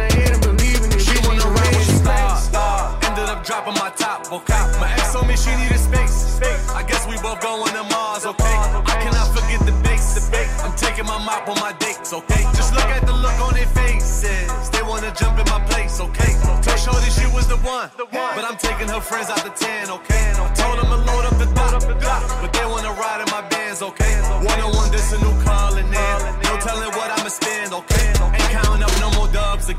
top, 4.39 4.49
okay? 4.49 4.79
My 4.79 4.91
ex 4.93 5.13
told 5.13 5.27
me 5.27 5.35
she 5.35 5.55
needed 5.55 5.79
space. 5.79 6.39
I 6.73 6.83
guess 6.83 7.05
we 7.07 7.15
both 7.21 7.41
going 7.41 7.73
to 7.73 7.83
Mars, 7.83 8.25
okay? 8.25 8.57
I 8.85 8.95
cannot 9.01 9.27
forget 9.35 9.59
the 9.65 9.71
base. 9.83 10.31
I'm 10.63 10.75
taking 10.75 11.05
my 11.05 11.17
mop 11.23 11.47
on 11.47 11.59
my 11.59 11.73
dates, 11.73 12.13
okay? 12.13 12.43
Just 12.55 12.73
look 12.73 12.85
at 12.85 13.05
the 13.05 13.13
look 13.13 13.37
on 13.41 13.53
their 13.53 13.67
faces. 13.67 14.69
They 14.69 14.81
wanna 14.83 15.13
jump 15.13 15.39
in 15.39 15.45
my 15.49 15.59
place, 15.65 15.99
okay? 15.99 16.33
Told 16.61 16.79
Shorty 16.79 17.09
she 17.09 17.27
was 17.33 17.47
the 17.47 17.57
one, 17.57 17.89
but 17.97 18.43
I'm 18.43 18.57
taking 18.57 18.87
her 18.87 19.01
friends 19.01 19.29
out 19.29 19.43
the 19.43 19.49
10, 19.49 19.89
okay? 19.89 20.33
Told 20.55 20.77
them 20.79 20.89
to 20.89 20.97
load 20.97 21.25
up 21.25 21.37
the 21.37 21.47
dot, 21.53 22.21
but 22.41 22.53
they 22.53 22.65
wanna 22.65 22.91
ride 22.93 23.21
in 23.25 23.29
my 23.31 23.41
bands, 23.49 23.81
okay? 23.81 24.13
One 24.45 24.59
on 24.61 24.75
one, 24.75 24.91
this 24.91 25.13
a 25.13 25.17
new 25.19 25.35
calling 25.43 25.87
in. 25.87 26.19
No 26.43 26.57
telling 26.59 26.91
what 26.97 27.09
I'ma 27.11 27.29
spend, 27.29 27.73
okay? 27.73 28.12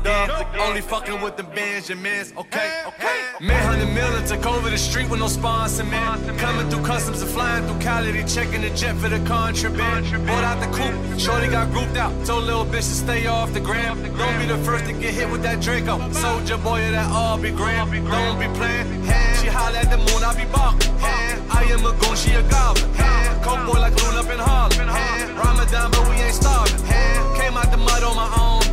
Only 0.05 0.81
fucking 0.81 1.19
with 1.21 1.35
the 1.35 1.43
Benjamins, 1.43 2.31
okay? 2.37 2.83
Okay. 2.87 3.21
Man, 3.41 3.65
hundred 3.65 3.91
million 3.93 4.23
took 4.25 4.45
over 4.45 4.69
the 4.69 4.77
street 4.77 5.09
with 5.09 5.19
no 5.19 5.27
sponsor, 5.27 5.83
man. 5.83 6.37
Coming 6.37 6.69
through 6.69 6.85
customs 6.85 7.21
and 7.21 7.31
flying 7.31 7.65
through 7.65 7.79
Cali, 7.79 8.11
they 8.11 8.23
checking 8.23 8.61
the 8.61 8.69
jet 8.69 8.95
for 8.97 9.09
the 9.09 9.19
contraband. 9.27 10.05
Bought 10.27 10.43
out 10.43 10.59
the 10.59 10.67
coupe, 10.77 11.19
shorty 11.19 11.47
got 11.47 11.71
grouped 11.71 11.97
out. 11.97 12.13
Told 12.25 12.43
little 12.43 12.65
bitch 12.65 12.87
to 12.87 12.95
stay 13.05 13.25
off 13.25 13.51
the 13.53 13.59
gram. 13.59 14.01
Don't 14.15 14.39
be 14.39 14.45
the 14.45 14.57
first 14.59 14.85
to 14.85 14.93
get 14.93 15.13
hit 15.13 15.29
with 15.29 15.41
that 15.41 15.59
Draco. 15.59 16.11
Soldier 16.11 16.57
boy, 16.57 16.85
of 16.85 16.91
that 16.91 17.11
all 17.11 17.37
be 17.39 17.49
grand. 17.49 17.91
Don't 17.91 18.39
be 18.39 18.47
playing. 18.57 18.87
She 19.41 19.47
holler 19.47 19.77
at 19.77 19.89
the 19.89 19.97
moon, 19.97 20.23
I 20.23 20.33
be 20.37 20.45
barking. 20.51 20.93
I 21.49 21.63
am 21.71 21.85
a 21.85 21.91
goon, 21.99 22.15
she 22.15 22.31
a 22.35 22.43
goblin. 22.43 22.93
Coke 23.41 23.65
boy 23.65 23.79
like 23.79 23.95
Loon 24.03 24.15
up 24.17 24.29
in 24.29 24.39
Harlem. 24.39 25.35
Ramadan, 25.35 25.89
but 25.91 26.07
we 26.09 26.15
ain't 26.15 26.35
starving. 26.35 26.77
Came 27.39 27.57
out 27.57 27.71
the 27.71 27.77
mud 27.77 28.03
on 28.03 28.15
my 28.15 28.29
own. 28.39 28.64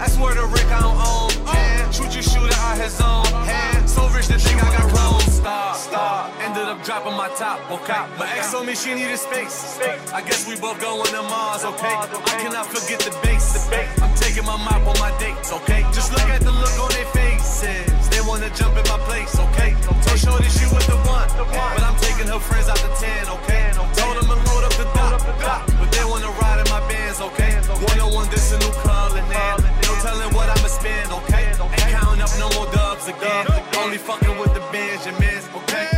I 0.00 0.06
swear 0.06 0.34
to 0.34 0.46
Rick, 0.46 0.70
I 0.70 0.80
don't 0.80 0.94
own. 0.94 1.30
Hand. 1.46 1.94
Shoot 1.94 2.14
you, 2.14 2.22
shooter 2.22 2.54
out 2.62 2.78
his 2.78 3.00
own. 3.00 3.26
Hand. 3.42 3.90
So 3.90 4.06
rich, 4.14 4.28
the 4.28 4.38
thing 4.38 4.54
I 4.60 4.70
got 4.70 4.86
rolled. 4.94 5.22
Star, 5.26 5.74
star. 5.74 6.30
Ended 6.38 6.70
up 6.70 6.84
dropping 6.84 7.16
my 7.18 7.28
top, 7.34 7.58
okay? 7.70 8.06
My 8.18 8.30
ex 8.38 8.52
told 8.52 8.66
me 8.66 8.74
she 8.74 8.94
needed 8.94 9.18
space. 9.18 9.78
I 10.14 10.22
guess 10.22 10.46
we 10.46 10.54
both 10.54 10.80
going 10.80 11.10
to 11.10 11.22
Mars, 11.22 11.64
okay? 11.64 11.94
I 11.98 12.34
cannot 12.38 12.66
forget 12.66 13.00
the 13.00 13.10
base. 13.26 13.68
I'm 13.98 14.14
taking 14.14 14.46
my 14.46 14.56
mop 14.56 14.86
on 14.86 14.98
my 15.02 15.10
dates, 15.18 15.50
okay? 15.52 15.82
Just 15.90 16.12
look 16.12 16.28
at 16.30 16.42
the 16.42 16.52
look 16.52 16.78
on 16.78 16.90
their 16.94 17.08
faces. 17.10 17.90
They 18.08 18.20
wanna 18.22 18.50
jump 18.54 18.78
in 18.78 18.86
my 18.86 18.98
place, 19.02 19.34
okay? 19.34 19.74
Told 19.82 20.18
Shorty 20.18 20.48
she 20.54 20.66
was 20.70 20.86
the 20.86 20.96
one, 21.10 21.26
but 21.34 21.82
I'm 21.82 21.98
taking 21.98 22.30
her 22.30 22.38
friends 22.38 22.68
out 22.68 22.78
the 22.78 22.92
10, 23.02 23.28
okay? 23.42 23.74
Told 23.98 24.14
them 24.14 24.30
to 24.30 24.38
load 24.46 24.62
up 24.62 24.74
the 24.78 24.86
dot, 24.94 25.66
but 25.74 25.90
they 25.90 26.04
wanna 26.04 26.30
ride 26.38 26.62
in 26.62 26.68
my 26.70 26.86
bands, 26.86 27.20
okay? 27.20 27.58
One 27.82 28.00
on 28.00 28.14
one, 28.14 28.30
this 28.30 28.52
a 28.52 28.58
new 28.58 28.72
calling 28.82 29.26
in. 29.26 29.57
I'ma 30.68 31.16
okay? 31.24 31.46
Ain't 31.48 31.96
counting 31.96 32.20
up 32.20 32.30
no 32.38 32.50
more 32.52 32.70
dubs 32.72 33.08
again. 33.08 33.46
Only 33.78 33.96
fucking 33.96 34.38
with 34.38 34.52
the 34.52 34.60
Benjamins, 34.70 35.48
okay? 35.54 35.97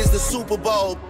As 0.00 0.10
the 0.10 0.18
Super 0.18 0.56
Bowl. 0.56 1.09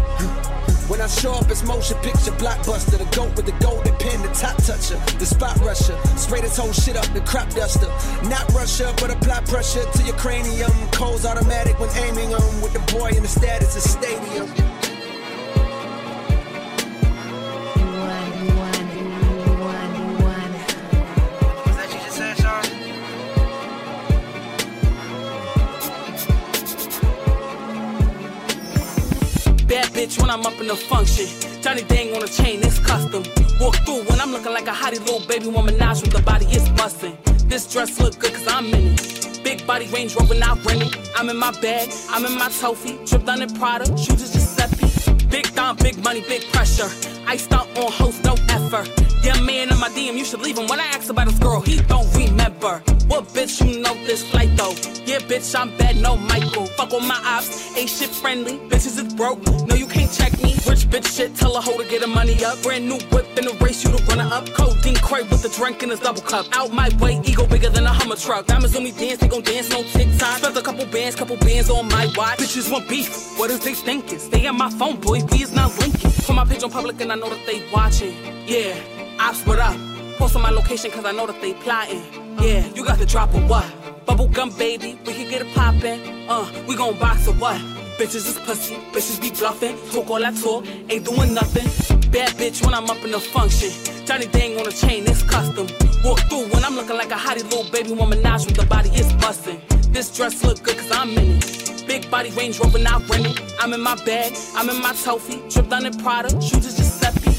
When 0.91 0.99
I 0.99 1.07
show 1.07 1.31
up, 1.31 1.49
it's 1.49 1.63
motion 1.63 1.97
picture 1.99 2.31
blockbuster. 2.31 2.97
The 2.97 3.07
goat 3.15 3.33
with 3.37 3.45
the 3.45 3.53
golden 3.63 3.95
pen, 3.95 4.21
the 4.23 4.27
top 4.33 4.57
toucher, 4.57 4.99
the 5.19 5.25
spot 5.25 5.55
rusher. 5.59 5.97
Spray 6.17 6.41
this 6.41 6.57
whole 6.57 6.73
shit 6.73 6.97
up, 6.97 7.05
the 7.13 7.21
crop 7.21 7.49
duster. 7.51 7.87
Not 8.27 8.51
Russia, 8.51 8.93
but 8.99 9.09
apply 9.09 9.39
pressure 9.45 9.89
to 9.89 10.03
your 10.03 10.17
cranium. 10.17 10.69
Cold's 10.91 11.25
automatic 11.25 11.79
when 11.79 11.89
aiming 11.95 12.33
on 12.33 12.61
with 12.61 12.73
the 12.73 12.79
boy 12.91 13.07
in 13.15 13.23
the 13.23 13.29
status 13.29 13.77
of 13.77 13.83
stadium. 13.83 14.70
Bitch 30.01 30.19
when 30.19 30.29
I'm 30.29 30.45
up 30.45 30.59
in 30.59 30.67
the 30.67 30.75
function. 30.75 31.27
Johnny 31.61 31.83
Dang 31.83 32.15
on 32.15 32.23
a 32.23 32.27
chain, 32.27 32.59
it's 32.63 32.79
custom. 32.79 33.23
Walk 33.59 33.75
through 33.85 34.03
when 34.09 34.19
I'm 34.19 34.31
looking 34.31 34.53
like 34.53 34.67
a 34.67 34.71
hottie 34.71 34.99
little 34.99 35.25
baby 35.27 35.47
woman 35.47 35.77
Nash 35.77 36.01
with 36.01 36.11
the 36.11 36.21
body, 36.21 36.45
it's 36.49 36.69
bustin'. 36.69 37.17
This 37.47 37.71
dress 37.71 37.99
look 37.99 38.17
good 38.17 38.33
cause 38.33 38.47
I'm 38.47 38.65
in 38.73 38.93
it. 38.93 39.41
Big 39.43 39.65
body 39.67 39.87
Range 39.87 40.15
Rover, 40.15 40.35
not 40.35 40.63
renting. 40.65 40.91
I'm 41.15 41.29
in 41.29 41.37
my 41.37 41.51
bag, 41.61 41.89
I'm 42.09 42.25
in 42.25 42.35
my 42.37 42.49
trophy. 42.49 42.97
Tripped 43.05 43.29
on 43.29 43.41
in 43.41 43.53
Prada, 43.53 43.85
shoes 43.97 44.21
is 44.21 44.33
Giuseppe. 44.33 45.27
Big 45.27 45.53
Dom, 45.53 45.75
big 45.77 46.03
money, 46.03 46.21
big 46.21 46.43
pressure. 46.51 46.89
Iced 47.31 47.53
out 47.53 47.69
on 47.77 47.89
host, 47.93 48.25
no 48.25 48.35
effort. 48.49 48.89
Yeah, 49.23 49.39
man 49.39 49.71
in 49.71 49.79
my 49.79 49.87
DM, 49.87 50.17
you 50.17 50.25
should 50.25 50.41
leave 50.41 50.57
him. 50.57 50.67
When 50.67 50.81
I 50.81 50.87
ask 50.87 51.09
about 51.09 51.27
his 51.29 51.39
girl, 51.39 51.61
he 51.61 51.79
don't 51.83 52.13
remember. 52.13 52.83
What 53.07 53.29
bitch 53.29 53.65
you 53.65 53.79
know 53.79 53.93
this 54.05 54.29
flight 54.29 54.49
though? 54.57 54.75
Yeah, 55.05 55.19
bitch, 55.19 55.57
I'm 55.57 55.69
bad, 55.77 55.95
no 56.01 56.17
Michael. 56.17 56.65
Fuck 56.75 56.91
on 56.91 57.07
my 57.07 57.21
ops, 57.23 57.77
ain't 57.77 57.89
shit 57.89 58.09
friendly. 58.09 58.57
Bitches 58.67 58.99
is 58.99 59.13
broke, 59.13 59.39
no, 59.65 59.75
you 59.75 59.87
can't 59.87 60.11
check 60.11 60.33
me. 60.43 60.55
Rich 60.67 60.89
bitch 60.91 61.07
shit, 61.15 61.33
tell 61.37 61.55
a 61.55 61.61
hoe 61.61 61.77
to 61.81 61.87
get 61.89 62.01
her 62.01 62.07
money 62.07 62.43
up. 62.43 62.61
Brand 62.63 62.89
new 62.89 62.99
whip 63.15 63.25
in 63.37 63.45
the 63.45 63.57
race, 63.63 63.81
you 63.85 63.95
to 63.95 64.03
run 64.07 64.19
her 64.19 64.35
up. 64.35 64.51
Codeine 64.51 64.95
crate 64.95 65.29
with 65.31 65.41
the 65.41 65.49
drink 65.55 65.83
in 65.83 65.89
his 65.89 66.01
double 66.01 66.21
cup. 66.21 66.47
Out 66.51 66.73
my 66.73 66.89
way, 66.99 67.21
ego 67.23 67.47
bigger 67.47 67.69
than 67.69 67.85
a 67.85 67.93
Hummer 67.93 68.17
truck. 68.17 68.47
Diamonds 68.47 68.75
on 68.75 68.83
me 68.83 68.91
dance, 68.91 69.19
they 69.19 69.29
gon' 69.29 69.41
dance 69.41 69.69
no 69.69 69.83
TikTok. 69.83 70.39
Spent 70.39 70.57
a 70.57 70.61
couple 70.61 70.85
bands, 70.87 71.15
couple 71.15 71.37
bands 71.37 71.69
on 71.69 71.87
my 71.87 72.11
watch. 72.17 72.39
Bitches 72.39 72.69
want 72.69 72.89
beef, 72.89 73.39
what 73.39 73.49
is 73.49 73.63
they 73.63 73.73
thinking? 73.73 74.19
Stay 74.19 74.47
on 74.47 74.57
my 74.57 74.69
phone, 74.69 74.99
boy, 74.99 75.23
we 75.31 75.43
is 75.43 75.53
not 75.53 75.71
linking. 75.79 76.11
Put 76.31 76.35
my 76.35 76.45
page 76.45 76.63
on 76.63 76.69
public 76.69 77.01
and 77.01 77.11
I 77.11 77.15
know 77.21 77.29
that 77.29 77.45
they 77.45 77.61
watching. 77.71 78.15
Yeah, 78.47 78.75
ops, 79.19 79.45
what 79.45 79.59
up? 79.59 79.77
Post 80.17 80.35
on 80.35 80.41
my 80.41 80.49
location 80.49 80.89
cause 80.89 81.05
I 81.05 81.11
know 81.11 81.27
that 81.27 81.39
they 81.39 81.53
plotting. 81.53 82.01
Yeah, 82.41 82.65
you 82.73 82.83
got 82.83 82.97
the 82.97 83.05
drop 83.05 83.33
or 83.35 83.41
what? 83.41 83.65
Bubblegum 84.07 84.57
baby, 84.57 84.99
we 85.05 85.13
can 85.13 85.29
get 85.29 85.41
it 85.43 85.53
poppin'. 85.53 86.27
Uh, 86.27 86.51
we 86.67 86.75
gon' 86.75 86.97
box 86.97 87.27
or 87.27 87.35
what? 87.35 87.61
Bitches 87.99 88.25
is 88.25 88.39
pussy, 88.39 88.75
bitches 88.91 89.21
be 89.21 89.29
bluffing. 89.29 89.77
Talk 89.91 90.09
all 90.09 90.19
that 90.19 90.35
talk, 90.41 90.65
ain't 90.89 91.05
doing 91.05 91.35
nothing. 91.35 91.67
Bad 92.09 92.31
bitch 92.39 92.65
when 92.65 92.73
I'm 92.73 92.89
up 92.89 93.03
in 93.05 93.11
the 93.11 93.19
function. 93.19 93.69
Johnny 94.07 94.25
Dang 94.25 94.59
on 94.59 94.67
a 94.67 94.71
chain, 94.71 95.03
it's 95.05 95.21
custom. 95.21 95.67
Walk 96.03 96.19
through 96.21 96.47
when 96.49 96.65
I'm 96.65 96.75
looking 96.75 96.97
like 96.97 97.11
a 97.11 97.21
hottie 97.25 97.43
little 97.43 97.69
baby 97.71 97.91
woman 97.91 98.23
Nash 98.23 98.47
with 98.47 98.55
the 98.55 98.65
body, 98.65 98.89
it's 98.93 99.13
bustin'. 99.13 99.61
This 99.93 100.15
dress 100.15 100.43
look 100.43 100.63
good 100.63 100.77
cause 100.77 100.91
I'm 100.91 101.11
in 101.11 101.37
it. 101.37 101.85
Big 101.87 102.09
body 102.09 102.31
Range 102.31 102.57
Rover, 102.59 102.79
not 102.79 103.07
renting. 103.09 103.35
I'm 103.59 103.73
in 103.73 103.81
my 103.81 103.95
bag, 104.05 104.33
I'm 104.55 104.69
in 104.69 104.81
my 104.81 104.93
trophy. 104.93 105.39
Tripped 105.49 105.71
on 105.71 105.85
in 105.85 105.93
Prada, 105.99 106.29
shoes 106.41 106.65
is 106.65 106.77
Giuseppe. 106.77 106.90
I'm 107.03 107.30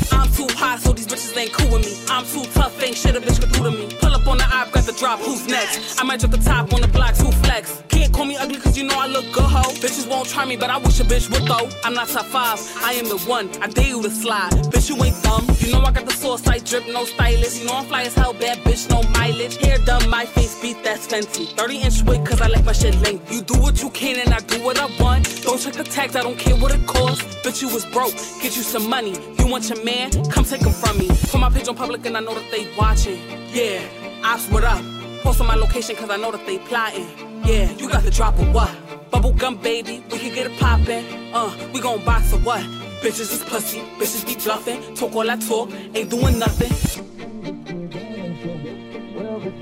too 0.48 0.54
hot, 0.54 0.80
so 0.80 0.92
these 0.92 1.06
bitches 1.06 1.36
ain't 1.36 1.52
cool 1.52 1.70
with 1.72 1.84
me. 1.86 1.94
I'm 2.08 2.24
too 2.24 2.44
tough, 2.52 2.82
ain't 2.82 2.96
shit 2.96 3.16
a 3.16 3.20
bitch 3.20 3.40
could 3.40 3.52
do 3.52 3.62
to 3.64 3.70
me. 3.70 3.88
Pull 4.00 4.12
up 4.14 4.26
on 4.26 4.38
the 4.38 4.44
op, 4.44 4.72
got 4.72 4.84
the 4.84 4.92
drop, 4.92 5.20
who's 5.20 5.46
next? 5.46 6.00
I 6.00 6.04
might 6.04 6.20
drop 6.20 6.32
the 6.32 6.38
top 6.38 6.72
on 6.72 6.80
the 6.80 6.88
blocks, 6.88 7.20
who 7.20 7.30
flex? 7.44 7.82
Can't 7.88 8.12
call 8.12 8.24
me 8.24 8.36
ugly 8.36 8.58
cause 8.58 8.76
you 8.76 8.84
know 8.84 8.96
I 8.98 9.06
look 9.06 9.26
good, 9.32 9.44
ho. 9.44 9.62
Bitches 9.82 10.08
won't 10.08 10.28
try 10.28 10.44
me, 10.44 10.56
but 10.56 10.70
I 10.70 10.78
wish 10.78 11.00
a 11.00 11.04
bitch 11.04 11.30
would 11.30 11.46
though. 11.46 11.68
I'm 11.84 11.94
not 11.94 12.08
top 12.08 12.26
five, 12.26 12.58
I 12.82 12.92
am 12.94 13.08
the 13.08 13.18
one. 13.18 13.50
I 13.62 13.68
dare 13.68 13.88
you 13.88 14.02
to 14.02 14.10
slide. 14.10 14.52
Bitch, 14.72 14.88
you 14.88 14.96
ain't 15.04 15.20
dumb. 15.22 15.46
You 15.58 15.72
know 15.72 15.82
I 15.82 15.92
got 15.92 16.06
the 16.06 16.12
sauce, 16.12 16.46
I 16.48 16.58
drip, 16.58 16.86
no 16.88 17.04
stylist. 17.04 17.60
You 17.60 17.68
know 17.68 17.76
I'm 17.76 17.86
fly 17.86 18.02
as 18.02 18.14
hell, 18.14 18.32
bad 18.32 18.58
bitch, 18.58 18.90
no 18.90 19.02
mileage. 19.10 19.56
Hair 19.58 19.78
done, 19.78 20.08
my 20.08 20.24
face 20.26 20.60
beat, 20.60 20.82
that's 20.82 21.06
fancy. 21.06 21.46
30 21.46 21.78
inch 21.78 22.02
wig 22.02 22.26
cause 22.26 22.40
I 22.40 22.48
like 22.48 22.64
my 22.64 22.72
shit 22.72 22.96
length. 23.02 23.32
You 23.32 23.42
do 23.42 23.60
what 23.60 23.82
you 23.82 23.90
can 23.90 24.18
and 24.18 24.34
I 24.34 24.40
do 24.40 24.62
what 24.64 24.78
I 24.78 24.86
want. 25.00 25.42
Don't 25.42 25.60
check 25.60 25.74
the 25.74 25.84
tags, 25.84 26.16
I 26.16 26.22
don't 26.22 26.38
care 26.38 26.56
what 26.56 26.74
it 26.74 26.84
costs. 26.86 27.22
Bitch, 27.44 27.62
you 27.62 27.68
was 27.68 27.84
broke, 27.86 28.14
get 28.42 28.56
you 28.56 28.62
some 28.62 28.88
money. 28.88 29.14
You 29.38 29.46
want 29.46 29.68
your 29.68 29.84
man? 29.84 30.10
Come 30.32 30.44
take 30.44 30.62
him 30.62 30.72
from 30.72 30.98
me. 30.98 31.08
Put 31.08 31.40
my 31.40 31.50
page 31.50 31.68
on 31.68 31.76
public 31.76 32.06
and 32.06 32.16
I 32.16 32.20
know 32.20 32.34
that 32.34 32.50
they 32.50 32.66
watching. 32.76 33.20
Yeah, 33.52 33.82
ops, 34.24 34.48
what 34.48 34.64
up? 34.64 34.82
Post 35.22 35.40
on 35.42 35.46
my 35.46 35.54
location 35.54 35.94
cause 35.94 36.08
I 36.08 36.16
know 36.16 36.30
that 36.32 36.46
they 36.46 36.58
plotting. 36.58 37.06
Yeah, 37.44 37.70
you 37.72 37.88
got 37.88 38.02
the 38.02 38.10
drop 38.10 38.38
or 38.38 38.46
what? 38.46 38.70
Bubblegum 39.10 39.62
baby, 39.62 40.02
we 40.10 40.18
can 40.18 40.34
get 40.34 40.46
it 40.46 40.58
poppin'. 40.58 41.04
Uh, 41.34 41.50
we 41.74 41.80
gon' 41.80 42.02
box 42.04 42.32
or 42.32 42.38
what? 42.38 42.62
Bitches 43.02 43.32
is 43.32 43.44
pussy, 43.44 43.80
bitches 43.98 44.24
be 44.24 44.34
bluffing. 44.42 44.94
Talk 44.94 45.14
all 45.14 45.24
that 45.24 45.42
talk, 45.42 45.70
ain't 45.94 46.08
doing 46.08 46.38
nothing. 46.38 46.72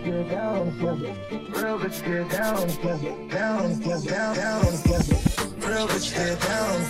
Get 0.05 0.31
down, 0.31 0.79
real 0.79 1.79
bitch 1.79 2.05
get 2.05 2.31
down, 2.31 2.67
down, 3.29 3.81
down, 3.81 4.37
down, 4.37 5.30
Real 5.61 5.87
bitch 5.88 6.14
get 6.14 6.40
down, 6.40 6.81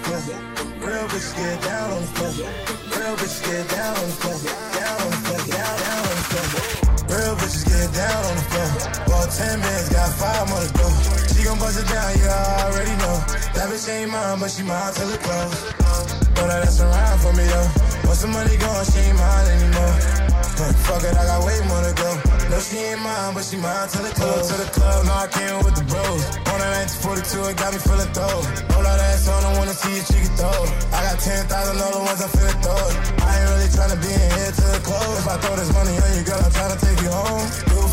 real 0.79 1.07
bitch 1.09 1.35
get 1.35 1.61
down, 1.63 1.91
real 1.91 3.17
bitch 3.17 3.43
get 3.45 3.69
down, 3.69 3.97
down, 4.79 5.11
down, 5.27 5.51
down, 5.51 6.11
Real 7.11 7.35
bitches 7.35 7.67
get 7.67 7.93
down 7.93 8.25
on 8.25 8.37
the 8.37 8.43
floor. 8.47 9.07
Bought 9.07 9.31
10 9.31 9.61
bands, 9.61 9.89
got 9.89 10.15
five 10.15 10.49
more 10.49 10.61
to 10.61 10.73
go. 10.79 10.89
She 11.35 11.43
gon' 11.43 11.59
bust 11.59 11.83
it 11.83 11.89
down, 11.89 12.17
you 12.17 12.29
already 12.29 12.97
know. 13.03 13.19
That 13.55 13.69
bitch 13.71 13.89
ain't 13.89 14.13
mine, 14.13 14.39
but 14.39 14.51
she 14.51 14.63
mine 14.63 14.93
till 14.95 15.11
it 15.11 15.21
close. 15.21 16.30
Throw 16.41 16.49
that 16.49 16.65
ass 16.65 16.81
around 16.81 17.21
for 17.21 17.37
me, 17.37 17.45
though. 17.45 17.69
Once 18.09 18.25
the 18.25 18.33
money 18.33 18.57
gone, 18.57 18.81
she 18.89 18.97
ain't 19.05 19.13
mine 19.13 19.47
anymore. 19.61 19.93
Huh, 20.57 20.73
Fuck 20.89 21.05
it, 21.05 21.13
I 21.13 21.29
got 21.29 21.45
way 21.45 21.61
more 21.69 21.85
to 21.85 21.93
go. 21.93 22.11
No, 22.49 22.57
she 22.65 22.81
ain't 22.81 23.01
mine, 23.05 23.37
but 23.37 23.45
she 23.45 23.61
mine 23.61 23.85
till 23.93 24.09
it 24.09 24.17
close. 24.17 24.49
to 24.49 24.57
the 24.57 24.65
club, 24.73 25.05
now 25.05 25.21
I 25.21 25.29
came 25.29 25.61
with 25.61 25.77
the 25.77 25.85
bros. 25.85 26.25
On 26.49 26.57
that 26.65 26.89
1942, 26.97 27.45
it 27.45 27.57
got 27.61 27.77
me 27.77 27.81
feeling 27.85 28.09
throw. 28.17 28.41
Roll 28.73 28.85
that 28.89 29.05
ass 29.13 29.29
on, 29.29 29.37
I 29.37 29.53
wanna 29.61 29.77
see 29.77 30.01
she 30.01 30.17
can 30.25 30.33
throw. 30.41 30.65
I 30.97 31.13
got 31.13 31.21
10,000 31.21 31.77
other 31.77 32.01
ones, 32.09 32.25
I'm 32.25 32.33
finna 32.33 32.57
throw. 32.65 32.89
I 33.21 33.29
ain't 33.37 33.49
really 33.53 33.69
tryna 33.77 34.01
be 34.01 34.09
in 34.09 34.29
here 34.41 34.53
till 34.57 34.73
it 34.73 34.81
close. 34.81 35.21
If 35.21 35.29
I 35.29 35.37
throw 35.45 35.61
this 35.61 35.69
money 35.77 35.93
on 35.93 36.09
you, 36.17 36.25
girl, 36.25 36.41
I'm 36.41 36.53
tryna 36.57 36.81
take 36.81 37.05
you 37.05 37.13
home. 37.13 37.45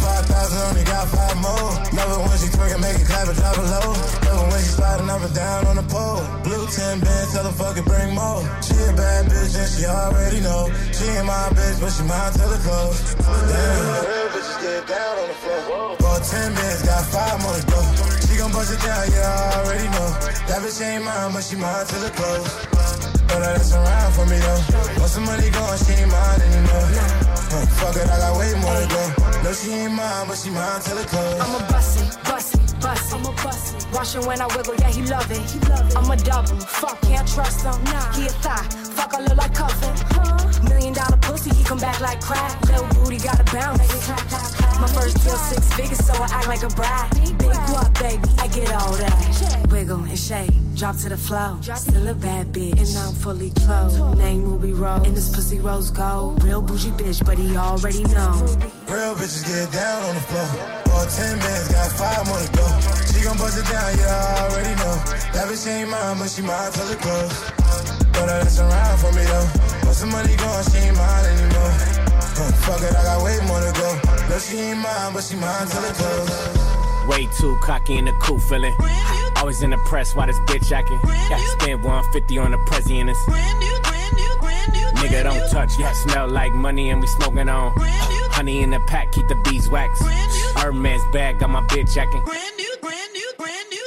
5,000, 0.07 0.71
only 0.71 0.85
got 0.87 1.05
five 1.11 1.37
more. 1.43 1.69
Never 1.91 2.17
when 2.23 2.37
she 2.39 2.47
twerking, 2.55 2.79
make 2.79 2.95
it 2.95 3.07
clap 3.11 3.27
and 3.27 3.35
drop 3.35 3.59
it 3.59 3.67
low. 3.67 3.91
It 4.23 4.35
when 4.51 4.61
she 4.63 4.71
sliding 4.79 5.09
up 5.11 5.21
and 5.21 5.35
down 5.35 5.67
on 5.67 5.75
the 5.75 5.87
pole. 5.91 6.23
Blue 6.47 6.63
10 6.63 7.03
bands, 7.03 7.29
tell 7.33 7.43
her 7.43 7.51
fucking 7.51 7.83
bring 7.83 8.15
more. 8.15 8.39
She 8.63 8.75
a 8.87 8.93
bad 8.95 9.27
bitch 9.27 9.51
and 9.59 9.67
she 9.67 9.83
already 9.83 10.39
know. 10.39 10.71
She 10.95 11.03
ain't 11.11 11.27
my 11.27 11.51
bitch, 11.51 11.77
but 11.83 11.91
she 11.91 12.03
mine 12.07 12.31
till 12.39 12.51
it 12.55 12.63
close. 12.63 12.97
Damn. 13.19 14.27
Bitches 14.31 14.57
get 14.63 14.81
down 14.87 15.13
on 15.19 15.27
the 15.27 15.37
floor. 15.43 15.97
Bought 15.99 16.23
10 16.23 16.55
bands, 16.55 16.81
got 16.87 17.03
five 17.11 17.37
more 17.43 17.55
to 17.59 17.63
go. 17.67 17.79
She 18.23 18.33
gon' 18.39 18.51
bust 18.55 18.71
it 18.71 18.79
down, 18.79 19.03
yeah, 19.11 19.27
I 19.27 19.59
already 19.59 19.87
know. 19.91 20.09
That 20.47 20.59
bitch 20.63 20.79
ain't 20.87 21.03
mine, 21.03 21.31
but 21.35 21.43
she 21.43 21.55
mine 21.59 21.85
till 21.85 22.03
it 22.07 22.15
close. 22.15 23.16
Throw 23.27 23.39
that 23.39 23.59
ass 23.59 23.73
around 23.73 24.11
for 24.13 24.25
me 24.25 24.37
though. 24.39 24.99
Once 24.99 25.15
the 25.15 25.21
money 25.21 25.49
gone, 25.49 25.77
she 25.77 25.93
ain't 25.93 26.11
mine 26.11 26.41
anymore. 26.41 26.87
Huh, 27.47 27.65
fuck 27.79 27.95
it, 27.95 28.07
I 28.07 28.17
got 28.19 28.37
way 28.39 28.51
more 28.59 28.75
to 28.75 28.87
go. 28.87 29.03
No, 29.43 29.53
she 29.53 29.71
ain't 29.71 29.93
mine, 29.93 30.27
but 30.27 30.37
she 30.37 30.49
mine 30.49 30.81
till 30.81 30.97
it 30.97 31.07
close. 31.07 31.39
I'm 31.39 31.55
a 31.55 31.59
bust 31.71 31.99
it, 32.01 32.23
bust 32.23 32.55
it, 32.55 32.79
bust 32.81 33.13
it. 33.13 33.15
I'm 33.15 33.25
a 33.25 33.31
bust 33.43 33.75
it. 33.75 33.87
Watch 33.93 34.15
it 34.15 34.25
when 34.27 34.41
I 34.41 34.47
wiggle, 34.55 34.75
yeah, 34.79 34.91
he 34.91 35.01
love 35.03 35.31
it. 35.31 35.39
He 35.47 35.59
love 35.69 35.87
it. 35.87 35.97
I'm 35.97 36.11
a 36.11 36.17
double, 36.17 36.59
fuck, 36.59 36.99
can't 37.01 37.27
trust 37.27 37.63
him. 37.63 37.77
Nah. 37.85 38.11
He 38.13 38.27
a 38.27 38.33
thigh, 38.43 38.67
fuck, 38.95 39.13
I 39.13 39.21
look 39.21 39.37
like 39.37 39.53
cuffin'. 39.53 39.95
Huh? 40.11 40.69
Million 40.69 40.93
dollar 40.93 41.17
pussy, 41.17 41.51
he 41.55 41.63
come 41.63 41.79
back 41.79 41.99
like 42.01 42.19
crack. 42.21 42.61
Little 42.67 42.87
booty 42.95 43.17
got 43.17 43.39
a 43.39 43.45
bounce. 43.53 43.79
My 44.79 44.87
first 44.87 45.23
deal 45.23 45.37
six 45.37 45.73
figures, 45.73 46.05
so 46.05 46.13
I 46.13 46.27
act 46.31 46.47
like 46.47 46.63
a 46.63 46.69
bride. 46.75 47.09
Big 47.39 47.55
guap, 47.69 47.93
baby, 47.99 48.27
I 48.39 48.47
get 48.47 48.71
all 48.73 48.91
that. 48.93 49.67
Wiggle 49.71 50.03
and 50.03 50.19
shake, 50.19 50.51
drop 50.75 50.97
to 50.97 51.09
the 51.09 51.17
flow. 51.17 51.57
Still 51.61 52.07
a 52.07 52.13
bad 52.13 52.51
bitch, 52.51 52.77
and 52.77 52.97
I'm 52.97 53.13
fully 53.17 53.49
clothed. 53.51 54.17
Name 54.17 54.43
Ruby 54.43 54.73
Rose, 54.73 55.05
and 55.05 55.15
this 55.15 55.29
pussy 55.33 55.59
rose 55.59 55.91
gold. 55.91 56.43
Real 56.43 56.61
bougie 56.61 56.91
bitch, 56.91 57.25
but 57.25 57.37
he 57.37 57.57
already 57.57 58.03
know. 58.15 58.31
Real 58.87 59.13
bitches 59.15 59.43
get 59.45 59.71
down 59.73 60.03
on 60.03 60.15
the 60.15 60.21
floor. 60.21 60.49
All 60.93 61.05
ten 61.05 61.37
bands, 61.39 61.67
got 61.69 61.91
five 61.91 62.23
more 62.27 62.39
to 62.39 62.49
go. 62.53 62.67
She 63.09 63.23
gon' 63.23 63.37
bust 63.37 63.57
it 63.57 63.67
down, 63.71 63.89
yeah, 63.97 64.13
I 64.13 64.47
already 64.47 64.75
know. 64.81 64.95
That 65.33 65.45
bitch 65.49 65.67
ain't 65.67 65.89
mine, 65.89 66.17
but 66.19 66.29
she 66.29 66.41
mine 66.41 66.71
till 66.71 66.89
it 66.89 66.99
close. 66.99 67.33
Throw 68.13 68.25
that 68.25 68.45
ass 68.45 68.59
around 68.59 68.97
for 68.99 69.11
me 69.13 69.23
though. 69.25 69.49
Once 69.85 69.99
the 70.01 70.07
money 70.07 70.35
gone, 70.37 70.63
she 70.69 70.77
ain't 70.77 70.97
mine 70.97 71.25
anymore. 71.25 71.73
Fuck 72.65 72.81
it, 72.81 72.95
I 72.95 73.03
got 73.03 73.23
way 73.23 73.39
more 73.47 73.61
to 73.61 73.73
go. 73.73 73.89
No, 74.29 74.37
she 74.39 74.57
ain't 74.57 74.79
mine, 74.79 75.13
but 75.13 75.23
she 75.23 75.35
mine 75.35 75.67
till 75.67 75.83
it 75.83 75.95
close. 75.95 76.76
Way 77.07 77.27
too 77.39 77.57
cocky 77.61 77.97
in 77.97 78.05
the 78.05 78.11
cool 78.21 78.39
feeling. 78.39 78.75
Always 79.37 79.61
in 79.61 79.69
the 79.69 79.77
press, 79.85 80.15
why 80.15 80.25
this 80.25 80.37
bitch 80.39 80.71
acting? 80.71 80.99
To 80.99 81.39
spend 81.59 81.83
150 81.83 82.37
on 82.37 82.51
the 82.51 82.57
president. 82.65 83.17
Nigga 84.97 85.23
don't 85.23 85.49
touch, 85.49 85.71
yeah, 85.79 85.93
smell 85.93 86.27
like 86.27 86.53
money 86.53 86.89
and 86.89 86.99
we 86.99 87.07
smoking 87.07 87.47
on. 87.47 87.73
Honey 87.77 88.61
in 88.61 88.71
the 88.71 88.79
pack, 88.87 89.11
keep 89.11 89.27
the 89.27 89.35
beeswax. 89.45 90.01
Hermes 90.55 91.01
bag, 91.13 91.39
got 91.39 91.49
my 91.49 91.61
bitch 91.61 91.95
acting. 91.97 92.23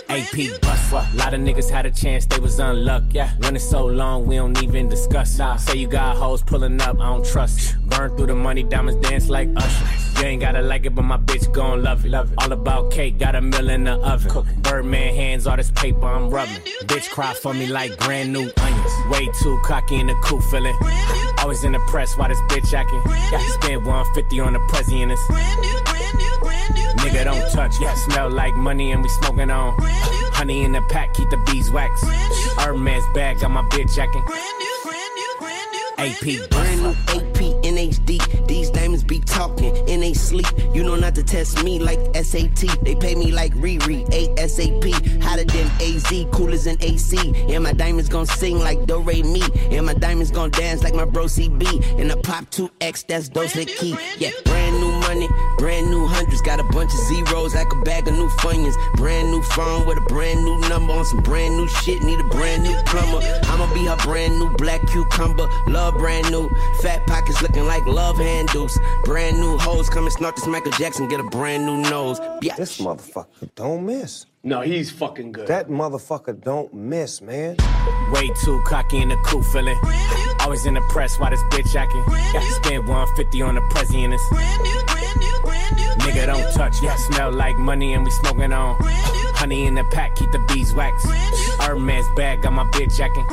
AP 0.08 0.60
bust. 0.60 0.92
A 0.92 1.16
lot 1.16 1.34
of 1.34 1.40
niggas 1.40 1.70
had 1.70 1.86
a 1.86 1.90
chance, 1.90 2.26
they 2.26 2.40
was 2.40 2.58
unlucky. 2.58 3.06
Yeah, 3.12 3.30
when 3.38 3.58
so 3.58 3.86
long, 3.86 4.26
we 4.26 4.36
don't 4.36 4.60
even 4.62 4.88
discuss. 4.88 5.38
Nah, 5.38 5.56
say 5.56 5.76
you 5.76 5.86
got 5.86 6.16
hoes 6.16 6.42
pulling 6.42 6.80
up, 6.80 6.98
I 6.98 7.10
don't 7.10 7.24
trust. 7.24 7.76
Burn 7.86 8.16
through 8.16 8.26
the 8.26 8.34
money, 8.34 8.62
diamonds 8.62 9.08
dance 9.08 9.28
like 9.28 9.48
Usher. 9.56 9.99
You 10.20 10.26
ain't 10.26 10.42
gotta 10.42 10.60
like 10.60 10.84
it, 10.84 10.94
but 10.94 11.00
my 11.00 11.16
bitch 11.16 11.50
gon' 11.50 11.82
love 11.82 12.04
it. 12.04 12.10
Love 12.10 12.30
it. 12.30 12.34
All 12.42 12.52
about 12.52 12.90
cake, 12.90 13.16
got 13.16 13.34
a 13.34 13.40
mill 13.40 13.70
in 13.70 13.84
the 13.84 13.92
oven. 13.92 14.44
Birdman 14.60 15.14
hands, 15.14 15.46
all 15.46 15.56
this 15.56 15.70
paper 15.70 16.06
I'm 16.06 16.28
rubbing. 16.28 16.60
Bitch 16.84 17.08
cry 17.08 17.32
for 17.32 17.54
me 17.54 17.68
like 17.68 17.98
brand 18.00 18.30
new 18.30 18.50
onions. 18.58 18.92
Way 19.08 19.30
too 19.40 19.58
cocky 19.64 19.96
in 19.98 20.08
the 20.08 20.14
cool 20.22 20.42
feeling. 20.42 20.76
Always 21.38 21.64
in 21.64 21.72
the 21.72 21.78
press, 21.88 22.18
why 22.18 22.28
this 22.28 22.38
bitch 22.52 22.70
acting? 22.74 23.02
Got 23.30 23.40
to 23.40 23.50
spend 23.62 23.86
150 23.86 24.40
on 24.40 24.52
the 24.52 24.58
president. 24.68 25.18
Nigga 26.98 27.24
don't 27.24 27.50
touch, 27.50 27.80
yeah, 27.80 27.94
smell 27.94 28.28
like 28.28 28.54
money 28.56 28.92
and 28.92 29.02
we 29.02 29.08
smoking 29.08 29.50
on. 29.50 29.74
Honey 29.80 30.64
in 30.64 30.72
the 30.72 30.82
pack, 30.90 31.14
keep 31.14 31.30
the 31.30 31.38
beeswax. 31.46 32.02
Hermes 32.58 33.04
bag, 33.14 33.40
got 33.40 33.52
my 33.52 33.62
bitch 33.70 33.96
acting. 33.96 34.22
AP 35.96 36.50
Brand 36.50 36.82
new 36.82 36.90
AP 37.08 37.49
NHD. 37.80 38.46
These 38.46 38.70
diamonds 38.70 39.04
be 39.04 39.20
talking 39.20 39.74
in 39.88 40.00
they 40.00 40.12
sleep. 40.12 40.46
You 40.74 40.82
know 40.82 40.96
not 40.96 41.14
to 41.14 41.22
test 41.22 41.64
me 41.64 41.78
like 41.78 41.98
SAT. 42.14 42.82
They 42.82 42.94
pay 42.94 43.14
me 43.14 43.32
like 43.32 43.52
Riri, 43.54 44.06
ASAP. 44.10 45.22
Hotter 45.22 45.44
than 45.44 45.66
AZ, 45.80 46.26
cooler 46.32 46.58
than 46.58 46.76
AC. 46.82 47.16
And 47.54 47.64
my 47.64 47.72
diamonds 47.72 48.08
gon' 48.08 48.26
sing 48.26 48.58
like 48.58 48.84
Do 48.86 49.00
Re 49.00 49.22
Mi. 49.22 49.42
And 49.70 49.86
my 49.86 49.94
diamonds 49.94 50.30
gon' 50.30 50.50
dance 50.50 50.82
like 50.82 50.94
my 50.94 51.04
bro 51.06 51.24
CB. 51.24 51.98
And 51.98 52.10
the 52.10 52.16
pop 52.18 52.44
2X, 52.50 53.06
that's 53.06 53.28
Dos 53.28 53.54
Equis. 53.54 53.98
Yeah, 54.18 54.30
brand 54.44 54.80
new 54.80 54.89
money, 55.20 55.56
brand 55.58 55.90
new 55.90 56.06
hundreds. 56.06 56.40
Got 56.40 56.60
a 56.60 56.64
bunch 56.64 56.92
of 56.92 57.00
zeros 57.00 57.54
like 57.54 57.72
a 57.72 57.76
bag 57.76 58.08
of 58.08 58.14
new 58.14 58.28
funyuns. 58.28 58.76
Brand 58.96 59.30
new 59.30 59.42
phone 59.42 59.86
with 59.86 59.98
a 59.98 60.02
brand 60.02 60.44
new 60.44 60.58
number 60.68 60.92
on 60.92 61.04
some 61.04 61.22
brand 61.22 61.56
new 61.56 61.68
shit. 61.68 62.02
Need 62.02 62.20
a 62.20 62.24
brand 62.24 62.62
new 62.62 62.74
plumber. 62.86 63.20
I'ma 63.44 63.72
be 63.74 63.86
her 63.86 63.96
brand 63.96 64.38
new 64.38 64.50
black 64.56 64.86
cucumber. 64.88 65.48
Love 65.66 65.94
brand 65.94 66.30
new. 66.30 66.48
Fat 66.82 67.06
pockets 67.06 67.42
looking 67.42 67.66
like 67.66 67.84
love 67.86 68.16
handles. 68.16 68.78
Brand 69.04 69.38
new 69.38 69.58
hoes 69.58 69.88
come 69.88 70.04
and 70.04 70.12
snort 70.12 70.36
this 70.36 70.46
Michael 70.46 70.72
Jackson. 70.72 71.08
Get 71.08 71.20
a 71.20 71.24
brand 71.24 71.66
new 71.66 71.78
nose. 71.90 72.20
Yeah. 72.42 72.56
This 72.56 72.80
motherfucker 72.80 73.50
don't 73.54 73.84
miss. 73.86 74.26
No, 74.42 74.62
he's 74.62 74.90
fucking 74.90 75.32
good. 75.32 75.48
That 75.48 75.68
motherfucker 75.68 76.40
don't 76.40 76.72
miss, 76.72 77.20
man. 77.20 77.56
Way 78.10 78.30
too 78.42 78.62
cocky 78.66 79.02
in 79.02 79.10
the 79.10 79.16
cool 79.16 79.42
feeling. 79.42 79.78
Always 80.40 80.64
in 80.64 80.74
the 80.74 80.80
press, 80.88 81.18
why 81.18 81.28
this 81.28 81.42
bitch 81.50 81.76
acting? 81.76 82.02
Got 82.06 82.42
to 82.42 82.52
spend 82.52 82.88
150 82.88 83.42
on 83.42 83.56
the 83.56 83.60
president. 83.68 84.18
Nigga 86.00 86.26
don't 86.26 86.52
touch, 86.52 86.74
yeah, 86.82 86.96
smell 86.96 87.32
like 87.32 87.56
money 87.56 87.94
and 87.94 88.04
we 88.04 88.10
smoking 88.10 88.52
on. 88.52 88.76
Honey 89.34 89.66
in 89.66 89.74
the 89.74 89.84
pack, 89.92 90.16
keep 90.16 90.30
the 90.32 90.38
beeswax. 90.48 91.04
Hermes 91.60 92.06
bag, 92.16 92.42
got 92.42 92.52
my 92.52 92.64
bitch 92.64 93.00
acting. 93.00 93.26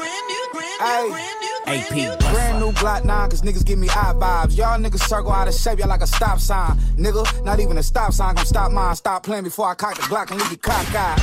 AP 1.68 2.20
Brand 2.20 2.60
new 2.60 2.72
Glock 2.72 3.04
9, 3.04 3.30
cause 3.30 3.42
niggas 3.42 3.66
give 3.66 3.78
me 3.78 3.90
eye 3.90 4.14
vibes. 4.16 4.58
Y'all 4.58 4.80
niggas 4.80 5.02
circle 5.08 5.32
out 5.32 5.48
of 5.48 5.54
shape, 5.54 5.80
y'all 5.80 5.90
like 5.90 6.02
a 6.02 6.08
stop 6.08 6.40
sign. 6.40 6.78
Nigga, 6.96 7.44
not 7.44 7.60
even 7.60 7.78
a 7.78 7.84
stop 7.84 8.14
sign, 8.14 8.36
gon' 8.36 8.46
stop 8.46 8.72
mine. 8.72 8.96
Stop 8.96 9.24
playing 9.24 9.44
before 9.44 9.68
I 9.68 9.76
cock 9.76 9.96
the 9.96 10.04
Glock 10.04 10.32
and 10.32 10.40
leave 10.40 10.52
you 10.52 10.58
cockeyed. 10.58 11.20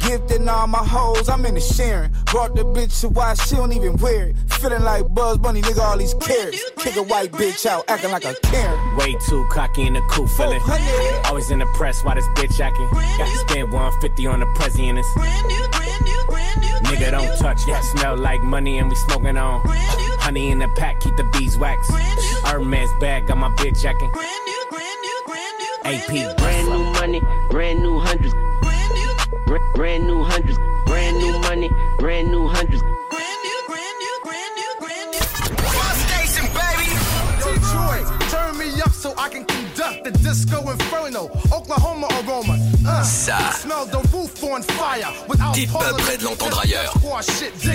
Gifting 0.00 0.48
all 0.48 0.66
my 0.66 0.78
hoes, 0.78 1.28
I'm 1.28 1.44
in 1.46 1.54
the 1.54 1.60
sharing. 1.60 2.10
Brought 2.26 2.54
the 2.54 2.64
bitch 2.64 3.00
to 3.00 3.08
why 3.08 3.34
she 3.34 3.56
don't 3.56 3.72
even 3.72 3.96
wear 3.96 4.28
it. 4.28 4.36
Feeling 4.60 4.82
like 4.82 5.12
Bugs 5.14 5.38
Bunny, 5.38 5.62
nigga, 5.62 5.80
all 5.80 5.98
these 5.98 6.14
carrots. 6.14 6.62
Kick 6.78 6.96
a 6.96 7.02
white 7.02 7.32
bitch 7.32 7.66
out, 7.66 7.84
acting 7.88 8.10
like 8.10 8.24
a 8.24 8.34
Karen. 8.42 8.96
Way 8.96 9.16
too 9.28 9.46
cocky 9.50 9.86
in 9.86 9.94
the 9.94 10.00
cool 10.10 10.26
feeling. 10.28 10.60
Always 11.24 11.50
in 11.50 11.58
the 11.58 11.66
press, 11.74 12.02
why 12.04 12.14
this 12.14 12.26
bitch 12.34 12.58
acting? 12.60 12.88
Got 12.90 13.28
to 13.28 13.38
spend 13.48 13.72
150 13.72 14.26
on 14.26 14.40
the 14.40 14.46
president. 14.54 15.04
Nigga 16.86 17.10
don't 17.10 17.38
touch, 17.38 17.66
yeah, 17.66 17.80
smell 17.80 18.16
like 18.16 18.42
money 18.42 18.78
and 18.78 18.88
we 18.88 18.94
smoking 18.94 19.36
on. 19.36 19.62
Honey 20.20 20.50
in 20.50 20.58
the 20.58 20.68
pack, 20.76 21.00
keep 21.00 21.16
the 21.16 21.24
beeswax. 21.32 21.88
Hermes 22.44 22.90
bag, 23.00 23.26
got 23.26 23.38
my 23.38 23.50
bitch 23.50 23.84
acting. 23.84 24.10
AP 25.84 26.36
Brand 26.36 26.68
new 26.68 26.84
money, 26.92 27.20
brand 27.50 27.80
new 27.80 28.00
hundreds. 28.00 28.34
Br- 29.46 29.58
Brand 29.74 30.06
new 30.06 30.22
hundreds, 30.24 30.58
brand 30.86 31.16
new 31.18 31.38
money, 31.40 31.70
brand 31.98 32.30
new 32.30 32.48
hundreds. 32.48 32.82
Station, 36.06 36.46
baby. 36.52 36.88
Detroit, 37.38 38.06
turn 38.30 38.58
me 38.58 38.80
up 38.82 38.90
so 38.92 39.14
I 39.16 39.28
can 39.28 39.44
conduct 39.44 39.65
the 40.06 40.18
disco 40.18 40.70
inferno. 40.70 41.30
Oklahoma 41.52 42.06
aroma. 42.06 42.54
Uh, 42.84 43.02
Ça. 43.02 43.38
Smell 43.60 43.86
the 43.90 43.98
roof 44.12 44.30
on 44.42 44.62
fire. 44.62 45.12
Without 45.28 45.52
T'es 45.54 45.66
pas 45.66 45.92
prêt 45.94 46.16
de 46.16 46.24
l'entendre 46.24 46.60
ailleurs. 46.60 46.94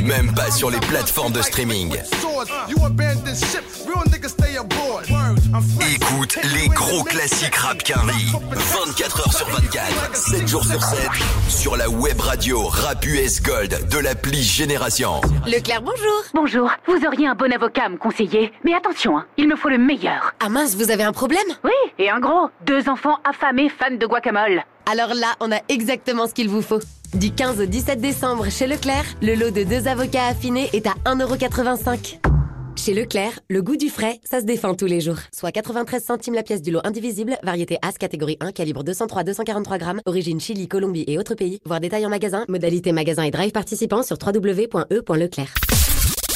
Même 0.04 0.34
pas 0.34 0.50
sur 0.52 0.70
les 0.70 0.80
plateformes 0.80 1.34
de 1.34 1.42
streaming. 1.42 1.98
Écoute 5.94 6.38
les 6.54 6.68
gros 6.70 7.04
classiques 7.04 7.56
rap 7.56 7.84
Carly. 7.84 8.32
24 8.52 9.20
heures 9.20 9.34
sur 9.34 9.50
24, 9.50 10.16
7 10.16 10.48
jours 10.48 10.64
sur 10.64 10.82
7, 10.82 11.00
sur 11.50 11.76
la 11.76 11.90
web 11.90 12.20
radio 12.20 12.64
Rap 12.66 13.06
US 13.06 13.42
Gold 13.42 13.90
de 13.90 13.98
l'appli 13.98 14.42
Génération. 14.42 15.20
Leclerc, 15.46 15.82
bonjour. 15.82 16.24
Bonjour. 16.34 16.72
Vous 16.88 17.06
auriez 17.06 17.28
un 17.28 17.36
bon 17.36 17.52
avocat 17.52 17.86
à 17.86 17.90
me 17.90 17.98
conseiller. 17.98 18.52
Mais 18.64 18.74
attention, 18.74 19.18
hein, 19.18 19.26
il 19.38 19.48
me 19.50 19.56
faut 19.56 19.70
le 19.70 19.78
meilleur. 19.78 20.34
Ah 20.40 20.50
mince, 20.50 20.76
vous 20.76 20.92
avez 20.92 21.04
un 21.04 21.12
problème? 21.14 21.42
Oui, 21.64 21.72
et 22.00 22.10
un 22.10 22.21
Deux 22.66 22.88
enfants 22.90 23.18
affamés 23.24 23.70
fans 23.70 23.96
de 23.96 24.06
guacamole. 24.06 24.64
Alors 24.92 25.14
là, 25.16 25.36
on 25.40 25.52
a 25.52 25.60
exactement 25.70 26.28
ce 26.28 26.34
qu'il 26.34 26.50
vous 26.50 26.62
faut. 26.62 26.80
Du 27.14 27.32
15 27.32 27.60
au 27.62 27.66
17 27.66 28.00
décembre, 28.00 28.50
chez 28.50 28.68
Leclerc, 28.68 29.06
le 29.22 29.34
lot 29.34 29.52
de 29.52 29.64
deux 29.64 29.88
avocats 29.88 30.28
affinés 30.28 30.70
est 30.74 30.86
à 30.88 30.94
1,85€. 31.06 32.20
Chez 32.78 32.94
Leclerc, 32.94 33.40
le 33.50 33.62
goût 33.62 33.76
du 33.76 33.90
frais, 33.90 34.20
ça 34.24 34.40
se 34.40 34.46
défend 34.46 34.76
tous 34.76 34.86
les 34.86 35.02
jours. 35.02 35.18
Soit 35.34 35.52
93 35.52 36.04
centimes 36.04 36.34
la 36.34 36.44
pièce 36.44 36.62
du 36.62 36.72
lot 36.72 36.82
indivisible, 36.84 37.38
variété 37.44 37.78
As 37.82 37.98
catégorie 37.98 38.38
1, 38.40 38.52
calibre 38.52 38.84
203-243 38.84 39.78
grammes, 39.78 40.02
origine 40.06 40.40
Chili, 40.40 40.68
Colombie 40.68 41.06
et 41.08 41.18
autres 41.18 41.36
pays. 41.36 41.60
Voir 41.66 41.80
détail 41.80 42.06
en 42.06 42.10
magasin, 42.10 42.46
modalité 42.48 42.92
magasin 42.92 43.24
et 43.24 43.32
drive 43.32 43.52
participant 43.52 44.04
sur 44.04 44.18
www.e.leclerc. 44.24 45.54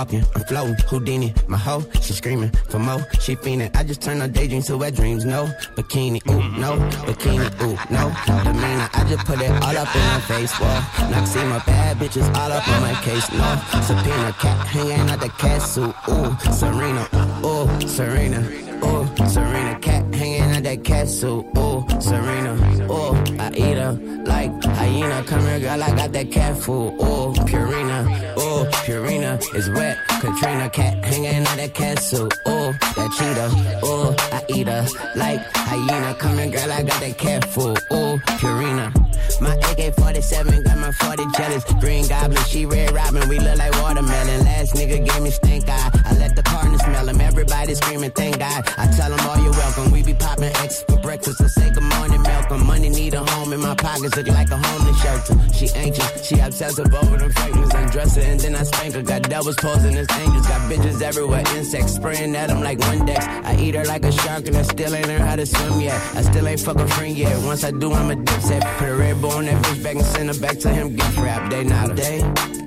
Walking, 0.00 0.24
I'm 0.34 0.42
floating, 0.44 0.76
Houdini, 0.88 1.34
my 1.46 1.58
hoe, 1.58 1.84
she 2.00 2.14
screaming 2.14 2.50
for 2.70 2.78
more, 2.78 3.04
she 3.20 3.36
fiending. 3.36 3.70
I 3.76 3.84
just 3.84 4.00
turn 4.00 4.20
her 4.20 4.28
daydreams 4.28 4.66
to 4.68 4.78
wet 4.78 4.94
dreams, 4.94 5.26
no 5.26 5.44
bikini, 5.76 6.20
ooh, 6.30 6.40
no 6.58 6.70
bikini, 7.06 7.48
ooh, 7.64 7.76
no 7.96 8.04
demeanor. 8.44 8.88
I 8.94 9.04
just 9.10 9.26
put 9.26 9.42
it 9.42 9.50
all 9.50 9.76
up 9.82 9.94
in 9.94 10.02
her 10.14 10.20
face, 10.20 10.58
wall. 10.58 10.80
Now 11.10 11.24
see 11.24 11.44
my 11.44 11.58
bad 11.66 11.98
bitches 11.98 12.26
all 12.34 12.50
up 12.50 12.66
on 12.66 12.80
my 12.80 12.94
case, 13.02 13.30
no 13.32 13.48
subpoena, 13.88 14.32
cat 14.38 14.66
hanging 14.66 15.10
out 15.10 15.20
the 15.20 15.28
castle, 15.44 15.94
ooh, 16.08 16.30
Serena, 16.60 17.04
ooh, 17.44 17.68
Serena, 17.86 18.40
ooh, 18.88 19.04
Serena, 19.28 19.78
cat 19.80 20.14
hanging 20.14 20.56
out 20.56 20.62
that 20.62 20.82
castle, 20.82 21.46
ooh, 21.58 21.84
Serena, 22.00 22.52
ooh, 22.90 23.14
I 23.38 23.50
eat 23.54 23.76
her 23.76 23.92
like 24.24 24.52
hyena. 24.64 25.22
Come 25.24 25.40
here, 25.40 25.60
girl, 25.60 25.82
I 25.82 25.94
got 25.94 26.12
that 26.12 26.30
cat 26.32 26.56
food, 26.56 26.94
ooh, 26.94 27.34
Purina, 27.48 28.00
ooh, 28.38 28.49
Purina 28.66 29.38
is 29.54 29.70
wet. 29.70 29.98
Katrina 30.20 30.68
cat 30.70 31.04
hanging 31.04 31.46
out 31.46 31.56
that 31.56 31.74
castle, 31.74 32.28
ooh, 32.48 32.72
that 32.96 33.10
cheetah, 33.16 33.86
ooh, 33.86 34.14
I 34.32 34.44
eat 34.48 34.66
her 34.66 34.86
like 35.16 35.40
hyena. 35.54 36.14
Here, 36.14 36.50
girl, 36.50 36.72
I 36.72 36.82
got 36.82 37.00
that 37.00 37.18
cat 37.18 37.44
food, 37.46 37.78
ooh, 37.92 38.18
Purina. 38.38 38.92
My 39.40 39.54
AK-47 39.54 40.64
got 40.64 40.78
my 40.78 40.92
40 40.92 41.24
jealous. 41.36 41.64
Green 41.80 42.06
Goblin, 42.06 42.42
she 42.44 42.66
Red 42.66 42.92
Robin, 42.92 43.28
we 43.28 43.38
look 43.38 43.56
like 43.56 43.72
watermelon. 43.82 44.44
Last 44.44 44.74
nigga 44.74 45.06
gave 45.06 45.22
me 45.22 45.30
stink 45.30 45.68
eye. 45.68 45.99
I 46.30 46.32
let 46.32 46.36
the 46.36 46.42
partner 46.50 46.78
smell 46.78 47.08
him. 47.08 47.20
Everybody 47.20 47.74
screaming, 47.74 48.10
thank 48.10 48.38
God. 48.38 48.62
I 48.76 48.86
tell 48.92 49.10
them 49.10 49.26
all 49.26 49.38
you're 49.42 49.52
welcome. 49.52 49.90
We 49.90 50.02
be 50.02 50.14
popping 50.14 50.52
X 50.62 50.82
for 50.82 50.96
breakfast, 50.98 51.38
so 51.38 51.46
say 51.48 51.70
good 51.70 51.82
morning, 51.82 52.22
Malcolm. 52.22 52.66
Money 52.66 52.88
need 52.88 53.14
a 53.14 53.24
home 53.24 53.52
in 53.52 53.60
my 53.60 53.74
pockets, 53.74 54.16
look 54.16 54.28
like 54.28 54.50
a 54.50 54.56
homeless 54.56 55.02
shelter. 55.02 55.34
She 55.52 55.68
anxious, 55.74 56.24
she 56.24 56.38
obsessive 56.38 56.92
over 56.94 57.16
them 57.16 57.32
fragments. 57.32 57.74
Undress 57.74 58.16
her 58.16 58.22
and 58.22 58.38
then 58.38 58.54
I 58.54 58.62
spank 58.62 58.94
her. 58.94 59.02
Got 59.02 59.22
devils 59.22 59.56
posing 59.56 59.96
as 59.96 60.06
angels, 60.18 60.46
got 60.46 60.60
bitches 60.70 61.02
everywhere. 61.02 61.42
Insects 61.56 61.94
spraying 61.94 62.36
at 62.36 62.48
them 62.48 62.60
like 62.60 62.78
one. 62.80 63.08
I 63.10 63.56
eat 63.58 63.74
her 63.74 63.84
like 63.84 64.04
a 64.04 64.12
shark 64.12 64.46
and 64.46 64.56
I 64.56 64.62
still 64.62 64.94
ain't 64.94 65.08
learned 65.08 65.24
how 65.24 65.36
to 65.36 65.46
swim 65.46 65.80
yet. 65.80 66.00
I 66.14 66.22
still 66.22 66.46
ain't 66.46 66.60
fuck 66.60 66.76
a 66.76 66.86
friend 66.86 67.16
yet. 67.16 67.36
Once 67.44 67.64
I 67.64 67.72
do, 67.72 67.92
I'm 67.92 68.10
a 68.10 68.14
dipset. 68.14 68.62
Put 68.78 68.88
a 68.88 68.94
red 68.94 69.20
bull 69.20 69.32
on 69.32 69.46
that 69.46 69.62
bitch 69.64 69.82
back 69.82 69.96
and 69.96 70.04
send 70.04 70.28
her 70.28 70.38
back 70.38 70.58
to 70.58 70.68
him. 70.68 70.94
Gift 70.94 71.16
wrap, 71.18 71.50
they 71.50 71.64
not 71.64 71.90
a 71.90 71.94
day. 71.94 72.20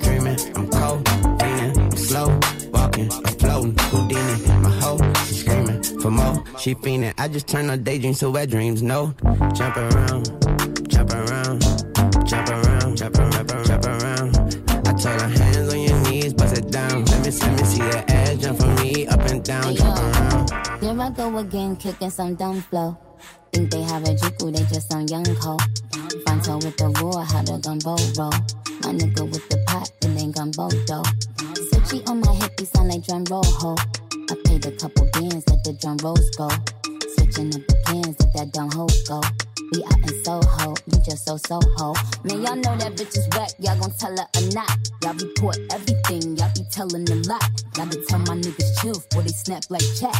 Dreaming, 0.03 0.37
I'm 0.55 0.67
cold, 0.69 1.07
leaning, 1.41 1.95
slow, 1.95 2.37
walking, 2.93 3.11
I'm 3.25 3.33
floating. 3.37 3.75
Houdini, 3.77 4.61
my 4.61 4.69
hoe, 4.69 5.13
she 5.25 5.33
screaming 5.35 5.83
for 5.83 6.11
more. 6.11 6.43
She 6.59 6.75
fiending. 6.75 7.13
I 7.17 7.27
just 7.27 7.47
turn 7.47 7.69
her 7.69 7.77
daydreams 7.77 8.19
to 8.19 8.29
wet 8.29 8.49
dreams. 8.49 8.81
No, 8.81 9.13
jump 9.53 9.77
around, 9.77 10.25
jump 10.89 11.13
around, 11.13 11.61
jump 12.25 12.49
around, 12.49 12.97
jump 12.97 13.17
around, 13.17 13.65
jump 13.65 13.85
around. 13.85 14.37
I 14.87 14.93
told 14.93 15.21
her 15.21 15.27
hands 15.27 15.73
on 15.73 15.79
your 15.79 15.99
knees, 16.03 16.33
bust 16.33 16.57
it 16.57 16.71
down. 16.71 17.05
Let 17.05 17.25
me, 17.25 17.31
let 17.31 17.59
me 17.59 17.63
see 17.63 17.79
that 17.79 18.09
ass 18.09 18.37
jump 18.37 18.59
for 18.59 18.67
me, 18.83 19.07
up 19.07 19.19
and 19.21 19.43
down, 19.43 19.75
jump 19.75 19.97
around. 19.97 20.81
Here 20.81 21.01
I 21.01 21.09
go 21.09 21.37
again, 21.37 21.75
kicking 21.75 22.09
some 22.09 22.35
dumb 22.35 22.61
flow. 22.61 22.97
Think 23.51 23.71
they 23.71 23.81
have 23.83 24.03
a 24.03 24.15
juku, 24.15 24.51
they 24.55 24.63
just 24.73 24.93
on 24.93 25.07
young 25.07 25.25
co. 25.35 25.57
Fronto 26.25 26.55
with 26.55 26.77
the 26.77 26.89
roar, 27.01 27.23
how 27.23 27.41
the 27.43 27.57
gumbo 27.59 27.95
roll. 28.19 28.31
My 28.81 28.91
nigga 28.91 29.23
with 29.29 29.47
the 29.49 29.63
pot, 29.67 29.89
it 30.01 30.19
ain't 30.19 30.35
gumbo 30.35 30.69
though. 30.87 31.03
Switchy 31.83 32.09
on 32.09 32.21
my 32.21 32.33
hip, 32.33 32.59
he 32.59 32.65
sound 32.65 32.89
like 32.89 33.05
drum 33.05 33.25
roll 33.29 33.43
ho. 33.43 33.75
I 34.29 34.35
paid 34.45 34.65
a 34.65 34.71
couple 34.71 35.05
bands, 35.13 35.43
let 35.49 35.63
the 35.63 35.73
drum 35.81 35.97
rolls 35.97 36.29
go. 36.37 36.47
Switching 37.15 37.53
up 37.53 37.67
the 37.67 37.75
plans, 37.85 38.15
let 38.19 38.33
that 38.33 38.51
dumb 38.53 38.71
hoe 38.71 38.87
go. 39.07 39.21
We 39.71 39.83
out 39.83 39.99
in 39.99 40.23
Soho, 40.23 40.75
you 40.87 40.97
just 41.03 41.25
so 41.25 41.37
so 41.37 41.59
Soho. 41.59 41.93
Man, 42.23 42.41
y'all 42.41 42.55
know 42.55 42.75
that 42.77 42.93
bitch 42.95 43.17
is 43.17 43.27
wet, 43.35 43.53
y'all 43.59 43.77
gon' 43.79 43.91
tell 43.99 44.15
her 44.15 44.27
or 44.35 44.53
not. 44.53 44.71
Y'all 45.03 45.13
report 45.13 45.57
everything, 45.71 46.37
y'all 46.37 46.51
be 46.55 46.63
telling 46.71 47.09
a 47.11 47.15
lot. 47.27 47.43
Gotta 47.73 47.99
tell 48.07 48.19
my 48.19 48.35
niggas 48.35 48.81
chill, 48.81 48.93
before 48.93 49.23
they 49.23 49.35
snap 49.35 49.63
like 49.69 49.83
chat. 49.99 50.15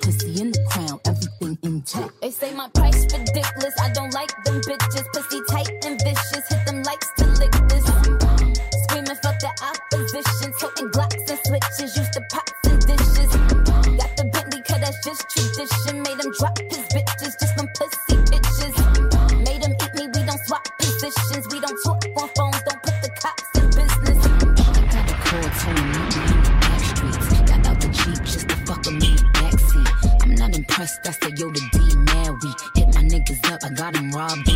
Pussy 0.00 0.40
in 0.40 0.52
the 0.52 0.60
crown, 0.70 1.00
everything 1.04 1.58
intact. 1.62 2.12
They 2.20 2.30
say 2.30 2.54
my 2.54 2.68
price 2.68 3.04
ridiculous, 3.12 3.74
I 3.80 3.92
don't 3.92 4.12
like 4.14 4.32
them 4.44 4.60
bitches. 4.62 5.04
Pussy 5.12 5.40
tight 5.48 5.68
him 16.24 16.32
drop 16.38 16.58
his 16.58 16.78
bitches, 16.88 17.38
just 17.38 17.56
some 17.56 17.68
pussy 17.74 18.16
bitches. 18.30 18.74
Made 19.44 19.62
him 19.62 19.72
eat 19.72 19.94
me, 19.94 20.06
we 20.06 20.26
don't 20.26 20.40
swap 20.46 20.66
positions. 20.78 21.46
We 21.50 21.60
don't 21.60 21.78
talk 21.84 22.04
on 22.16 22.28
phones, 22.36 22.62
don't 22.62 22.82
put 22.82 22.96
the 23.02 23.10
cops 23.20 23.44
in 23.56 23.66
business. 23.66 24.20
I 24.24 24.84
got 24.92 25.10
a 25.10 25.14
call 25.24 25.48
telling 25.60 25.90
me 25.90 26.00
in 26.00 26.42
the 26.42 26.52
back 26.60 26.80
streets. 26.80 27.28
Got 27.50 27.66
out 27.66 27.80
the 27.80 27.88
Jeep 27.88 28.24
just 28.24 28.48
to 28.48 28.56
fuck 28.64 28.84
with 28.86 28.94
me 28.94 29.16
backseat. 29.34 30.22
I'm 30.22 30.34
not 30.34 30.56
impressed, 30.56 31.06
I 31.06 31.10
said, 31.10 31.38
yo, 31.38 31.50
the 31.50 31.60
D, 31.72 31.96
mad 31.96 32.32
we. 32.42 32.50
Hit 32.80 32.94
my 32.94 33.02
niggas 33.02 33.52
up, 33.52 33.60
I 33.64 33.70
got 33.70 33.96
him 33.96 34.10
robbed 34.10 34.46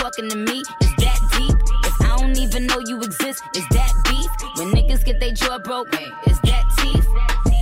talking 0.00 0.30
to 0.30 0.36
me? 0.36 0.62
Is 0.80 0.92
that 1.04 1.18
deep? 1.36 1.56
If 1.84 2.00
I 2.00 2.16
don't 2.16 2.36
even 2.38 2.66
know 2.66 2.80
you 2.86 2.96
exist, 3.02 3.42
is 3.54 3.66
that 3.68 3.92
beef? 4.08 4.30
When 4.56 4.72
niggas 4.72 5.04
get 5.04 5.20
their 5.20 5.32
jaw 5.32 5.58
broke, 5.58 5.92
is 6.26 6.40
that 6.48 6.64
teeth? 6.78 7.06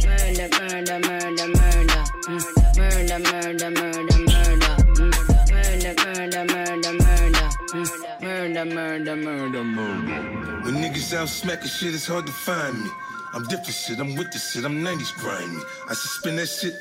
Murder, 0.07 0.49
murder, 0.59 0.99
murder, 1.09 1.49
murder. 1.59 2.03
Mm. 2.31 2.43
Murder, 2.79 3.19
murder, 3.31 3.71
murder, 3.81 4.19
murder. 4.31 4.75
Mm. 4.99 5.15
Murder, 5.51 5.95
murder, 6.05 6.45
murder, 6.55 6.93
murder. 7.03 7.49
Mm. 7.75 8.23
Murder, 8.23 8.65
murder, 8.65 9.17
murder, 9.17 9.65
murder. 9.65 10.63
When 10.63 10.75
niggas 10.77 11.13
out 11.17 11.29
smacking 11.29 11.69
shit, 11.69 11.93
it's 11.93 12.07
hard 12.07 12.27
to 12.27 12.33
find 12.33 12.85
me. 12.85 12.91
I'm 13.35 13.43
different 13.45 13.75
shit, 13.75 13.99
I'm 13.99 14.15
with 14.15 14.31
the 14.31 14.39
shit, 14.39 14.65
I'm 14.65 14.79
90s 14.85 15.13
grimy. 15.17 15.61
I 15.91 15.95
should 15.95 16.11
spin 16.19 16.37
that 16.37 16.47
shit, 16.49 16.75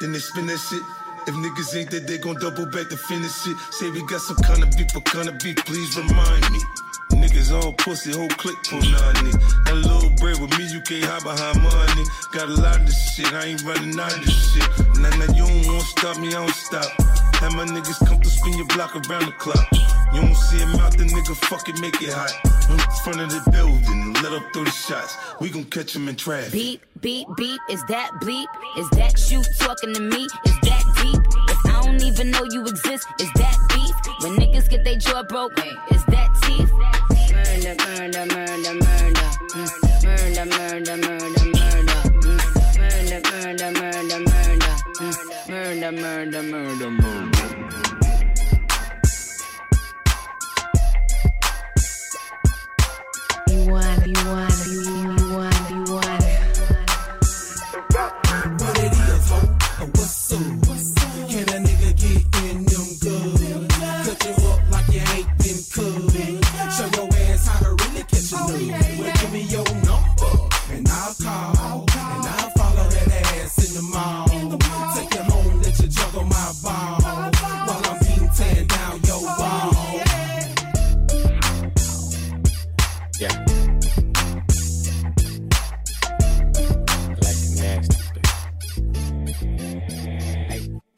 then 0.00 0.12
they 0.12 0.20
spin 0.20 0.46
that 0.46 0.58
shit. 0.58 0.82
If 1.30 1.36
niggas 1.36 1.78
ain't 1.78 1.90
that, 1.92 2.08
they 2.08 2.18
gon' 2.18 2.34
double 2.42 2.66
back 2.66 2.88
to 2.88 2.96
finish 2.96 3.46
it. 3.46 3.56
Say 3.70 3.88
we 3.90 4.02
got 4.06 4.20
some 4.20 4.34
kind 4.42 4.64
of 4.64 4.76
beef, 4.76 4.90
what 4.92 5.04
kind 5.04 5.28
of 5.28 5.38
beef, 5.38 5.54
please 5.62 5.96
remind 5.96 6.50
me. 6.50 6.58
Niggas 7.22 7.54
all 7.54 7.72
pussy, 7.72 8.10
whole 8.10 8.26
click 8.34 8.58
pull 8.66 8.82
nine 8.82 9.30
That 9.70 9.78
little 9.78 10.10
bread 10.18 10.42
with 10.42 10.50
me, 10.58 10.66
you 10.66 10.82
can't 10.82 11.06
hide 11.06 11.22
behind 11.22 11.62
money. 11.62 12.04
Got 12.34 12.48
a 12.48 12.58
lot 12.58 12.80
of 12.80 12.86
this 12.86 13.14
shit, 13.14 13.32
I 13.32 13.46
ain't 13.46 13.62
running 13.62 13.94
out 13.94 14.10
of 14.10 14.26
this 14.26 14.34
shit. 14.50 14.66
Nah, 14.98 15.14
nah, 15.22 15.30
you 15.30 15.46
don't 15.46 15.66
wanna 15.70 15.86
stop 15.94 16.18
me, 16.18 16.34
I 16.34 16.42
don't 16.42 16.50
stop. 16.50 16.90
Have 17.38 17.54
my 17.54 17.64
niggas 17.64 18.04
come 18.08 18.20
to 18.20 18.28
spin 18.28 18.58
your 18.58 18.66
block 18.66 18.96
around 18.96 19.26
the 19.26 19.34
clock. 19.38 19.68
You 20.12 20.22
don't 20.22 20.34
see 20.34 20.58
him 20.58 20.74
out, 20.82 20.98
the 20.98 21.04
nigga 21.04 21.36
fucking 21.46 21.80
make 21.80 22.02
it 22.02 22.10
hot. 22.10 22.34
In 22.70 22.78
front 23.06 23.20
of 23.22 23.30
the 23.30 23.48
building, 23.52 24.14
let 24.14 24.32
up 24.32 24.42
through 24.52 24.64
the 24.64 24.72
shots. 24.72 25.16
We 25.40 25.50
gon' 25.50 25.70
catch 25.70 25.94
him 25.94 26.08
in 26.08 26.16
traffic. 26.16 26.50
Beep, 26.52 26.82
beep, 27.00 27.28
beep, 27.36 27.60
is 27.70 27.84
that 27.84 28.10
bleep? 28.20 28.50
Is 28.76 28.90
that 28.98 29.30
you 29.30 29.42
talking 29.58 29.94
to 29.94 30.00
me? 30.00 30.24
Is 30.24 30.58
that 30.62 30.89
deep? 31.02 31.22
If 31.48 31.66
I 31.66 31.82
don't 31.84 32.02
even 32.02 32.30
know 32.30 32.44
you 32.50 32.66
exist, 32.66 33.06
is 33.18 33.30
that 33.34 33.56
beef? 33.70 33.96
When 34.22 34.36
niggas 34.38 34.68
get 34.68 34.84
their 34.84 34.96
jaw 34.96 35.22
broke, 35.22 35.58
is 35.90 36.04
that 36.06 36.28
teeth? 36.42 36.70
Murder, 37.32 37.74
murder, 37.84 38.26
murder, 38.34 38.74
murder. 38.84 39.28
Murder, 40.04 40.46
murder, 40.46 40.96
murder, 40.96 41.46
murder. 41.56 42.00
Murder, 42.78 43.20
murder, 43.30 43.70
murder, 43.80 44.20
murder. 44.20 44.74
Murder, 45.48 45.92
murder, 45.92 46.42
murder, 46.42 46.90
murder. 46.90 47.46
You 53.48 53.60
want, 53.72 54.06
you 54.06 54.26
want, 54.26 54.49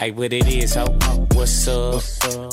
Hey, 0.03 0.11
what 0.11 0.33
it 0.33 0.49
is, 0.49 0.75
ho? 0.75 0.87
What's 1.35 1.69
up? 1.69 2.03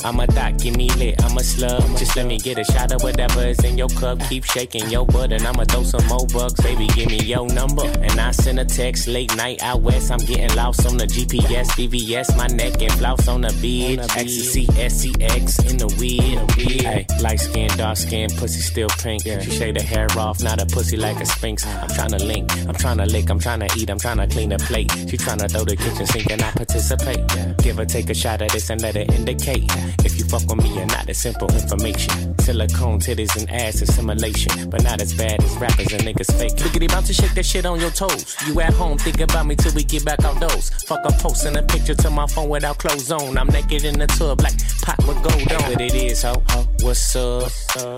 I'm 0.04 0.20
a 0.20 0.26
thought, 0.28 0.58
give 0.58 0.76
me 0.76 0.88
lit, 0.90 1.20
I'm 1.24 1.36
a 1.36 1.42
slug. 1.42 1.82
Just 1.98 2.14
let 2.14 2.26
me 2.26 2.38
get 2.38 2.58
a 2.58 2.64
shot 2.64 2.92
of 2.92 3.02
whatever 3.02 3.44
is 3.44 3.58
in 3.64 3.76
your 3.76 3.88
cup. 3.88 4.20
Keep 4.28 4.44
shaking 4.44 4.88
your 4.88 5.04
butt, 5.04 5.32
and 5.32 5.44
I'ma 5.44 5.64
throw 5.64 5.82
some 5.82 6.06
more 6.06 6.26
bucks. 6.28 6.60
Baby, 6.60 6.86
give 6.94 7.08
me 7.08 7.18
your 7.18 7.48
number. 7.48 7.86
And 7.86 8.20
I 8.20 8.30
send 8.30 8.60
a 8.60 8.64
text 8.64 9.08
late 9.08 9.36
night 9.36 9.62
out 9.64 9.82
west. 9.82 10.12
I'm 10.12 10.20
getting 10.20 10.56
lost 10.56 10.86
on 10.86 10.96
the 10.96 11.06
GPS, 11.06 11.70
VVS, 11.70 12.36
my 12.36 12.46
neck 12.46 12.80
and 12.82 12.92
flouse 12.92 13.26
on 13.26 13.40
the 13.40 13.52
beach. 13.60 13.98
Ecstasy, 13.98 14.66
SCX 14.66 15.68
in 15.68 15.76
the 15.76 15.88
weed. 15.98 16.38
Hey, 16.82 17.04
light 17.20 17.40
skin, 17.40 17.68
dark 17.76 17.96
skin, 17.96 18.30
pussy 18.36 18.60
still 18.60 18.88
pink. 19.00 19.22
She 19.22 19.50
shade 19.50 19.76
her 19.76 19.86
hair 19.86 20.06
off, 20.16 20.40
not 20.40 20.62
a 20.62 20.66
pussy 20.66 20.96
like 20.96 21.20
a 21.20 21.26
sphinx. 21.26 21.66
I'm 21.66 21.88
tryna 21.88 22.24
link, 22.24 22.52
I'm 22.68 22.76
tryna 22.76 23.10
lick, 23.10 23.28
I'm 23.28 23.40
tryna 23.40 23.76
eat, 23.76 23.90
I'm 23.90 23.98
tryna 23.98 24.30
clean 24.30 24.50
the 24.50 24.58
plate. 24.58 24.90
She 25.10 25.16
tryna 25.16 25.50
throw 25.50 25.64
the 25.64 25.74
kitchen 25.74 26.06
sink 26.06 26.30
and 26.30 26.42
I 26.42 26.50
participate. 26.52 27.39
Give 27.62 27.76
her 27.76 27.84
take 27.84 28.10
a 28.10 28.14
shot 28.14 28.42
of 28.42 28.50
this 28.52 28.70
and 28.70 28.80
let 28.82 28.96
it 28.96 29.10
indicate. 29.12 29.64
If 30.04 30.18
you 30.18 30.24
fuck 30.24 30.46
with 30.48 30.62
me, 30.62 30.74
you're 30.74 30.86
not 30.86 31.08
a 31.08 31.14
simple 31.14 31.48
information. 31.52 32.38
Silicone 32.38 32.98
titties 33.00 33.36
and 33.36 33.50
ass 33.50 33.82
assimilation, 33.82 34.70
but 34.70 34.82
not 34.82 35.00
as 35.00 35.14
bad 35.14 35.42
as 35.42 35.56
rappers 35.56 35.92
and 35.92 36.02
niggas 36.02 36.32
fake. 36.38 36.56
Biggity 36.56 36.88
bounce 36.88 37.08
to 37.08 37.14
shake 37.14 37.34
that 37.34 37.46
shit 37.46 37.66
on 37.66 37.80
your 37.80 37.90
toes. 37.90 38.36
You 38.46 38.60
at 38.60 38.72
home, 38.74 38.98
think 38.98 39.20
about 39.20 39.46
me 39.46 39.56
till 39.56 39.72
we 39.74 39.84
get 39.84 40.04
back 40.04 40.24
on 40.24 40.38
those. 40.40 40.70
Fuck, 40.86 41.00
I'm 41.04 41.18
posting 41.18 41.56
a 41.56 41.62
picture 41.62 41.94
to 41.94 42.10
my 42.10 42.26
phone 42.26 42.48
without 42.48 42.78
clothes 42.78 43.10
on. 43.10 43.36
I'm 43.36 43.48
naked 43.48 43.84
in 43.84 43.98
the 43.98 44.06
tub 44.06 44.40
like 44.40 44.54
pot 44.82 44.98
with 45.06 45.22
gold 45.22 45.52
on. 45.52 45.70
What 45.70 45.80
it 45.80 45.94
is, 45.94 46.22
ho? 46.22 46.42
What's 46.82 47.14
up? 47.16 47.50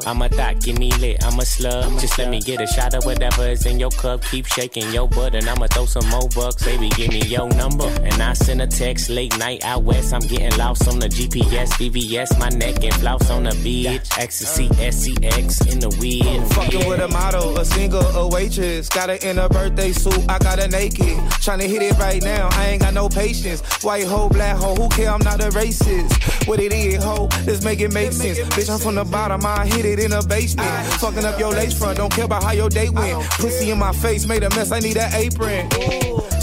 I'm 0.07 0.21
a 0.23 0.29
thought, 0.29 0.61
give 0.61 0.79
me 0.79 0.91
lit, 0.93 1.25
I'm 1.25 1.39
a 1.39 1.45
slug. 1.45 2.01
Just 2.01 2.19
let 2.19 2.29
me 2.29 2.41
get 2.41 2.61
a 2.61 2.67
shot 2.67 2.95
of 2.95 3.05
whatever 3.05 3.47
is 3.47 3.67
in 3.67 3.79
your 3.79 3.91
cup. 3.91 4.25
Keep 4.25 4.47
shaking 4.47 4.91
your 4.93 5.09
butt, 5.09 5.35
and 5.35 5.49
I'ma 5.49 5.67
throw 5.69 5.87
some 5.87 6.09
more 6.09 6.29
bucks. 6.35 6.65
Baby, 6.65 6.89
give 6.91 7.11
me 7.11 7.23
your 7.23 7.49
number. 7.49 7.87
And 8.03 8.23
I 8.23 8.33
send 8.33 8.61
a 8.61 8.67
text 8.67 9.09
late 9.09 9.32
night 9.39 9.65
out 9.65 9.83
west. 9.83 10.13
I'm 10.13 10.21
getting 10.21 10.57
lost 10.59 10.89
on 10.89 10.99
the 10.99 11.09
GPS, 11.09 11.71
VVS, 11.73 12.39
my 12.39 12.49
neck 12.51 12.83
and 12.83 12.95
flouse 12.95 13.31
on 13.31 13.45
the 13.45 13.55
beach. 13.63 14.03
Ecstasy, 14.19 14.69
SCX 14.69 15.71
in 15.73 15.81
the 15.81 15.91
weed. 16.01 16.43
Fucking 16.55 16.89
with 16.89 17.01
a 17.01 17.09
model, 17.09 17.59
a 17.59 17.65
singer, 17.65 18.03
a 18.15 18.27
waitress. 18.27 18.89
Got 18.89 19.11
her 19.11 19.19
in 19.29 19.39
a 19.39 19.49
birthday 19.49 19.93
suit, 19.93 20.25
I 20.29 20.39
got 20.39 20.59
her 20.59 20.69
naked. 20.69 21.19
Tryna 21.43 21.69
hit 21.69 21.83
it 21.83 21.99
right 21.99 22.23
now, 22.23 22.49
I 22.53 22.69
ain't 22.69 22.83
got 22.83 22.95
no 22.95 23.09
patience. 23.09 23.61
White 23.83 24.07
hoe, 24.07 24.29
black 24.29 24.57
hoe, 24.57 24.75
who 24.75 24.89
care? 24.89 25.11
I'm 25.11 25.21
not 25.21 25.41
a 25.41 25.49
racist. 25.51 26.47
What 26.47 26.61
it 26.61 26.73
is, 26.73 27.03
hoe, 27.03 27.29
let's 27.47 27.65
make 27.65 27.81
it 27.81 27.93
make 27.93 28.13
sense. 28.13 28.39
Bitch, 28.39 28.71
I'm 28.71 28.79
from 28.79 28.97
the 28.97 29.05
bottom, 29.05 29.45
I 29.45 29.67
hit 29.67 29.85
it 29.85 29.99
in 29.99 30.11
the 30.11 30.25
basement. 30.29 30.69
Fucking 31.01 31.25
up 31.25 31.39
your 31.39 31.53
lace 31.53 31.77
front, 31.77 31.99
don't 31.99 32.13
care 32.13 32.25
about 32.25 32.43
how 32.43 32.53
your 32.53 32.69
day 32.69 32.89
went. 32.89 33.23
Pussy 33.31 33.71
in 33.71 33.79
my 33.79 33.93
face, 33.93 34.27
made 34.27 34.43
a 34.43 34.51
mess, 34.51 34.73
I 34.73 34.81
need 34.81 34.97
an 34.97 35.13
apron. 35.15 35.69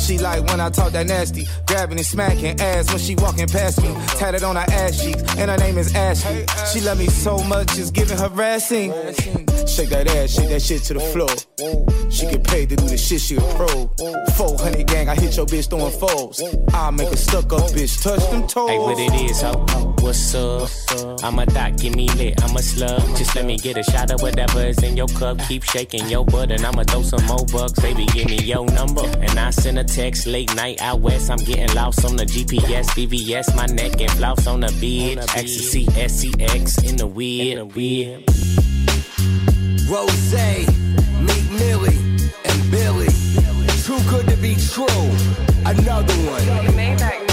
She 0.09 0.17
like 0.17 0.43
when 0.47 0.59
I 0.59 0.71
talk 0.71 0.91
that 0.93 1.05
nasty, 1.05 1.45
grabbing 1.67 1.99
and 1.99 2.05
smacking 2.05 2.59
ass 2.59 2.89
when 2.89 2.97
she 2.97 3.13
walking 3.13 3.45
past 3.45 3.79
me. 3.83 3.93
Tatted 4.17 4.41
on 4.41 4.55
her 4.55 4.65
ass 4.67 5.03
cheeks, 5.03 5.21
and 5.37 5.51
her 5.51 5.57
name 5.57 5.77
is 5.77 5.93
Ashley. 5.93 6.47
She 6.73 6.81
love 6.81 6.97
me 6.97 7.05
so 7.05 7.37
much, 7.43 7.75
just 7.75 7.93
giving 7.93 8.17
harassing. 8.17 8.91
Shake 9.67 9.89
that 9.89 10.07
ass, 10.07 10.31
shake 10.31 10.49
that 10.49 10.63
shit 10.63 10.81
to 10.85 10.95
the 10.95 10.99
floor. 10.99 11.29
She 12.09 12.25
get 12.25 12.43
paid 12.43 12.69
to 12.69 12.75
do 12.75 12.87
the 12.87 12.97
shit, 12.97 13.21
she 13.21 13.35
a 13.35 13.41
pro. 13.53 13.85
400 14.33 14.87
gang, 14.87 15.09
I 15.09 15.13
hit 15.13 15.37
your 15.37 15.45
bitch 15.45 15.69
throwing 15.69 15.93
foes. 15.93 16.41
I 16.73 16.89
make 16.89 17.09
a 17.09 17.17
stuck 17.17 17.53
up 17.53 17.69
bitch 17.69 18.01
touch 18.01 18.27
them 18.31 18.47
toes. 18.47 18.67
Hey, 18.67 18.79
what 18.79 18.97
it 18.97 19.13
is, 19.29 19.43
ho? 19.43 19.63
What's 19.99 20.33
up? 20.33 20.69
I'm 21.23 21.37
a 21.37 21.45
thought, 21.45 21.77
give 21.77 21.95
me 21.95 22.09
lit, 22.17 22.43
I'm 22.43 22.55
a 22.55 22.63
slug. 22.63 22.99
Just 23.15 23.35
let 23.35 23.45
me 23.45 23.57
get 23.57 23.77
a 23.77 23.83
shot 23.83 24.09
of 24.09 24.23
whatever 24.23 24.61
is 24.61 24.81
in 24.81 24.97
your 24.97 25.07
cup. 25.09 25.37
Keep 25.47 25.65
shaking 25.65 26.09
your 26.09 26.25
butt, 26.25 26.49
and 26.49 26.65
I'ma 26.65 26.81
throw 26.85 27.03
some 27.03 27.23
more 27.27 27.45
bucks. 27.45 27.79
Baby, 27.79 28.07
give 28.07 28.25
me 28.25 28.37
your 28.37 28.65
number. 28.71 29.05
And 29.05 29.37
I 29.37 29.51
send 29.51 29.77
a 29.77 29.83
text 29.83 29.98
late 29.99 30.55
night 30.55 30.81
out 30.81 31.01
west. 31.01 31.29
I'm 31.29 31.39
getting 31.39 31.75
lost 31.75 32.05
on 32.05 32.15
the 32.15 32.23
GPS, 32.23 32.87
VVS, 32.91 33.53
my 33.53 33.65
neck 33.65 33.99
and 33.99 34.09
flouse 34.11 34.47
on 34.47 34.61
the 34.61 34.71
beach. 34.79 35.17
Ecstasy, 35.35 35.85
SCX 35.87 36.89
in 36.89 36.95
the 36.95 37.05
weed. 37.05 37.57
Rose, 39.89 40.33
Meek 41.19 41.51
Millie, 41.51 41.97
and 42.45 42.71
Billy. 42.71 43.07
Too 43.83 43.99
good 44.09 44.25
to 44.29 44.37
be 44.37 44.55
true. 44.55 44.87
Another 45.65 46.13
one. 46.13 47.28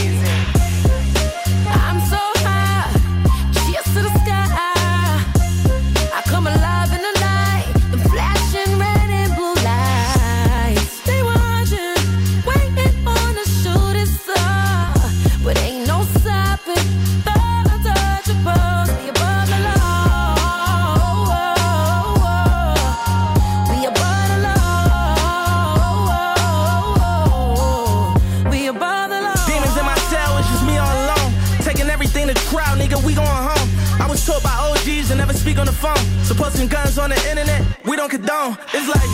Posting 36.36 36.68
guns 36.68 36.98
on 36.98 37.10
the 37.10 37.18
internet, 37.28 37.62
we 37.84 37.96
don't 37.96 38.10
condone. 38.10 38.56
It's 38.72 38.88
like 38.88 39.10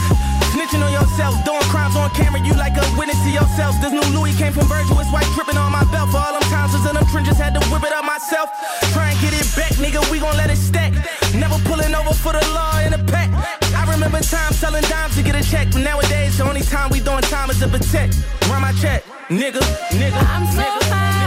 snitching 0.52 0.82
on 0.84 0.92
yourself, 0.92 1.34
doing 1.44 1.62
crimes 1.72 1.96
on 1.96 2.10
camera. 2.10 2.40
You 2.40 2.54
like 2.54 2.76
a 2.76 2.84
witness 2.98 3.20
to 3.22 3.30
yourself. 3.30 3.74
This 3.80 3.92
new 3.92 4.04
Louis 4.12 4.34
came 4.36 4.52
from 4.52 4.66
Virgil, 4.68 4.98
it's 5.00 5.10
white 5.12 5.26
dripping 5.34 5.56
on 5.56 5.72
my 5.72 5.84
belt. 5.90 6.10
For 6.10 6.18
all 6.18 6.32
them 6.32 6.42
times 6.50 6.72
was 6.72 6.84
in 6.86 6.94
them 6.94 7.06
trenches, 7.06 7.38
had 7.38 7.54
to 7.54 7.62
whip 7.70 7.82
it 7.84 7.92
up 7.92 8.04
myself. 8.04 8.50
Try 8.92 9.10
and 9.10 9.18
get 9.20 9.32
it 9.32 9.46
back, 9.56 9.72
nigga. 9.80 10.00
We 10.10 10.18
gon' 10.20 10.36
let 10.36 10.50
it 10.50 10.56
stack. 10.56 10.92
Never 11.34 11.58
pulling 11.64 11.94
over 11.94 12.14
for 12.14 12.32
the 12.32 12.44
law 12.52 12.78
in 12.80 12.92
a 12.92 12.98
pack. 12.98 13.30
I 13.74 13.90
remember 13.90 14.20
times 14.20 14.58
selling 14.58 14.84
dimes 14.84 15.16
to 15.16 15.22
get 15.22 15.34
a 15.34 15.42
check, 15.42 15.68
but 15.72 15.82
nowadays 15.82 16.38
the 16.38 16.44
only 16.44 16.62
time 16.62 16.90
we 16.90 17.00
doing 17.00 17.22
time 17.22 17.50
is 17.50 17.58
to 17.60 17.68
protect. 17.68 18.18
Run 18.48 18.62
my 18.62 18.72
check, 18.72 19.04
nigga, 19.28 19.62
nigga. 19.90 20.20
I'm 20.34 20.46
so 20.46 20.68
high, 20.92 21.21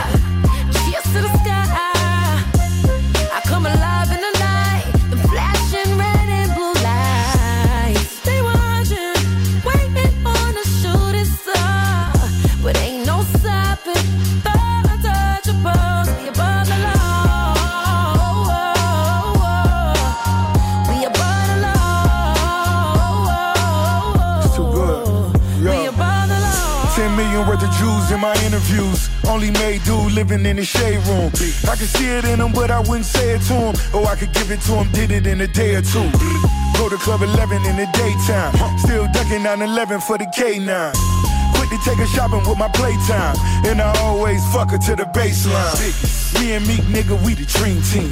interviews. 28.65 29.09
Only 29.27 29.51
made 29.51 29.83
dude 29.83 30.13
living 30.13 30.45
in 30.45 30.57
the 30.57 30.65
shade 30.65 30.99
room. 31.07 31.31
I 31.69 31.75
could 31.75 31.89
see 31.89 32.07
it 32.07 32.25
in 32.25 32.39
him, 32.39 32.51
but 32.51 32.71
I 32.71 32.79
wouldn't 32.79 33.05
say 33.05 33.35
it 33.35 33.41
to 33.47 33.53
him. 33.53 33.75
Or 33.93 34.07
I 34.07 34.15
could 34.15 34.33
give 34.33 34.51
it 34.51 34.61
to 34.61 34.73
him, 34.73 34.91
did 34.91 35.11
it 35.11 35.27
in 35.27 35.41
a 35.41 35.47
day 35.47 35.75
or 35.75 35.81
two. 35.81 36.09
Go 36.77 36.89
to 36.89 36.97
Club 36.97 37.21
11 37.21 37.65
in 37.65 37.77
the 37.77 37.87
daytime. 37.93 38.53
Still 38.79 39.07
ducking 39.11 39.43
9-11 39.43 40.01
for 40.03 40.17
the 40.17 40.25
K9. 40.25 40.93
Quick 41.55 41.69
to 41.69 41.77
take 41.85 41.97
her 41.97 42.07
shopping 42.07 42.47
with 42.47 42.57
my 42.57 42.69
playtime. 42.69 43.35
And 43.65 43.81
I 43.81 43.97
always 43.99 44.41
fuck 44.53 44.71
her 44.71 44.77
to 44.77 44.95
the 44.95 45.05
baseline. 45.05 46.14
Me 46.39 46.53
and 46.53 46.67
Meek 46.67 46.81
nigga, 46.91 47.15
we 47.25 47.33
the 47.33 47.45
dream 47.45 47.81
team. 47.81 48.11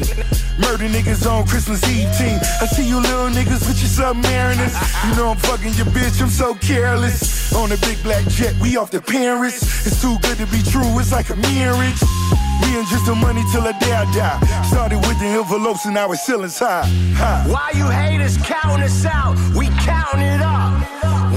Murder 0.60 0.88
niggas 0.88 1.26
on 1.30 1.46
Christmas 1.48 1.84
Eve 1.90 2.10
team. 2.18 2.40
I 2.62 2.66
see 2.68 2.88
you 2.88 3.00
little 3.00 3.30
niggas 3.30 3.68
with 3.68 3.80
your 3.82 3.92
submariners. 3.92 4.74
You 5.08 5.16
know 5.16 5.30
I'm 5.30 5.38
fucking 5.38 5.74
your 5.74 5.88
bitch, 5.88 6.22
I'm 6.22 6.30
so 6.30 6.56
careless. 6.56 7.54
On 7.54 7.72
a 7.72 7.78
big 7.78 8.02
black 8.04 8.26
jet, 8.28 8.56
we 8.62 8.78
off 8.78 8.92
the 8.92 9.02
Paris. 9.02 9.62
It's 9.86 10.02
too 10.02 10.18
good 10.22 10.38
to 10.38 10.46
be 10.48 10.62
true, 10.72 10.88
it's 11.00 11.12
like 11.12 11.30
a 11.30 11.36
marriage. 11.36 12.02
Me 12.62 12.78
and 12.78 12.88
just 12.88 13.06
the 13.06 13.16
money 13.16 13.44
till 13.52 13.64
the 13.64 13.74
day 13.80 13.94
I 13.94 14.06
die. 14.14 14.40
Started 14.64 15.00
with 15.08 15.20
the 15.20 15.26
envelopes 15.26 15.86
and 15.86 15.96
now 15.96 16.12
it's 16.12 16.26
ceilings 16.26 16.60
high. 16.60 16.86
high. 17.16 17.44
Why 17.48 17.72
you 17.76 17.88
haters 17.88 18.38
count 18.38 18.82
us 18.82 19.06
out? 19.06 19.36
We 19.58 19.68
counting 19.82 20.22
it 20.22 20.42
up. 20.42 20.82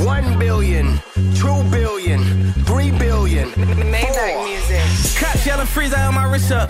One 0.04 0.38
billion, 0.38 1.00
two 1.34 1.62
billion, 1.70 2.52
three 2.64 2.90
billion. 2.92 3.48
Maybach 3.50 4.44
music. 4.44 4.65
Cops 5.16 5.46
yelling 5.46 5.66
freeze, 5.66 5.94
I 5.94 5.98
have 5.98 6.12
my 6.12 6.30
wrist 6.30 6.52
up. 6.52 6.68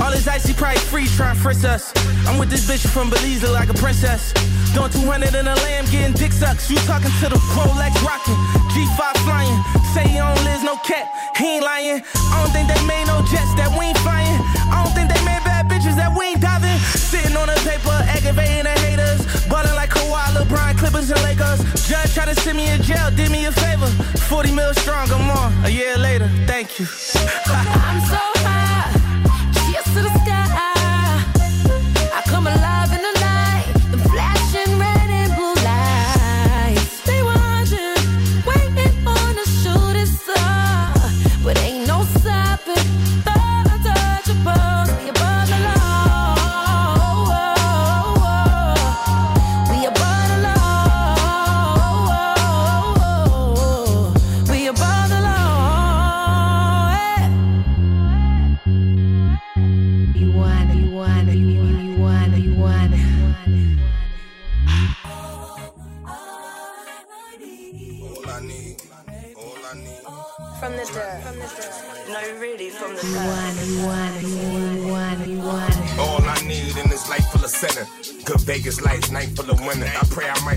All 0.00 0.10
this 0.10 0.26
icy 0.26 0.52
probably 0.52 0.78
freeze 0.90 1.14
trying 1.14 1.36
to 1.36 1.40
frisk 1.40 1.64
us. 1.64 1.92
I'm 2.26 2.36
with 2.36 2.50
this 2.50 2.66
bitch 2.66 2.86
from 2.86 3.10
Belize 3.10 3.46
like 3.48 3.70
a 3.70 3.74
princess. 3.74 4.34
Doing 4.74 4.90
200 4.90 5.34
in 5.34 5.46
a 5.46 5.54
lamb, 5.54 5.86
getting 5.86 6.12
dick 6.12 6.32
sucks. 6.32 6.68
You 6.68 6.76
talking 6.84 7.14
to 7.22 7.28
the 7.30 7.38
Rolex 7.54 7.94
rocking, 8.02 8.34
G5 8.74 9.00
flying. 9.22 9.56
Say 9.94 10.08
he 10.08 10.18
don't 10.18 10.34
live, 10.42 10.64
no 10.64 10.74
cat, 10.82 11.06
he 11.38 11.56
ain't 11.56 11.64
lying. 11.64 12.02
I 12.02 12.34
don't 12.42 12.52
think 12.52 12.66
they 12.66 12.80
made 12.90 13.06
no 13.06 13.22
jets 13.30 13.54
that 13.54 13.70
we 13.78 13.94
ain't 13.94 13.98
flying. 14.02 14.36
I 14.68 14.82
don't 14.82 14.92
think 14.92 15.06
they 15.08 15.22
made 15.24 15.40
bad 15.46 15.70
bitches 15.70 15.94
that 15.94 16.10
we 16.10 16.34
ain't 16.34 16.42
diving. 16.42 16.76
Sitting 16.90 17.36
on 17.36 17.46
the 17.46 17.56
paper, 17.62 17.94
aggravating 18.10 18.66
the 18.66 18.74
haters. 18.82 19.22
Ballin' 19.46 19.74
like 19.78 19.90
Kawhi, 19.90 20.34
LeBron, 20.34 20.76
Clippers, 20.76 21.10
and 21.10 21.22
Lakers. 21.22 21.62
Judge 21.86 22.12
tried 22.12 22.34
to 22.34 22.36
send 22.42 22.58
me 22.58 22.68
in 22.68 22.82
jail, 22.82 23.14
did 23.14 23.30
me 23.30 23.46
a 23.46 23.52
favor. 23.52 23.88
40 24.28 24.52
mil 24.52 24.74
strong, 24.74 25.08
I'm 25.12 25.30
on. 25.30 25.64
A 25.64 25.68
year 25.68 25.96
later, 25.96 26.28
thank 26.46 26.80
you. 26.80 26.86
I'm 27.46 28.00
so 28.00 28.35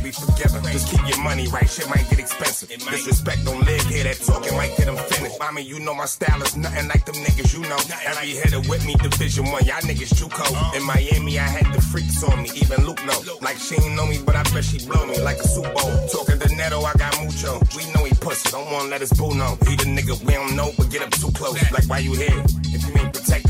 be 0.10 0.26
forgiven. 0.26 0.64
Just 0.72 0.89
keep 0.89 1.07
your 1.07 1.22
money 1.24 1.47
right, 1.47 1.70
shit 1.70 1.88
might 1.89 2.10
get 2.10 2.20
expensive. 2.20 2.70
Disrespect 2.70 3.45
don't 3.45 3.64
live 3.66 3.82
here, 3.86 4.03
that 4.03 4.18
talking 4.18 4.55
might 4.57 4.76
get 4.78 4.86
them 4.86 4.97
finished. 4.97 5.38
I 5.41 5.51
mean, 5.51 5.66
you 5.66 5.80
know 5.80 5.93
my 5.93 6.05
style 6.05 6.41
is 6.41 6.55
nothing 6.57 6.88
like 6.88 7.05
them 7.05 7.16
niggas, 7.16 7.53
you 7.53 7.62
know. 7.70 7.78
Every 8.05 8.30
hitter 8.30 8.62
with 8.70 8.86
me, 8.86 8.95
Division 8.95 9.45
One, 9.51 9.64
y'all 9.66 9.82
niggas 9.82 10.14
Juco. 10.18 10.45
In 10.76 10.84
Miami, 10.84 11.39
I 11.39 11.43
had 11.43 11.74
the 11.74 11.82
freaks 11.82 12.24
on 12.24 12.41
me, 12.41 12.49
even 12.55 12.86
Luke 12.86 13.03
know. 13.05 13.20
Like 13.41 13.57
she 13.57 13.76
ain't 13.76 13.95
know 13.95 14.05
me, 14.05 14.20
but 14.26 14.36
I 14.36 14.43
bet 14.53 14.64
she 14.64 14.86
blow 14.86 15.05
me 15.05 15.20
like 15.22 15.38
a 15.38 15.47
Super 15.47 15.72
Bowl. 15.74 16.07
Talking 16.10 16.39
to 16.39 16.55
Neto, 16.55 16.82
I 16.82 16.93
got 16.93 17.14
mucho. 17.24 17.60
We 17.76 17.86
know 17.93 18.03
he 18.05 18.14
pussy, 18.16 18.49
don't 18.49 18.72
wanna 18.72 18.89
let 18.89 19.01
his 19.01 19.14
boo 19.14 19.34
know. 19.36 19.57
He 19.68 19.76
the 19.76 19.86
nigga 19.86 20.18
we 20.26 20.34
don't 20.34 20.55
know, 20.55 20.72
but 20.78 20.89
get 20.89 21.01
up 21.01 21.12
too 21.12 21.32
close. 21.32 21.60
Like 21.72 21.88
why 21.88 21.99
you 21.99 22.14
here? 22.14 22.43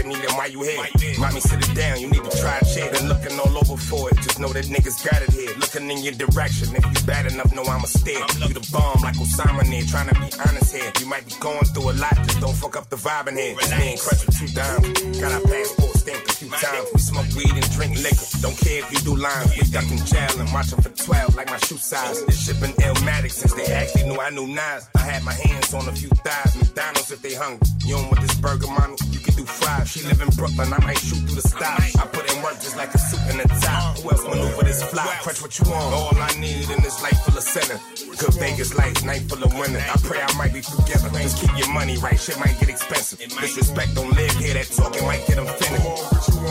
Me, 0.09 0.15
then 0.15 0.33
why 0.35 0.47
you 0.47 0.63
here? 0.63 0.81
Mommy, 1.19 1.39
sit 1.39 1.61
it 1.61 1.75
down, 1.75 2.01
you 2.01 2.09
need 2.09 2.23
to 2.23 2.33
try 2.41 2.57
shit. 2.65 2.91
Been 2.91 3.07
looking 3.07 3.37
all 3.39 3.55
over 3.57 3.77
for 3.77 4.09
it, 4.09 4.17
just 4.17 4.39
know 4.39 4.49
that 4.49 4.65
niggas 4.65 4.97
got 5.05 5.21
it 5.21 5.31
here. 5.31 5.53
Looking 5.57 5.89
in 5.89 5.99
your 6.03 6.13
direction, 6.13 6.75
if 6.75 6.83
you 6.83 6.99
bad 7.05 7.31
enough, 7.31 7.53
know 7.53 7.63
I'ma 7.63 7.85
stare. 7.85 8.25
You 8.41 8.53
the 8.53 8.65
bomb 8.73 9.01
like 9.01 9.15
Osama 9.15 9.63
near, 9.69 9.83
trying 9.83 10.09
to 10.09 10.15
be 10.15 10.29
honest 10.41 10.75
here. 10.75 10.91
You 10.99 11.05
might 11.05 11.25
be 11.25 11.33
going 11.39 11.65
through 11.71 11.91
a 11.91 11.95
lot, 12.01 12.15
just 12.25 12.41
don't 12.41 12.55
fuck 12.55 12.75
up 12.75 12.89
the 12.89 12.97
vibe 12.97 13.27
in 13.29 13.37
here. 13.37 13.55
Just 13.55 13.77
me 13.77 13.91
and 13.91 13.99
Crush 13.99 14.25
with 14.25 14.37
two 14.37 14.47
dimes. 14.47 15.19
Got 15.21 15.31
our 15.31 15.41
passport 15.41 15.88
stamped 16.09 16.29
a 16.29 16.33
few 16.33 16.49
times. 16.49 16.87
We 16.93 16.99
smoke 16.99 17.29
weed 17.35 17.53
and 17.53 17.71
drink 17.71 17.97
liquor. 18.01 18.25
Don't 18.41 18.57
care 18.57 18.79
if 18.83 18.91
you 18.91 18.99
do 18.99 19.15
lines. 19.15 19.51
We 19.55 19.63
duck 19.69 19.89
in 19.91 19.97
jail 20.05 20.33
and 20.39 20.51
watch 20.53 20.73
'em 20.73 20.81
for 20.81 20.89
12 20.89 21.35
like 21.35 21.49
my 21.49 21.57
shoe 21.59 21.77
size. 21.77 22.25
This 22.25 22.45
shit 22.45 22.59
been 22.59 22.73
Illmatic 22.85 23.31
since 23.31 23.53
they 23.53 23.67
actually 23.73 24.03
knew 24.03 24.19
I 24.19 24.29
knew 24.29 24.47
Nas. 24.47 24.87
I 24.95 24.99
had 24.99 25.23
my 25.23 25.33
hands 25.33 25.73
on 25.73 25.87
a 25.87 25.93
few 25.93 26.09
thighs. 26.25 26.55
McDonald's 26.55 27.11
if 27.11 27.21
they 27.21 27.33
hungry. 27.33 27.67
You 27.85 27.95
don't 27.95 28.07
want 28.11 28.21
this 28.21 28.35
burger, 28.35 28.67
mommy? 28.67 28.97
You 29.11 29.19
can 29.19 29.35
do 29.35 29.45
fries. 29.45 29.89
She 29.89 30.03
live 30.03 30.21
in 30.21 30.29
Brooklyn, 30.29 30.73
I 30.73 30.79
might 30.85 30.99
shoot 30.99 31.21
through 31.25 31.41
the 31.41 31.47
stars. 31.47 31.95
I 31.95 32.05
put 32.07 32.25
in 32.31 32.41
work 32.41 32.57
just 32.61 32.77
like 32.77 32.93
a 32.93 32.99
suit 32.99 33.21
and 33.29 33.41
a 33.41 33.47
tie. 33.47 33.93
Who 34.01 34.11
else 34.11 34.23
maneuver 34.23 34.63
this 34.63 34.83
fly? 34.83 35.17
Crutch 35.23 35.41
what 35.41 35.57
you 35.59 35.65
want. 35.69 35.93
All 35.93 36.17
I 36.17 36.31
need 36.39 36.69
in 36.69 36.81
this 36.81 37.01
life 37.01 37.19
full 37.23 37.37
of 37.37 37.43
sinner. 37.43 37.79
Good 38.17 38.33
Vegas 38.35 38.73
lights, 38.75 39.03
night 39.03 39.23
full 39.29 39.43
of 39.43 39.53
winter. 39.57 39.79
I 39.79 39.97
pray 40.03 40.21
I 40.21 40.31
might 40.37 40.53
be 40.53 40.61
forgiven. 40.61 41.13
Just 41.21 41.41
keep 41.41 41.53
your 41.57 41.71
money 41.73 41.97
right, 41.97 42.19
shit 42.19 42.39
might 42.39 42.59
get 42.59 42.69
expensive. 42.69 43.19
Disrespect 43.19 43.95
don't 43.95 44.13
live 44.15 44.31
here, 44.37 44.53
that 44.53 44.67
talking 44.71 45.05
might 45.05 45.25
get 45.27 45.37
them 45.37 45.47
finished. 45.47 45.98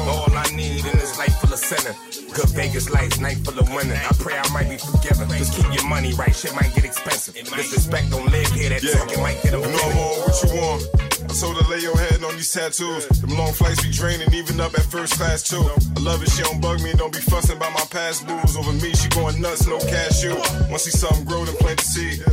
All 0.08 0.32
I 0.36 0.46
need 0.54 0.84
in 0.84 0.96
this 0.98 1.18
life 1.18 1.34
full 1.40 1.52
of 1.52 1.58
sinner. 1.58 1.94
Good 2.34 2.50
Vegas 2.50 2.90
lights, 2.90 3.18
night 3.20 3.38
full 3.44 3.58
of 3.58 3.68
winter. 3.72 3.94
I 3.94 4.12
pray 4.18 4.38
I 4.38 4.48
might 4.52 4.68
be 4.70 4.78
forgiven. 4.78 5.28
Just 5.36 5.54
keep 5.54 5.72
your 5.72 5.86
money 5.88 6.12
right, 6.14 6.34
shit 6.34 6.54
might 6.54 6.74
get 6.74 6.84
expensive. 6.84 7.34
Disrespect 7.34 8.10
don't 8.10 8.30
live 8.30 8.48
here, 8.52 8.70
that 8.70 8.82
talking 8.82 9.22
might 9.22 9.42
get 9.42 9.52
them 9.52 9.62
No 9.62 9.84
more 9.94 10.14
what 10.24 10.36
you 10.42 10.50
want. 10.60 10.82
I 11.28 11.34
told 11.34 11.56
her 11.60 11.68
lay 11.70 11.80
your 11.80 11.96
head 11.96 12.24
on 12.24 12.36
these 12.36 12.52
tattoos. 12.52 13.06
Them 13.20 13.36
long 13.36 13.52
flights 13.52 13.82
be 13.84 13.90
draining, 13.92 14.32
even 14.32 14.60
up 14.60 14.72
at 14.74 14.84
first 14.84 15.14
class 15.14 15.42
too. 15.42 15.60
I 15.60 16.00
love 16.00 16.22
it, 16.22 16.30
she 16.30 16.42
don't 16.42 16.60
bug 16.60 16.80
me, 16.82 16.92
don't 16.94 17.12
be 17.12 17.20
fussing 17.20 17.56
about 17.56 17.72
my 17.74 17.84
past 17.90 18.26
booze. 18.26 18.56
Over 18.56 18.72
me, 18.72 18.94
she 18.94 19.08
going 19.10 19.40
nuts, 19.40 19.66
no 19.66 19.78
cashew. 19.78 20.36
Once 20.70 20.84
see 20.84 20.90
something 20.90 21.24
grow, 21.24 21.44
then 21.44 21.56
plant 21.56 21.78
the 21.80 21.84
seed. 21.84 22.24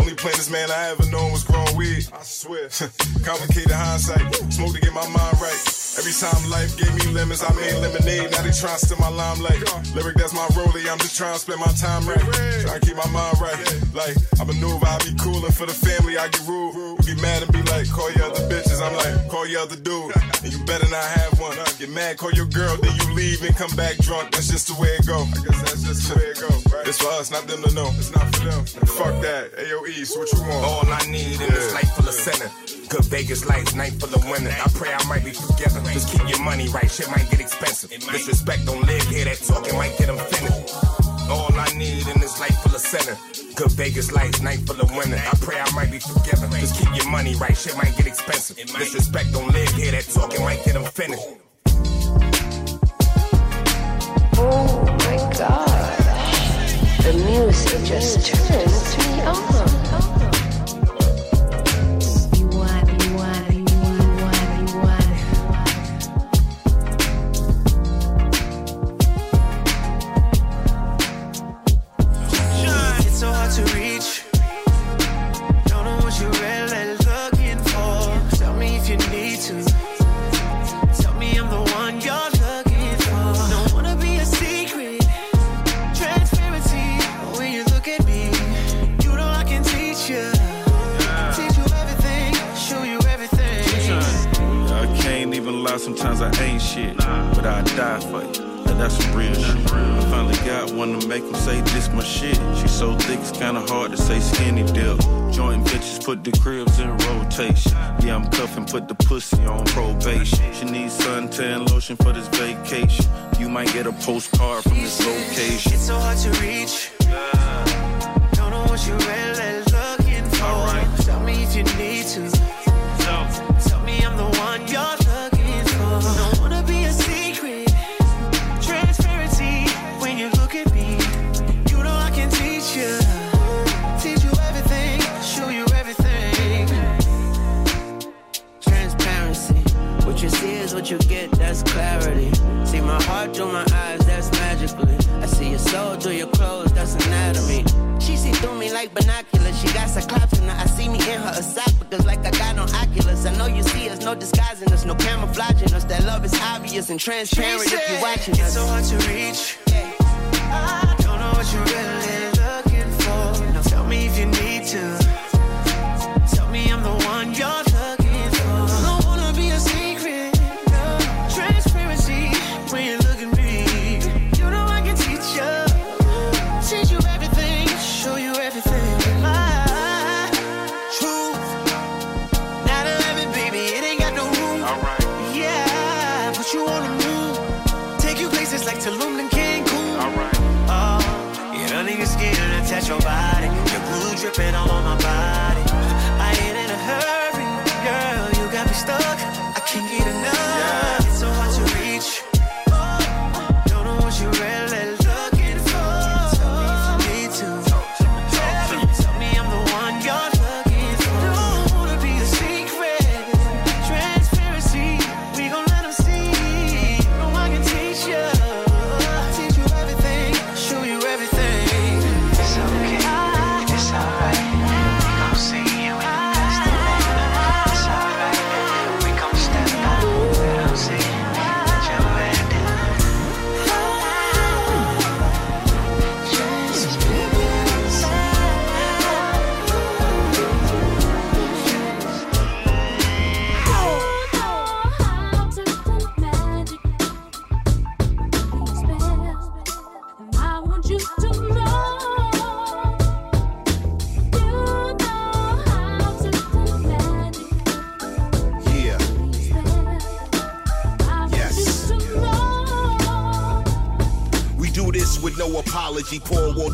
Only 0.00 0.14
plainest 0.14 0.50
man 0.50 0.70
I 0.70 0.88
ever 0.88 1.04
known 1.10 1.30
was 1.30 1.44
growing 1.44 1.76
weed. 1.76 2.08
I 2.12 2.22
swear. 2.22 2.68
Complicated 3.22 3.70
hindsight, 3.70 4.34
smoke 4.50 4.74
to 4.74 4.80
get 4.80 4.94
my 4.94 5.06
mind 5.08 5.36
right. 5.40 5.60
Every 5.98 6.12
time 6.16 6.40
life 6.48 6.78
gave 6.78 6.94
me 6.96 7.12
lemons, 7.12 7.44
I 7.44 7.52
made 7.52 7.76
lemonade. 7.76 8.30
Now 8.30 8.40
they 8.40 8.54
trying 8.56 8.78
to 8.78 8.86
steal 8.86 8.96
my 8.96 9.10
limelight. 9.10 9.60
Lyric, 9.92 10.16
that's 10.16 10.32
my 10.32 10.46
rollie. 10.56 10.88
I'm 10.88 10.96
just 10.98 11.18
trying 11.18 11.34
to 11.34 11.40
spend 11.40 11.60
my 11.60 11.72
time 11.76 12.08
right. 12.08 12.24
Trying 12.64 12.80
to 12.80 12.86
keep 12.86 12.96
my 12.96 13.10
mind 13.12 13.36
right. 13.40 13.58
Like, 13.92 14.16
I 14.40 14.44
maneuver, 14.44 14.86
I 14.86 14.96
be 15.04 15.12
coolin' 15.20 15.52
for 15.52 15.66
the 15.66 15.74
family, 15.74 16.16
I 16.16 16.28
get 16.28 16.46
rude. 16.48 16.72
You 17.04 17.14
get 17.14 17.20
mad 17.20 17.42
and 17.42 17.52
be 17.52 17.60
like, 17.68 17.90
call 17.90 18.10
your 18.12 18.24
other 18.24 18.48
bitches. 18.48 18.80
I'm 18.80 18.96
like, 18.96 19.28
call 19.28 19.46
your 19.46 19.60
other 19.60 19.76
dude. 19.76 20.14
And 20.40 20.52
you 20.52 20.64
better 20.64 20.88
not 20.88 21.04
have 21.04 21.38
one. 21.40 21.58
Get 21.78 21.90
mad, 21.90 22.16
call 22.16 22.32
your 22.32 22.46
girl, 22.46 22.76
then 22.76 22.94
you 22.96 23.12
leave 23.12 23.42
and 23.42 23.54
come 23.56 23.74
back 23.76 23.98
drunk. 23.98 24.30
That's 24.30 24.48
just 24.48 24.68
the 24.68 24.80
way 24.80 24.88
it 24.94 25.06
go. 25.06 25.26
I 25.26 25.44
guess 25.44 25.60
that's 25.68 25.82
just 25.82 26.08
the 26.08 26.16
way 26.16 26.32
it 26.32 26.40
go, 26.40 26.48
right? 26.72 26.86
It's 26.86 26.96
for 27.02 27.10
us, 27.18 27.30
not 27.30 27.46
them 27.46 27.62
to 27.62 27.74
know. 27.74 27.90
It's 27.98 28.14
not 28.14 28.24
for 28.36 28.44
them. 28.46 28.64
Fuck 28.86 29.20
that. 29.20 29.52
AOE, 29.58 29.99
so 30.04 30.20
what 30.20 30.32
you 30.32 30.40
want? 30.40 30.64
All 30.64 30.92
I 30.92 31.04
need 31.10 31.40
in 31.40 31.50
this 31.50 31.72
life 31.74 31.90
full 31.94 32.08
of 32.08 32.14
center. 32.14 32.50
Good 32.88 33.04
Vegas 33.06 33.44
life, 33.46 33.74
night 33.74 33.92
full 34.00 34.14
of 34.14 34.24
winter. 34.28 34.50
I 34.50 34.68
pray 34.74 34.92
I 34.92 35.02
might 35.08 35.24
be 35.24 35.32
together. 35.32 35.80
Just 35.92 36.10
keep 36.10 36.28
your 36.28 36.42
money 36.42 36.68
right, 36.68 36.90
shit 36.90 37.08
might 37.10 37.30
get 37.30 37.40
expensive. 37.40 37.90
Disrespect 37.90 38.66
don't 38.66 38.84
live 38.86 39.02
here, 39.08 39.24
that 39.24 39.38
talking 39.38 39.76
might 39.76 39.96
get 39.98 40.06
them 40.06 40.18
finished. 40.18 40.74
All 41.30 41.52
I 41.54 41.70
need 41.76 42.06
in 42.08 42.18
this 42.20 42.40
life 42.40 42.56
full 42.62 42.74
of 42.74 42.80
center. 42.80 43.16
Good 43.54 43.72
Vegas 43.72 44.10
life, 44.12 44.42
night 44.42 44.60
full 44.66 44.80
of 44.80 44.90
winter. 44.96 45.16
I 45.16 45.36
pray 45.40 45.60
I 45.60 45.70
might 45.72 45.90
be 45.90 45.98
together. 45.98 46.48
Just 46.58 46.78
keep 46.78 46.94
your 46.94 47.08
money 47.10 47.34
right, 47.36 47.56
shit 47.56 47.76
might 47.76 47.96
get 47.96 48.06
expensive. 48.06 48.56
Disrespect 48.56 49.32
don't 49.32 49.52
live 49.52 49.68
here, 49.74 49.92
that 49.92 50.04
talking 50.04 50.42
might 50.42 50.64
get 50.64 50.74
them 50.74 50.84
finished. 50.84 51.22
Oh 54.38 54.82
my 54.86 55.16
god. 55.36 55.96
The 57.04 57.12
music 57.24 57.84
just 57.84 58.26
turns 58.26 58.98
me 58.98 59.22
on. 59.22 59.49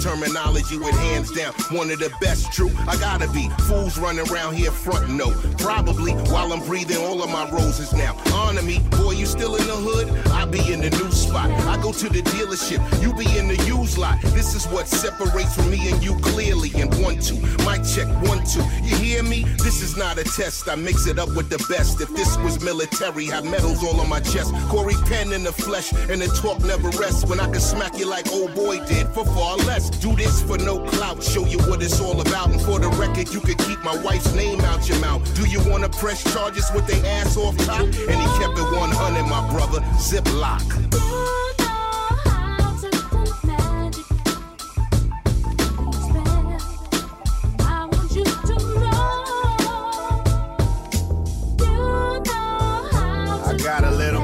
Terminology 0.00 0.78
with 0.78 0.96
hands 0.96 1.30
down. 1.32 1.52
One 1.70 1.90
of 1.90 1.98
the 1.98 2.12
best, 2.20 2.52
true. 2.52 2.70
I 2.88 2.96
gotta 2.96 3.28
be. 3.28 3.48
Fools 3.68 3.98
running 3.98 4.28
around 4.30 4.54
here 4.54 4.70
front 4.70 5.08
no. 5.10 5.30
Probably 5.58 6.12
while 6.30 6.52
I'm 6.52 6.64
breathing 6.66 6.98
all 6.98 7.22
of 7.22 7.30
my 7.30 7.48
roses 7.50 7.92
now. 7.92 8.16
Honor 8.32 8.62
me, 8.62 8.80
boy, 8.90 9.05
you 9.16 9.26
still 9.26 9.56
in 9.56 9.66
the 9.66 9.74
hood? 9.74 10.08
I 10.30 10.44
be 10.44 10.72
in 10.72 10.80
the 10.80 10.90
new 10.90 11.10
spot. 11.10 11.50
I 11.66 11.80
go 11.82 11.92
to 11.92 12.08
the 12.08 12.22
dealership, 12.22 12.80
you 13.02 13.12
be 13.14 13.26
in 13.38 13.48
the 13.48 13.56
used 13.64 13.98
lot. 13.98 14.20
This 14.36 14.54
is 14.54 14.66
what 14.66 14.86
separates 14.88 15.56
me 15.66 15.90
and 15.90 16.02
you 16.02 16.14
clearly. 16.20 16.70
And 16.76 16.92
one, 17.02 17.18
two, 17.18 17.40
mic 17.64 17.82
check, 17.84 18.08
one, 18.28 18.44
two. 18.44 18.62
You 18.82 18.96
hear 18.96 19.22
me? 19.22 19.44
This 19.64 19.82
is 19.82 19.96
not 19.96 20.18
a 20.18 20.24
test. 20.24 20.68
I 20.68 20.74
mix 20.74 21.06
it 21.06 21.18
up 21.18 21.30
with 21.34 21.48
the 21.48 21.58
best. 21.70 22.00
If 22.00 22.10
this 22.10 22.36
was 22.38 22.62
military, 22.62 23.26
have 23.26 23.44
medals 23.44 23.82
all 23.82 24.00
on 24.00 24.08
my 24.08 24.20
chest. 24.20 24.52
Corey 24.68 24.94
Penn 25.06 25.32
in 25.32 25.42
the 25.44 25.52
flesh, 25.52 25.92
and 25.92 26.20
the 26.20 26.28
talk 26.28 26.60
never 26.64 26.90
rests. 26.90 27.24
When 27.24 27.40
I 27.40 27.50
can 27.50 27.60
smack 27.60 27.98
you 27.98 28.06
like 28.06 28.30
old 28.32 28.54
boy 28.54 28.84
did 28.86 29.08
for 29.08 29.24
far 29.24 29.56
less. 29.58 29.90
Do 29.90 30.14
this 30.14 30.42
for 30.42 30.58
no 30.58 30.84
clout, 30.84 31.22
show 31.22 31.46
you 31.46 31.58
what 31.60 31.82
it's 31.82 32.00
all 32.00 32.20
about. 32.20 32.50
And 32.50 32.60
for 32.60 32.78
the 32.78 32.88
record, 32.90 33.32
you 33.32 33.40
could 33.40 33.58
keep 33.58 33.82
my 33.82 33.96
wife's 34.02 34.32
name 34.34 34.60
out 34.60 34.88
your 34.88 34.98
mouth. 35.00 35.22
Do 35.34 35.48
you 35.48 35.60
wanna 35.68 35.88
press 35.88 36.22
charges 36.32 36.70
with 36.74 36.86
they 36.86 37.00
ass 37.08 37.36
off 37.36 37.56
top? 37.64 37.80
And 37.80 38.18
he 38.22 38.28
kept 38.38 38.58
it 38.58 38.68
100. 38.76 39.05
Hundred, 39.06 39.28
my 39.28 39.48
brother. 39.50 39.80
Ziploc. 39.98 40.62
I 53.48 53.56
gotta 53.58 53.90
let 53.90 54.16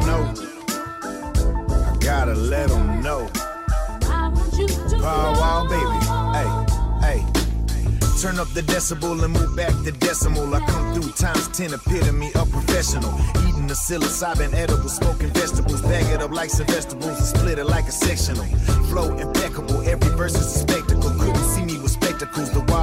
Turn 8.23 8.39
up 8.39 8.47
the 8.55 8.63
decibel 8.63 9.21
and 9.25 9.33
move 9.33 9.57
back 9.57 9.73
the 9.83 9.91
decimal. 9.91 10.55
I 10.55 10.61
come 10.67 10.95
through 10.95 11.11
times 11.11 11.49
10 11.49 11.75
epitome 11.75 12.33
of 12.37 12.53
professional. 12.53 13.11
Eating 13.49 13.67
the 13.67 13.75
psilocybin 13.75 14.55
edible, 14.55 14.89
smoking 14.89 15.31
vegetables. 15.31 15.83
Bag 15.83 16.07
it 16.07 16.23
up 16.23 16.31
like 16.31 16.49
some 16.49 16.67
vegetables 16.67 17.19
and 17.19 17.27
split 17.27 17.59
it 17.59 17.65
like 17.65 17.87
a 17.87 17.91
sectional. 17.91 18.45
Flow 18.91 19.19
impeccable, 19.19 19.83
every 19.89 20.17
verse 20.17 20.37
is 20.37 20.55
a 20.55 20.59
spectacle. 20.61 21.11
Couldn't 21.19 21.49
see 21.51 21.65
me 21.65 21.79
with 21.79 21.91
spectacles, 21.91 22.53
the 22.53 22.61
impregnable. 22.61 22.82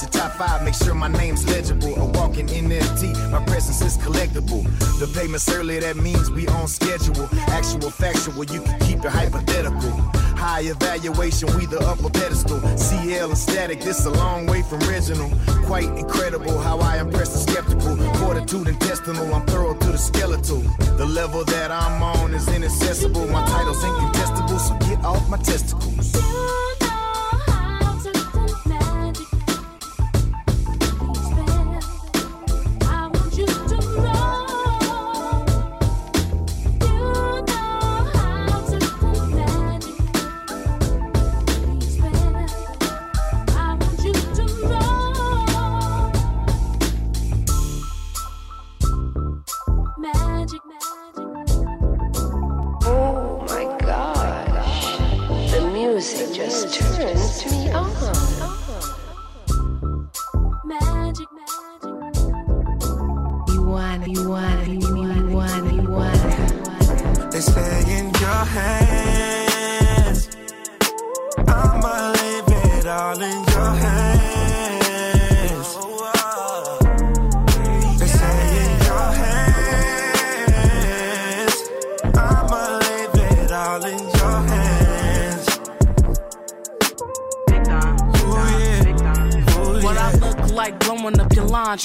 Your 0.00 0.10
top 0.10 0.32
five, 0.32 0.62
make 0.64 0.74
sure 0.74 0.94
my 0.94 1.08
name's 1.08 1.44
legible. 1.48 1.96
A 1.98 2.04
walking 2.04 2.46
NFT, 2.46 3.32
my 3.32 3.44
presence 3.46 3.80
is 3.82 3.98
collectible. 3.98 4.62
The 5.00 5.08
payment's 5.08 5.48
early, 5.52 5.80
that 5.80 5.96
means 5.96 6.30
we 6.30 6.46
on 6.46 6.68
schedule. 6.68 7.28
Actual 7.48 7.90
factual, 7.90 8.44
you 8.44 8.62
can 8.62 8.78
keep 8.78 8.98
it 8.98 9.10
hypothetical. 9.10 9.90
High 10.38 10.70
evaluation, 10.70 11.48
we 11.56 11.66
the 11.66 11.80
upper 11.80 12.10
pedestal. 12.10 12.60
CL 12.78 13.30
and 13.30 13.38
static, 13.38 13.80
this 13.80 14.06
a 14.06 14.10
long 14.10 14.46
way 14.46 14.62
from 14.62 14.80
original. 14.84 15.32
Quite 15.66 15.88
incredible 15.98 16.56
how 16.58 16.78
I 16.78 17.00
impress 17.00 17.32
the 17.32 17.50
skeptical. 17.50 17.96
Fortitude 18.18 18.68
intestinal, 18.68 19.34
I'm 19.34 19.44
thorough 19.46 19.74
to 19.74 19.86
the 19.88 19.98
skeletal. 19.98 20.60
The 20.96 21.06
level 21.06 21.44
that 21.44 21.72
I'm 21.72 22.00
on 22.02 22.34
is 22.34 22.46
inaccessible. 22.46 23.26
My 23.26 23.44
title's 23.46 23.82
incontestable, 23.82 24.58
so 24.60 24.76
get 24.88 25.04
off 25.04 25.28
my 25.28 25.38
testicles. 25.38 26.14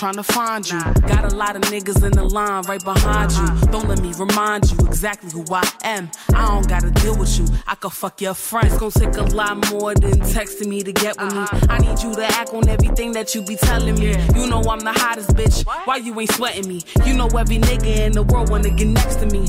Trying 0.04 0.16
to 0.16 0.24
find 0.24 0.70
you. 0.70 1.03
Lot 1.34 1.56
of 1.56 1.62
niggas 1.64 2.04
in 2.04 2.12
the 2.12 2.24
line 2.24 2.64
right 2.64 2.84
behind 2.84 3.32
you. 3.32 3.44
Uh-huh. 3.44 3.66
Don't 3.68 3.88
let 3.88 4.02
me 4.02 4.14
remind 4.18 4.72
you 4.72 4.78
exactly 4.86 5.30
who 5.32 5.44
I 5.52 5.64
am. 5.84 6.10
I 6.34 6.48
don't 6.48 6.68
gotta 6.68 6.92
deal 6.92 7.18
with 7.18 7.38
you. 7.38 7.46
I 7.68 7.76
could 7.76 7.92
fuck 7.92 8.22
your 8.22 8.34
friends. 8.34 8.74
It's 8.74 8.80
gonna 8.80 8.92
take 8.92 9.18
a 9.18 9.36
lot 9.36 9.70
more 9.72 9.94
than 9.96 10.20
texting 10.22 10.68
me 10.68 10.84
to 10.84 10.92
get 10.92 11.18
with 11.22 11.34
me. 11.34 11.40
Uh-huh. 11.40 11.68
I 11.70 11.78
need 11.80 12.02
you 12.02 12.14
to 12.16 12.26
act 12.26 12.54
on 12.54 12.68
everything 12.68 13.12
that 13.14 13.34
you 13.36 13.42
be 13.44 13.56
telling 13.56 13.96
me. 13.96 14.16
You 14.36 14.48
know 14.48 14.62
I'm 14.62 14.80
the 14.80 14.94
hottest 14.94 15.32
bitch. 15.36 15.66
Why 15.86 15.98
you 15.98 16.18
ain't 16.20 16.32
sweating 16.32 16.68
me? 16.68 16.82
You 17.06 17.14
know 17.16 17.28
every 17.28 17.58
nigga 17.58 18.06
in 18.08 18.12
the 18.14 18.24
world 18.24 18.50
wanna 18.50 18.70
get 18.70 18.88
next 18.88 19.16
to 19.18 19.26
me. 19.28 19.46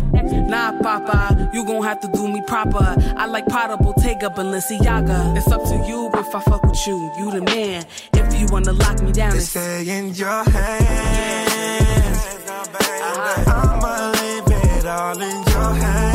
Nah, 0.48 0.78
Papa, 0.82 1.50
you 1.52 1.64
gon' 1.64 1.82
have 1.82 2.00
to 2.00 2.08
do 2.12 2.28
me 2.28 2.42
proper. 2.46 2.94
I 3.16 3.26
like 3.26 3.46
Prada, 3.46 3.76
Bottega, 3.76 4.30
Balenciaga. 4.30 5.36
It's 5.36 5.48
up 5.48 5.62
to 5.64 5.76
you 5.88 6.10
if 6.14 6.34
I 6.34 6.40
fuck 6.40 6.62
with 6.64 6.86
you. 6.86 7.10
You 7.18 7.30
the 7.30 7.42
man. 7.42 7.84
If 8.12 8.38
you 8.40 8.46
wanna 8.50 8.72
lock 8.72 9.00
me 9.02 9.12
down, 9.12 9.30
They 9.32 9.38
it's 9.38 9.50
stay 9.50 9.88
in 9.88 10.14
your 10.14 10.44
hands. 10.50 11.73
I'ma 13.06 14.12
leave 14.18 14.48
it 14.48 14.86
all 14.86 15.20
in 15.20 15.42
your 15.44 15.74
hands. 15.74 16.13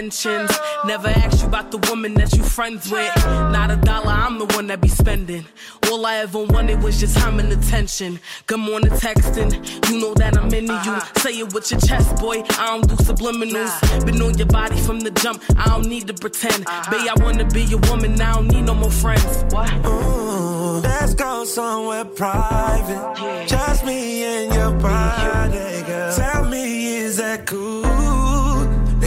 Stories 0.00 0.30
mentions. 0.30 0.50
Never 0.84 1.08
asked 1.08 1.42
you 1.42 1.48
about 1.48 1.70
the 1.70 1.78
woman 1.90 2.14
that 2.14 2.32
you 2.32 2.42
friends 2.42 2.90
with. 2.90 3.14
Not 3.26 3.70
a 3.70 3.76
dollar, 3.76 4.10
I'm 4.10 4.38
the 4.38 4.46
one 4.56 4.66
that 4.68 4.80
be 4.80 4.88
spending. 4.88 5.44
All 5.90 6.06
I 6.06 6.16
ever 6.16 6.42
wanted 6.42 6.82
was 6.82 7.02
your 7.02 7.10
time 7.10 7.38
and 7.38 7.52
attention. 7.52 8.18
Good 8.46 8.60
morning, 8.60 8.90
texting. 8.90 9.52
You 9.90 10.00
know 10.00 10.14
that 10.14 10.36
I'm 10.36 10.52
into 10.54 10.72
you. 10.72 10.92
Uh-huh. 10.92 11.20
Say 11.20 11.38
it 11.38 11.52
with 11.52 11.70
your 11.70 11.80
chest, 11.80 12.16
boy. 12.16 12.42
I 12.58 12.66
don't 12.70 12.88
do 12.88 12.96
subliminals. 12.96 13.72
Been 14.06 14.22
on 14.22 14.38
your 14.38 14.46
body 14.46 14.78
from 14.80 15.00
the 15.00 15.10
jump. 15.10 15.42
I 15.56 15.64
don't 15.66 15.86
need 15.86 16.06
to 16.06 16.14
pretend. 16.14 16.66
Uh-huh. 16.66 16.90
Babe, 16.90 17.08
I 17.14 17.22
wanna 17.22 17.44
be 17.44 17.64
your 17.64 17.80
woman. 17.90 18.20
I 18.20 18.34
don't 18.34 18.48
need 18.48 18.62
no 18.62 18.74
more 18.74 18.90
friends. 18.90 19.44
What? 19.52 19.70
Ooh, 19.86 20.80
let's 20.80 21.14
go 21.14 21.44
somewhere 21.44 22.04
private. 22.04 23.46
Just 23.46 23.84
me 23.84 24.24
and 24.24 24.54
your 24.54 24.72
body, 24.80 25.82
girl. 25.86 26.16
Tell 26.16 26.44
me, 26.44 26.49
is 26.49 26.49
that 26.49 26.49
cool? 26.49 26.49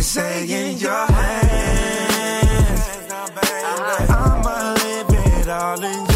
Say 0.04 0.44
in 0.44 0.78
your 0.80 1.06
hands. 1.08 2.82
I'ma 4.10 4.74
leave 4.74 5.10
it 5.10 5.48
all 5.48 5.82
in 5.82 6.13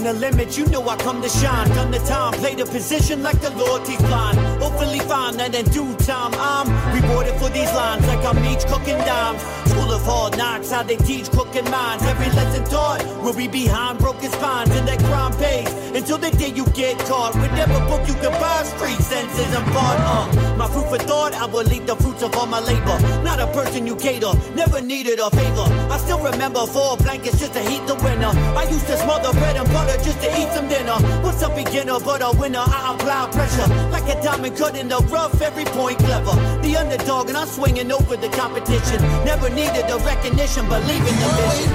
The 0.00 0.14
limit, 0.14 0.56
you 0.56 0.64
know 0.66 0.88
I 0.88 0.96
come 0.96 1.20
to 1.20 1.28
shine. 1.28 1.68
Done 1.68 1.90
the 1.90 1.98
time, 1.98 2.32
play 2.32 2.54
the 2.54 2.64
position 2.64 3.22
like 3.22 3.38
the 3.42 3.50
Lord. 3.50 3.80
loyalty's 3.80 3.98
blind. 3.98 4.49
Hopefully 4.60 5.00
find 5.00 5.40
and 5.40 5.54
in 5.54 5.64
due 5.66 5.94
time 5.96 6.32
I'm 6.34 6.68
rewarded 6.94 7.34
for 7.40 7.48
these 7.48 7.72
lines 7.72 8.06
like 8.06 8.24
I'm 8.24 8.44
each 8.44 8.64
cooking 8.66 8.98
dimes. 8.98 9.42
School 9.70 9.92
of 9.92 10.02
hard 10.04 10.36
knocks, 10.36 10.70
how 10.70 10.82
they 10.82 10.96
teach 10.96 11.30
cooking 11.30 11.68
minds. 11.70 12.04
Every 12.04 12.26
lesson 12.36 12.64
taught 12.64 13.02
will 13.22 13.34
be 13.34 13.48
behind 13.48 13.98
broken 13.98 14.30
spines 14.30 14.70
and 14.70 14.86
that 14.86 14.98
crime 15.00 15.32
pays 15.38 15.68
until 15.96 16.18
the 16.18 16.30
day 16.30 16.48
you 16.48 16.66
get 16.72 16.98
caught. 17.00 17.34
Whatever 17.36 17.78
book 17.88 18.06
you 18.06 18.14
can 18.14 18.32
buy, 18.32 18.62
street 18.64 19.00
senses 19.00 19.54
and 19.54 19.66
bought. 19.72 19.98
Uh, 20.00 20.56
my 20.56 20.68
fruit 20.68 20.88
for 20.88 20.98
thought, 20.98 21.32
I 21.34 21.46
will 21.46 21.64
leave 21.64 21.86
the 21.86 21.96
fruits 21.96 22.22
of 22.22 22.36
all 22.36 22.46
my 22.46 22.60
labor. 22.60 22.98
Not 23.22 23.40
a 23.40 23.46
person 23.48 23.86
you 23.86 23.96
cater, 23.96 24.32
never 24.54 24.80
needed 24.80 25.18
a 25.20 25.30
favor. 25.30 25.66
I 25.90 25.96
still 25.98 26.20
remember 26.20 26.66
four 26.66 26.96
blankets 26.98 27.38
just 27.38 27.54
to 27.54 27.60
heat 27.60 27.86
the 27.86 27.94
winter. 27.96 28.32
I 28.60 28.64
used 28.70 28.86
to 28.86 28.96
smother 28.98 29.32
bread 29.32 29.56
and 29.56 29.68
butter 29.72 29.96
just 30.04 30.20
to 30.20 30.28
eat 30.40 30.52
some 30.52 30.68
dinner. 30.68 30.98
What's 31.24 31.42
a 31.42 31.48
beginner 31.48 31.98
but 32.00 32.20
a 32.22 32.36
winner? 32.36 32.64
I 32.66 32.94
apply 32.94 33.30
pressure 33.32 33.68
like 33.90 34.08
a 34.14 34.20
diamond 34.22 34.49
cut 34.50 34.76
in 34.76 34.88
the 34.88 34.98
rough. 35.10 35.40
Every 35.40 35.64
point 35.64 35.98
clever. 35.98 36.34
The 36.62 36.76
underdog 36.76 37.28
and 37.28 37.36
I'm 37.36 37.46
swinging 37.46 37.90
over 37.92 38.16
the 38.16 38.28
competition. 38.30 39.00
Never 39.24 39.48
needed 39.50 39.86
the 39.88 39.98
recognition, 40.04 40.66
believe 40.68 41.06
in 41.10 41.16
the 41.22 41.30
vision. 41.38 41.72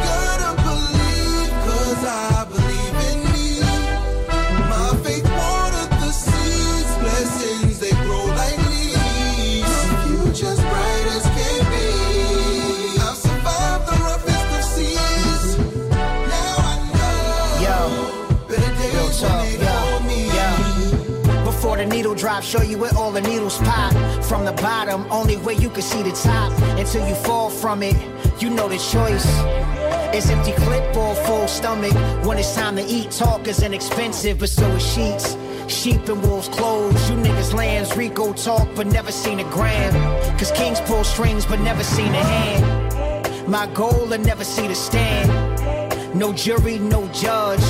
Cause 1.65 2.05
I 2.05 2.45
believe 2.49 2.64
drop, 22.25 22.41
show 22.41 22.63
you 22.63 22.79
where 22.79 22.91
all 22.97 23.11
the 23.11 23.21
needles 23.21 23.59
pop. 23.59 23.93
From 24.23 24.45
the 24.45 24.51
bottom, 24.53 25.05
only 25.11 25.37
way 25.37 25.53
you 25.53 25.69
can 25.69 25.83
see 25.83 26.01
the 26.01 26.11
top. 26.11 26.51
Until 26.75 27.07
you 27.07 27.13
fall 27.13 27.51
from 27.51 27.83
it, 27.83 27.95
you 28.41 28.49
know 28.49 28.67
the 28.67 28.79
choice. 28.79 29.27
It's 30.11 30.27
empty 30.31 30.53
clip 30.53 30.97
or 30.97 31.13
full 31.13 31.47
stomach. 31.47 31.93
When 32.25 32.39
it's 32.39 32.55
time 32.55 32.77
to 32.77 32.83
eat, 32.83 33.11
talk 33.11 33.47
is 33.47 33.61
inexpensive, 33.61 34.39
but 34.39 34.49
so 34.49 34.67
is 34.71 34.83
sheets. 34.93 35.37
Sheep 35.67 36.09
and 36.09 36.19
wolves 36.23 36.47
clothes. 36.47 36.99
You 37.11 37.17
niggas 37.17 37.53
lambs. 37.53 37.95
Rico 37.95 38.33
talk, 38.33 38.67
but 38.75 38.87
never 38.87 39.11
seen 39.11 39.39
a 39.39 39.47
gram. 39.51 39.93
Cause 40.39 40.51
kings 40.51 40.81
pull 40.81 41.03
strings, 41.03 41.45
but 41.45 41.59
never 41.59 41.83
seen 41.83 42.11
a 42.15 42.23
hand. 42.23 43.47
My 43.47 43.67
goal, 43.67 44.11
I 44.11 44.17
never 44.17 44.43
see 44.43 44.67
the 44.67 44.73
stand. 44.73 45.29
No 46.15 46.33
jury, 46.33 46.79
no 46.79 47.07
judge. 47.09 47.67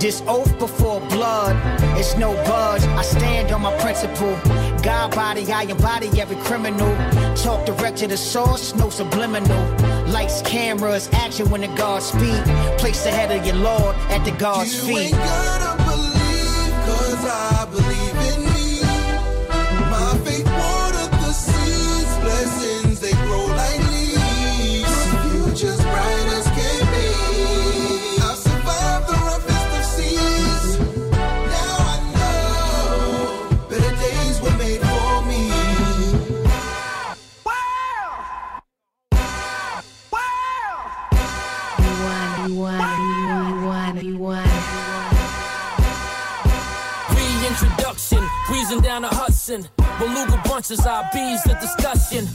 This 0.00 0.22
oath 0.26 0.58
before 0.58 1.00
blood, 1.08 1.54
it's 1.98 2.16
no 2.16 2.32
budge. 2.44 2.82
I 2.82 3.02
stand 3.02 3.52
on 3.52 3.62
my 3.62 3.76
principle. 3.78 4.36
God 4.82 5.14
body, 5.14 5.50
I 5.52 5.62
embody 5.62 6.08
every 6.20 6.36
criminal. 6.36 6.94
Talk 7.36 7.66
direct 7.66 7.98
to 7.98 8.06
the 8.06 8.16
source, 8.16 8.74
no 8.74 8.90
subliminal. 8.90 9.62
Lights, 10.06 10.42
cameras, 10.42 11.08
action 11.12 11.50
when 11.50 11.62
the 11.62 11.68
gods 11.68 12.06
speak. 12.06 12.42
Place 12.78 13.06
ahead 13.06 13.30
of 13.36 13.44
your 13.46 13.56
Lord 13.56 13.96
at 14.10 14.24
the 14.24 14.32
God's 14.32 14.74
You 14.76 14.94
feet. 14.94 15.06
ain't 15.06 15.12
gotta 15.14 15.82
believe, 15.84 16.72
cause 16.86 17.24
I 17.24 17.66
believe 17.70 17.95
Reintroduction, 47.56 48.28
breezing 48.48 48.80
down 48.80 49.02
the 49.02 49.08
Hudson. 49.08 49.66
Beluga 49.98 50.40
bunches, 50.44 50.84
bees, 51.12 51.42
the 51.44 51.56
discussion. 51.60 52.28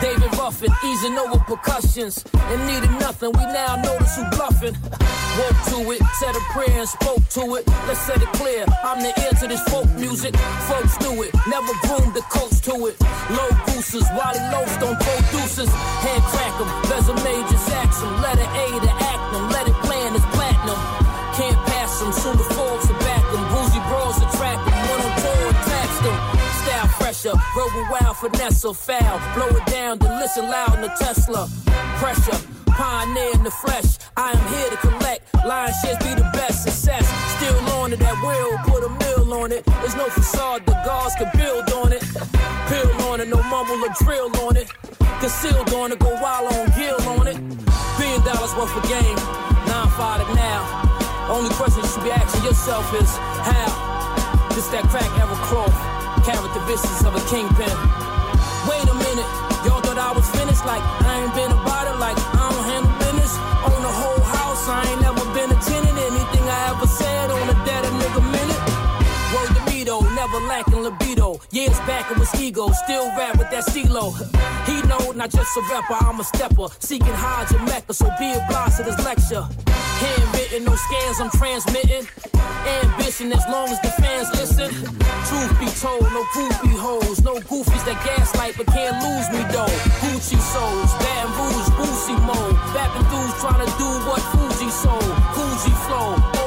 David 0.00 0.30
Ruffin, 0.38 0.70
easing 0.86 1.18
over 1.18 1.38
percussions. 1.40 2.24
And 2.34 2.66
needed 2.66 2.90
nothing, 3.00 3.32
we 3.32 3.44
now 3.46 3.74
notice 3.76 4.14
who 4.14 4.22
bluffing. 4.30 4.76
Woke 5.38 5.60
to 5.70 5.90
it, 5.90 6.02
said 6.20 6.34
a 6.34 6.40
prayer 6.54 6.78
and 6.78 6.88
spoke 6.88 7.26
to 7.30 7.56
it. 7.56 7.66
Let's 7.88 8.00
set 8.06 8.22
it 8.22 8.30
clear, 8.38 8.64
I'm 8.84 9.02
the 9.02 9.12
ear 9.18 9.34
to 9.40 9.48
this 9.48 9.62
folk 9.64 9.90
music. 9.98 10.36
Folks 10.70 10.96
do 10.98 11.10
it, 11.22 11.34
never 11.48 11.72
groomed 11.82 12.14
the 12.14 12.22
coach 12.30 12.60
to 12.70 12.74
it. 12.86 12.94
Low 13.30 13.50
gooses, 13.66 14.06
Wally 14.14 14.38
Lowstone 14.54 14.96
producers. 15.02 15.70
Hand 16.06 16.22
crack 16.30 16.54
'em, 16.60 16.70
resume 16.90 17.34
just 17.50 17.68
ax 17.70 18.00
'em. 18.02 18.22
Letter 18.22 18.46
A 18.46 18.66
to 18.86 18.90
act 19.10 19.18
act 19.28 19.34
'em, 19.34 19.50
let 19.50 19.68
it 19.68 19.74
plan 19.82 20.14
as 20.14 20.37
Fresher, 27.18 27.36
roving 27.56 27.88
wild, 27.90 28.16
finesse 28.16 28.64
or 28.64 28.74
foul. 28.74 29.18
Blow 29.34 29.48
it 29.48 29.66
down, 29.66 29.98
then 29.98 30.20
listen 30.20 30.48
loud 30.48 30.74
in 30.76 30.82
the 30.82 30.88
Tesla. 30.88 31.48
Pressure, 31.98 32.38
pioneer 32.66 33.32
in 33.34 33.42
the 33.42 33.50
flesh. 33.50 33.98
I 34.16 34.30
am 34.32 34.54
here 34.54 34.70
to 34.70 34.76
collect. 34.76 35.34
Lion 35.44 35.72
shares 35.82 35.98
be 35.98 36.14
the 36.14 36.30
best 36.32 36.62
success. 36.62 37.06
Still 37.36 37.58
on 37.80 37.92
it, 37.92 37.98
that 37.98 38.14
will 38.22 38.58
put 38.70 38.84
a 38.84 38.90
mill 39.02 39.34
on 39.34 39.50
it. 39.50 39.64
There's 39.64 39.96
no 39.96 40.08
facade, 40.10 40.64
the 40.66 40.72
guards 40.84 41.16
can 41.16 41.30
build 41.36 41.68
on 41.72 41.92
it. 41.92 42.02
Pill 42.68 42.90
on 43.10 43.20
it, 43.20 43.28
no 43.28 43.42
mumble 43.42 43.82
or 43.82 43.92
drill 43.98 44.30
on 44.46 44.56
it. 44.56 44.70
Concealed 45.18 45.74
on 45.74 45.90
it, 45.90 45.98
go 45.98 46.14
wild 46.22 46.52
on 46.52 46.66
gill 46.78 47.02
on 47.18 47.26
it. 47.26 47.36
Billion 47.98 48.22
dollars 48.22 48.54
worth 48.54 48.76
of 48.76 48.82
game, 48.86 49.18
nine 49.66 49.90
five 49.98 50.24
to 50.24 50.34
now. 50.34 50.62
Only 51.28 51.50
question 51.54 51.82
you 51.82 51.88
should 51.88 52.04
be 52.04 52.12
asking 52.12 52.44
yourself 52.44 52.86
is 52.94 53.10
how? 53.42 53.98
This 54.54 54.68
that 54.68 54.84
crack 54.90 55.10
ever 55.18 55.34
cloth, 55.46 55.74
carrot 56.28 56.52
the 56.52 56.60
of 57.06 57.14
a 57.16 57.22
kingpin. 57.32 57.72
Wait 58.68 58.84
a 58.84 58.96
minute, 59.00 59.28
y'all 59.64 59.80
thought 59.80 59.96
I 59.96 60.12
was 60.12 60.28
finished? 60.36 60.64
Like 60.66 60.84
I 61.08 61.24
ain't 61.24 61.34
been 61.34 61.52
about 61.52 61.67
Years 71.50 71.78
back 71.80 72.10
it 72.10 72.18
was 72.18 72.32
ego, 72.40 72.70
still 72.84 73.08
rap 73.16 73.38
with 73.38 73.50
that 73.50 73.64
CeeLo. 73.66 74.12
He 74.66 74.82
know 74.86 75.12
not 75.12 75.30
just 75.30 75.56
a 75.56 75.62
rapper, 75.70 75.94
I'm 75.94 76.20
a 76.20 76.24
stepper. 76.24 76.68
Seeking 76.80 77.08
and 77.08 77.64
Mecca, 77.64 77.94
so 77.94 78.10
be 78.18 78.32
obliged 78.32 78.76
to 78.76 78.82
this 78.84 78.98
lecture. 79.04 79.46
Handwritten, 79.98 80.64
no 80.64 80.74
scans 80.76 81.20
I'm 81.20 81.30
transmitting. 81.30 82.06
Ambition 82.84 83.32
as 83.32 83.44
long 83.48 83.68
as 83.68 83.80
the 83.80 83.90
fans 84.00 84.28
listen. 84.36 84.70
Truth 85.28 85.54
be 85.58 85.68
told, 85.80 86.02
no 86.12 86.22
groupie 86.36 86.76
hoes, 86.76 87.22
no 87.22 87.34
goofies 87.50 87.84
that 87.86 87.98
gaslight 88.04 88.54
but 88.56 88.66
can't 88.66 88.96
lose 89.02 89.28
me 89.32 89.42
though. 89.50 89.72
Gucci 90.04 90.38
souls, 90.38 90.92
Baton 91.00 91.32
Rouge, 91.34 91.70
Boosie 91.78 92.20
mode. 92.26 92.56
Bapping 92.76 93.08
dudes 93.10 93.34
trying 93.40 93.64
to 93.64 93.70
do 93.78 93.88
what 94.06 94.22
Fuji 94.32 94.70
sold. 94.70 95.12
Fuji 95.34 95.74
flow, 95.86 96.37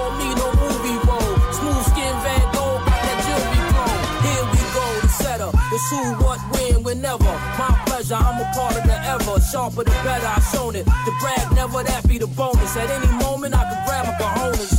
It's 5.82 5.90
who, 5.90 6.14
what, 6.24 6.40
when, 6.54 6.84
whenever. 6.84 7.34
My 7.58 7.74
pleasure, 7.88 8.14
I'm 8.14 8.40
a 8.40 8.46
part 8.54 8.78
of 8.78 8.84
the 8.84 8.94
ever. 9.10 9.42
Sharper 9.42 9.84
the 9.84 9.92
better, 10.06 10.28
I've 10.28 10.44
shown 10.54 10.76
it. 10.76 10.86
The 10.86 11.14
brag, 11.20 11.52
never 11.56 11.82
that 11.82 12.08
be 12.08 12.20
the 12.20 12.28
bonus. 12.28 12.78
At 12.78 12.90
any 12.92 13.10
moment, 13.18 13.56
I 13.56 13.66
could 13.66 13.82
grab 13.90 14.06
my 14.06 14.14
cojones. 14.22 14.78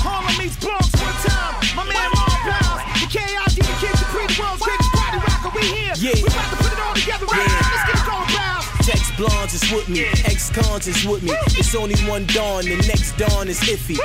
Harlem 0.00 0.38
meets 0.38 0.56
Bronx 0.56 0.88
one 0.96 1.12
time. 1.20 1.76
My 1.76 1.84
man 1.84 2.08
Mark 2.16 2.40
Pounds, 2.48 2.80
the 2.96 3.08
KID, 3.12 3.60
the 3.60 3.76
Kid 3.76 3.92
Capri, 3.92 4.24
the 4.24 4.40
world's 4.40 4.62
greatest 4.64 4.92
party 4.96 5.18
rocker. 5.20 5.52
We 5.52 5.62
here. 5.68 5.92
Yeah. 5.96 6.14
We 6.16 6.22
about 6.24 6.48
to 6.56 6.67
blondes 9.18 9.52
is 9.52 9.70
with 9.72 9.88
me, 9.88 10.06
ex 10.24 10.48
cons 10.48 10.86
is 10.86 11.04
with 11.04 11.22
me. 11.22 11.32
It's 11.58 11.74
only 11.74 11.96
one 12.08 12.24
dawn, 12.26 12.64
the 12.64 12.76
next 12.86 13.18
dawn 13.18 13.48
is 13.48 13.60
iffy. 13.60 13.98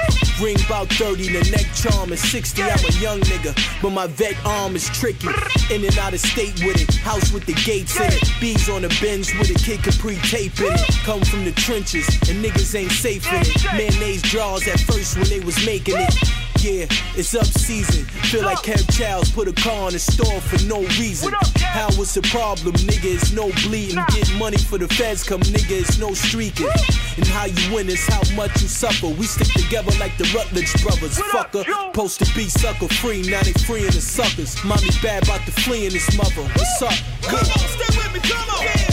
Ring 0.44 0.58
about 0.66 0.90
30, 0.90 1.30
the 1.30 1.52
neck 1.52 1.68
charm 1.76 2.12
is 2.12 2.20
60. 2.32 2.64
I'm 2.64 2.70
a 2.72 2.92
young 3.00 3.22
nigga, 3.22 3.54
but 3.82 3.92
my 3.92 4.08
vet 4.08 4.36
arm 4.44 4.76
is 4.76 4.90
tricky. 4.90 5.30
In 5.72 5.86
and 5.86 5.98
out 6.00 6.14
of 6.14 6.20
state 6.20 6.60
with 6.66 6.82
it, 6.82 6.94
house 6.96 7.32
with 7.32 7.46
the 7.46 7.54
gates 7.54 7.96
in 8.00 8.12
it. 8.12 8.24
Bees 8.42 8.68
on 8.68 8.82
the 8.82 8.98
bins 9.00 9.32
with 9.38 9.52
a 9.52 9.60
kid 9.64 9.84
Capri 9.84 10.16
tape 10.28 10.60
in 10.60 10.74
it. 10.74 10.96
Come 11.06 11.22
from 11.22 11.46
the 11.46 11.52
trenches, 11.52 12.08
and 12.28 12.44
niggas 12.44 12.74
ain't 12.76 12.92
safe 12.92 13.32
in 13.32 13.42
it. 13.42 13.64
Mayonnaise 13.74 14.24
draws 14.24 14.68
at 14.68 14.80
first 14.80 15.16
when 15.16 15.30
they 15.30 15.40
was 15.40 15.64
making 15.66 15.96
it. 15.98 16.53
Yeah, 16.64 16.88
it's 17.20 17.36
up 17.36 17.44
season. 17.44 18.06
Feel 18.32 18.46
like 18.46 18.60
Kev 18.60 18.90
Childs 18.98 19.30
put 19.30 19.50
a 19.50 19.52
car 19.52 19.88
in 19.88 19.94
the 19.94 20.00
store 20.00 20.40
for 20.40 20.64
no 20.64 20.80
reason. 20.96 21.34
How 21.60 21.88
was 22.00 22.14
the 22.14 22.22
problem, 22.22 22.74
nigga? 22.88 23.16
It's 23.16 23.34
no 23.34 23.52
bleeding. 23.68 24.02
Get 24.16 24.32
money 24.40 24.56
for 24.56 24.78
the 24.78 24.88
feds, 24.88 25.28
come 25.28 25.42
nigga, 25.42 25.82
it's 25.82 25.98
no 25.98 26.14
streaking. 26.14 26.70
And 27.18 27.28
how 27.28 27.48
you 27.48 27.76
win 27.76 27.90
is 27.90 28.08
how 28.08 28.22
much 28.38 28.62
you 28.62 28.70
suffer. 28.70 29.08
We 29.08 29.26
stick 29.26 29.52
together 29.62 29.92
like 30.00 30.16
the 30.18 30.24
Rutledge 30.34 30.72
brothers, 30.82 31.20
fucker. 31.36 31.66
Supposed 31.66 32.24
to 32.24 32.34
be 32.34 32.48
sucker 32.48 32.88
free, 32.88 33.24
now 33.24 33.44
they 33.44 33.52
freeing 33.68 33.92
the 33.92 34.00
suckers. 34.00 34.56
Mommy 34.64 34.88
bad 35.02 35.24
about 35.24 35.46
the 35.46 35.52
flee 35.52 35.86
in 35.86 35.92
this 35.92 36.16
mother. 36.16 36.48
What's 36.56 36.82
up? 36.82 36.94
Come 37.24 37.44
on, 37.44 37.68
stay 37.76 37.92
with 37.92 38.14
me, 38.14 38.22
come 38.24 38.40
on. 38.40 38.68
Come 38.68 38.93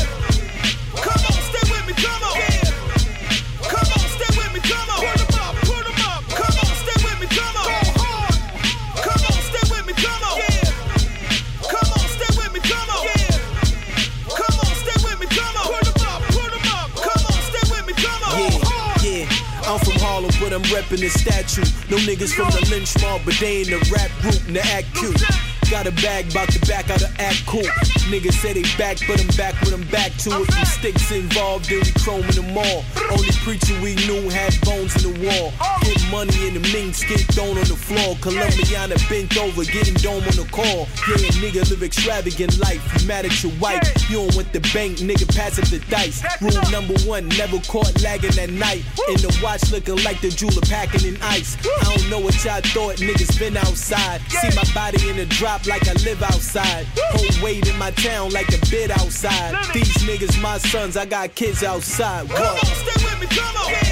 but 20.51 20.57
I'm 20.57 20.63
reppin' 20.65 21.01
the 21.01 21.09
statue. 21.09 21.63
No 21.91 21.97
niggas 21.99 22.35
from 22.35 22.51
the 22.51 22.67
lynch 22.71 23.01
mob, 23.01 23.23
but 23.25 23.35
they 23.41 23.63
in 23.63 23.71
the 23.71 23.91
rap 23.93 24.11
group 24.21 24.47
and 24.47 24.57
the 24.57 24.67
act 24.67 24.95
cute. 24.95 25.50
Got 25.71 25.87
a 25.87 25.93
bag, 26.03 26.35
bout 26.35 26.49
to 26.51 26.59
back 26.67 26.91
out 26.91 27.01
of 27.01 27.15
act 27.21 27.47
cool. 27.47 27.63
Niggas 28.11 28.35
say 28.43 28.53
they 28.53 28.67
back, 28.77 28.99
but 29.07 29.21
I'm 29.21 29.29
back 29.37 29.55
with 29.61 29.71
them 29.71 29.87
back 29.87 30.11
to 30.27 30.43
it. 30.43 30.51
Some 30.51 30.65
sticks 30.65 31.13
involved, 31.13 31.71
then 31.71 31.79
we 31.79 31.93
chroming 32.03 32.35
them 32.35 32.59
all. 32.59 32.83
Only 33.09 33.31
preacher 33.47 33.79
we 33.81 33.95
knew 34.03 34.29
had 34.31 34.51
bones 34.63 34.99
in 34.99 35.15
the 35.15 35.15
wall. 35.23 35.53
Get 35.83 36.03
money 36.11 36.49
in 36.49 36.55
the 36.55 36.65
mink, 36.75 36.97
skin 36.97 37.23
thrown 37.31 37.55
on 37.57 37.71
the 37.71 37.79
floor. 37.79 38.17
Colombiana 38.19 38.99
bent 39.09 39.39
over, 39.39 39.63
getting 39.63 39.95
dome 39.95 40.27
on 40.27 40.35
the 40.35 40.47
call. 40.51 40.91
Yeah, 41.07 41.31
nigga 41.39 41.63
live 41.71 41.85
extravagant 41.85 42.59
life. 42.59 42.83
You 43.01 43.07
mad 43.07 43.27
at 43.27 43.41
your 43.41 43.53
wife, 43.63 43.87
you 44.11 44.27
don't 44.27 44.35
want 44.35 44.53
the 44.53 44.61
bank, 44.75 44.99
nigga 44.99 45.31
pass 45.37 45.57
up 45.61 45.71
the 45.71 45.79
dice. 45.87 46.27
Rule 46.43 46.59
number 46.75 46.99
one, 47.07 47.29
never 47.39 47.61
caught 47.71 47.95
lagging 48.03 48.37
at 48.43 48.51
night. 48.51 48.83
In 49.07 49.23
the 49.23 49.31
watch 49.41 49.71
looking 49.71 50.03
like 50.03 50.21
the 50.21 50.31
jeweler 50.31 50.67
packing 50.67 51.15
in 51.15 51.17
ice. 51.23 51.55
I 51.63 51.95
don't 51.95 52.11
know 52.11 52.19
what 52.19 52.35
y'all 52.45 52.61
thought, 52.75 52.99
niggas 52.99 53.39
been 53.39 53.57
outside. 53.57 54.21
See 54.35 54.51
my 54.59 54.67
body 54.75 55.09
in 55.09 55.15
the 55.15 55.27
drop 55.27 55.60
like 55.67 55.87
I 55.89 55.93
live 56.05 56.23
outside. 56.23 56.87
Whole 56.97 57.45
weight 57.45 57.69
in 57.69 57.77
my 57.79 57.91
town 57.93 58.31
like 58.31 58.49
a 58.49 58.59
bid 58.71 58.91
outside. 58.91 59.55
These 59.75 59.97
niggas 59.99 60.41
my 60.41 60.59
sons, 60.59 60.97
I 60.97 61.07
got 61.07 61.35
kids 61.35 61.63
outside. 61.63 62.29
Come 62.29 62.43
on, 62.43 62.59
stay 62.59 63.05
with 63.05 63.21
me, 63.21 63.27
come 63.27 63.57
on. 63.57 63.90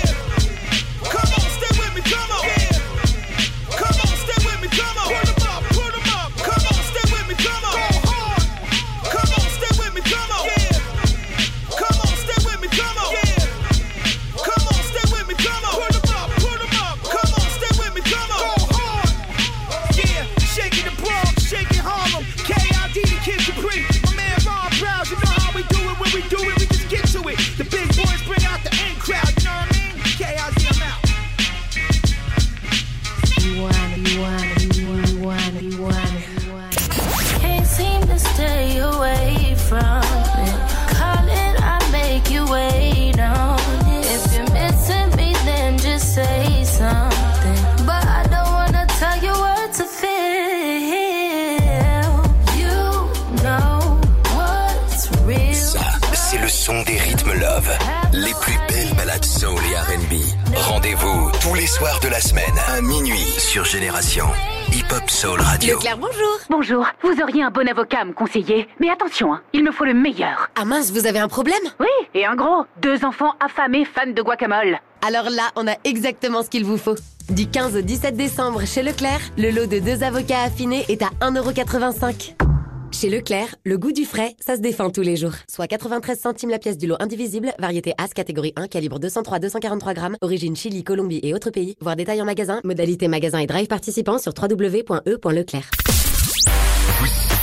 Sur 63.59 63.65
Génération 63.65 64.27
Hip 64.73 64.85
Hop 64.95 65.11
Soul 65.11 65.41
Radio. 65.41 65.75
Leclerc, 65.75 65.99
bonjour. 65.99 66.39
Bonjour. 66.49 66.87
Vous 67.03 67.21
auriez 67.21 67.43
un 67.43 67.51
bon 67.51 67.67
avocat 67.67 68.03
à 68.03 68.05
me 68.05 68.13
conseiller. 68.13 68.69
Mais 68.79 68.89
attention, 68.89 69.35
hein, 69.35 69.43
il 69.53 69.65
me 69.65 69.73
faut 69.73 69.85
le 69.85 69.95
meilleur. 69.95 70.49
Ah 70.55 70.65
mince, 70.65 70.93
vous 70.93 71.07
avez 71.07 71.19
un 71.19 71.27
problème? 71.27 71.59
Oui, 71.81 71.89
et 72.15 72.25
un 72.25 72.37
gros. 72.37 72.67
Deux 72.81 73.05
enfants 73.05 73.35
affamés 73.41 73.85
fans 73.85 74.13
de 74.15 74.23
guacamole. 74.23 74.79
Alors 75.05 75.29
là, 75.31 75.51
on 75.57 75.67
a 75.67 75.75
exactement 75.83 76.45
ce 76.45 76.51
qu'il 76.51 76.65
vous 76.65 76.79
faut. 76.79 76.95
Du 77.31 77.49
15 77.49 77.77
au 77.77 77.81
17 77.81 78.17
décembre, 78.17 78.65
chez 78.65 78.85
Leclerc, 78.85 79.21
le 79.37 79.51
lot 79.51 79.67
de 79.67 79.81
deux 79.81 80.05
avocats 80.05 80.43
affinés 80.43 80.85
est 80.89 81.03
à 81.03 81.11
1,85€. 81.21 82.58
Chez 82.91 83.11
Leclerc, 83.11 83.55
le 83.65 83.79
goût 83.79 83.93
du 83.93 84.05
frais, 84.05 84.35
ça 84.41 84.57
se 84.57 84.61
défend 84.61 84.91
tous 84.91 85.03
les 85.03 85.17
jours. 85.17 85.35
Soit 85.49 85.67
93 85.67 86.19
centimes 86.19 86.51
la 86.51 86.59
pièce 86.59 86.79
du 86.79 86.87
lot 86.87 86.97
indivisible, 87.01 87.53
variété 87.59 87.93
As 87.99 88.09
catégorie 88.09 88.53
1, 88.57 88.67
calibre 88.69 88.99
203-243 88.99 89.95
grammes, 89.95 90.17
origine 90.21 90.57
Chili, 90.57 90.83
Colombie 90.85 91.21
et 91.23 91.35
autres 91.35 91.51
pays, 91.51 91.77
voire 91.81 91.97
détail 91.97 92.21
en 92.23 92.25
magasin, 92.25 92.61
modalité 92.65 93.09
magasin 93.09 93.39
et 93.39 93.47
drive 93.47 93.67
participant 93.67 94.19
sur 94.19 94.33
www.e.leclerc. 94.37 95.71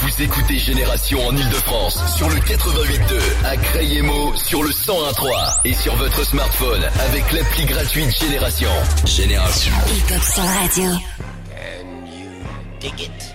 Vous 0.01 0.23
écoutez 0.23 0.57
Génération 0.57 1.19
en 1.25 1.35
Ile-de-France 1.35 1.99
sur 2.17 2.29
le 2.29 2.35
88.2, 2.35 3.45
à 3.45 3.57
Crayemo 3.57 4.35
sur 4.35 4.63
le 4.63 4.69
101.3 4.69 5.61
et 5.65 5.73
sur 5.73 5.95
votre 5.95 6.25
smartphone 6.25 6.83
avec 7.07 7.31
l'appli 7.31 7.65
gratuite 7.65 8.11
Génération. 8.19 8.69
Génération. 9.05 9.71
Radio. 10.37 10.91
Dig 12.79 12.99
it. 12.99 13.09
You 13.09 13.09
want 13.09 13.21
it, 13.21 13.34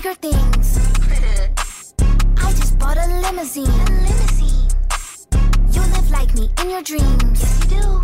bigger 0.00 0.14
things. 0.14 0.78
I 2.38 2.52
just 2.52 2.78
bought 2.78 2.98
a 2.98 3.06
limousine. 3.20 3.64
Limousine. 4.06 4.68
You 5.72 5.80
live 5.94 6.10
like 6.12 6.32
me 6.34 6.48
in 6.60 6.70
your 6.70 6.82
dreams. 6.82 7.40
Yes, 7.40 7.64
you 7.64 7.80
do. 7.80 8.00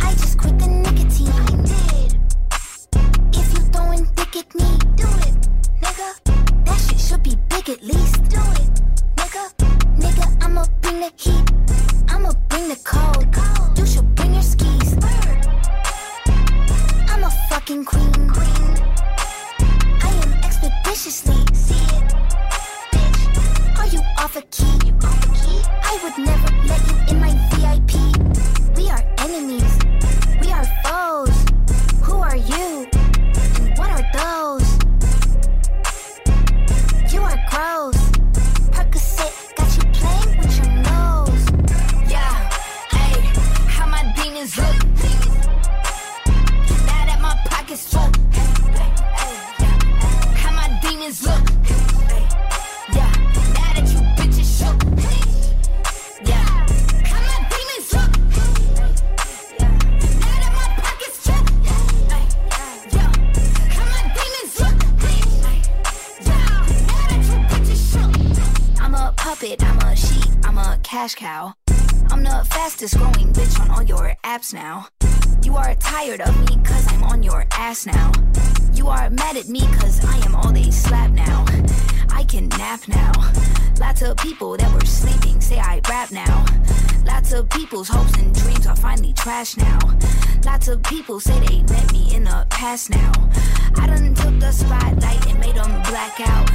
I 0.00 0.12
just 0.12 0.36
quit 0.38 0.58
the 0.58 0.66
nicotine. 0.66 1.32
I 1.32 1.56
did. 1.72 2.18
If 3.32 3.46
you 3.54 3.60
throwing 3.72 4.04
dick 4.16 4.36
at 4.36 4.54
me, 4.54 4.68
do 4.96 5.08
it, 5.26 5.34
nigga. 5.80 6.08
That 6.66 6.78
shit 6.84 7.00
should 7.00 7.22
be 7.22 7.36
big 7.48 7.70
at 7.70 7.82
least. 7.82 8.24
Do 8.24 8.42
it, 8.60 8.70
nigga. 9.16 9.44
Nigga, 9.96 10.44
I'ma 10.44 10.66
bring 10.82 11.00
the 11.00 11.10
heat. 11.16 11.46
I'ma 12.12 12.32
bring 12.50 12.68
the 12.68 12.78
cold. 12.84 13.78
You 13.78 13.86
should 13.86 14.14
bring 14.14 14.34
your 14.34 14.42
skis. 14.42 14.98
I'm 17.08 17.24
a 17.24 17.30
fucking 17.48 17.86
queen. 17.86 18.12
Am 18.12 18.71
it, 20.92 21.24
bitch. 21.24 21.78
Are 23.78 23.86
you 23.86 24.00
off 24.18 24.36
a 24.36 24.42
key? 24.42 24.92
I 25.02 25.98
would 26.02 26.18
never 26.18 26.50
let 26.66 26.80
you 26.86 26.96
in 27.08 27.18
my 27.18 27.32
VIP. 27.50 27.92
We 28.76 28.90
are 28.90 29.11
now. 74.52 74.86
You 75.42 75.56
are 75.56 75.74
tired 75.76 76.20
of 76.20 76.38
me 76.40 76.62
cause 76.64 76.86
I'm 76.88 77.04
on 77.04 77.22
your 77.22 77.46
ass 77.52 77.86
now. 77.86 78.12
You 78.72 78.88
are 78.88 79.10
mad 79.10 79.36
at 79.36 79.48
me 79.48 79.60
cause 79.60 80.04
I 80.04 80.16
am 80.26 80.34
all 80.34 80.52
they 80.52 80.70
slap 80.70 81.10
now. 81.10 81.44
I 82.10 82.24
can 82.24 82.48
nap 82.48 82.86
now. 82.88 83.12
Lots 83.78 84.02
of 84.02 84.16
people 84.18 84.56
that 84.56 84.72
were 84.72 84.86
sleeping 84.86 85.40
say 85.40 85.58
I 85.58 85.80
rap 85.88 86.10
now. 86.10 86.44
Lots 87.32 87.44
of 87.44 87.48
people's 87.48 87.88
hopes 87.88 88.12
and 88.18 88.34
dreams 88.34 88.66
are 88.66 88.76
finally 88.76 89.14
trash 89.14 89.56
now. 89.56 89.78
Lots 90.44 90.68
of 90.68 90.82
people 90.82 91.18
say 91.18 91.40
they 91.40 91.62
met 91.62 91.90
me 91.90 92.14
in 92.14 92.24
the 92.24 92.46
past 92.50 92.90
now. 92.90 93.10
I 93.76 93.86
done 93.86 94.14
took 94.14 94.38
the 94.38 94.52
spotlight 94.52 95.26
and 95.26 95.40
made 95.40 95.56
them 95.56 95.70
black 95.88 96.20
out. 96.20 96.50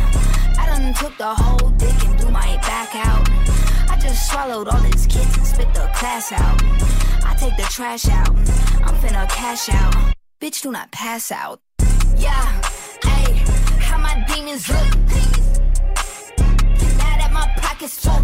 I 0.55 0.67
done 0.67 0.93
took 0.93 1.17
the 1.17 1.33
whole 1.33 1.71
dick 1.71 2.05
and 2.05 2.15
blew 2.19 2.29
my 2.29 2.57
back 2.57 2.93
out. 2.93 3.27
I 3.89 3.97
just 3.99 4.29
swallowed 4.29 4.67
all 4.67 4.79
these 4.81 5.07
kids 5.07 5.35
and 5.35 5.47
spit 5.47 5.73
the 5.73 5.89
class 5.95 6.31
out. 6.31 6.61
I 7.25 7.35
take 7.39 7.57
the 7.57 7.67
trash 7.71 8.07
out. 8.09 8.29
I'm 8.29 8.93
finna 9.01 9.27
cash 9.29 9.69
out. 9.69 9.95
Bitch, 10.39 10.61
do 10.61 10.71
not 10.71 10.91
pass 10.91 11.31
out. 11.31 11.59
Yeah, 12.17 12.61
hey, 13.03 13.33
how 13.79 13.97
my 13.97 14.23
demons 14.27 14.69
look. 14.69 14.93
Now 16.99 17.17
that 17.17 17.31
my 17.33 17.51
pockets 17.57 18.05
full. 18.05 18.21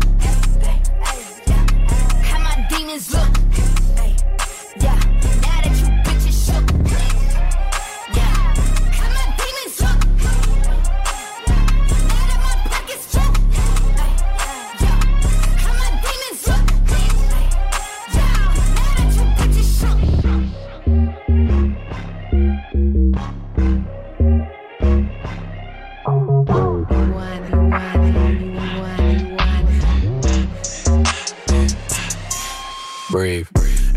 Look. 2.94 3.38
Hey, 3.98 4.16
yeah, 4.80 5.03
Brave. 33.14 33.48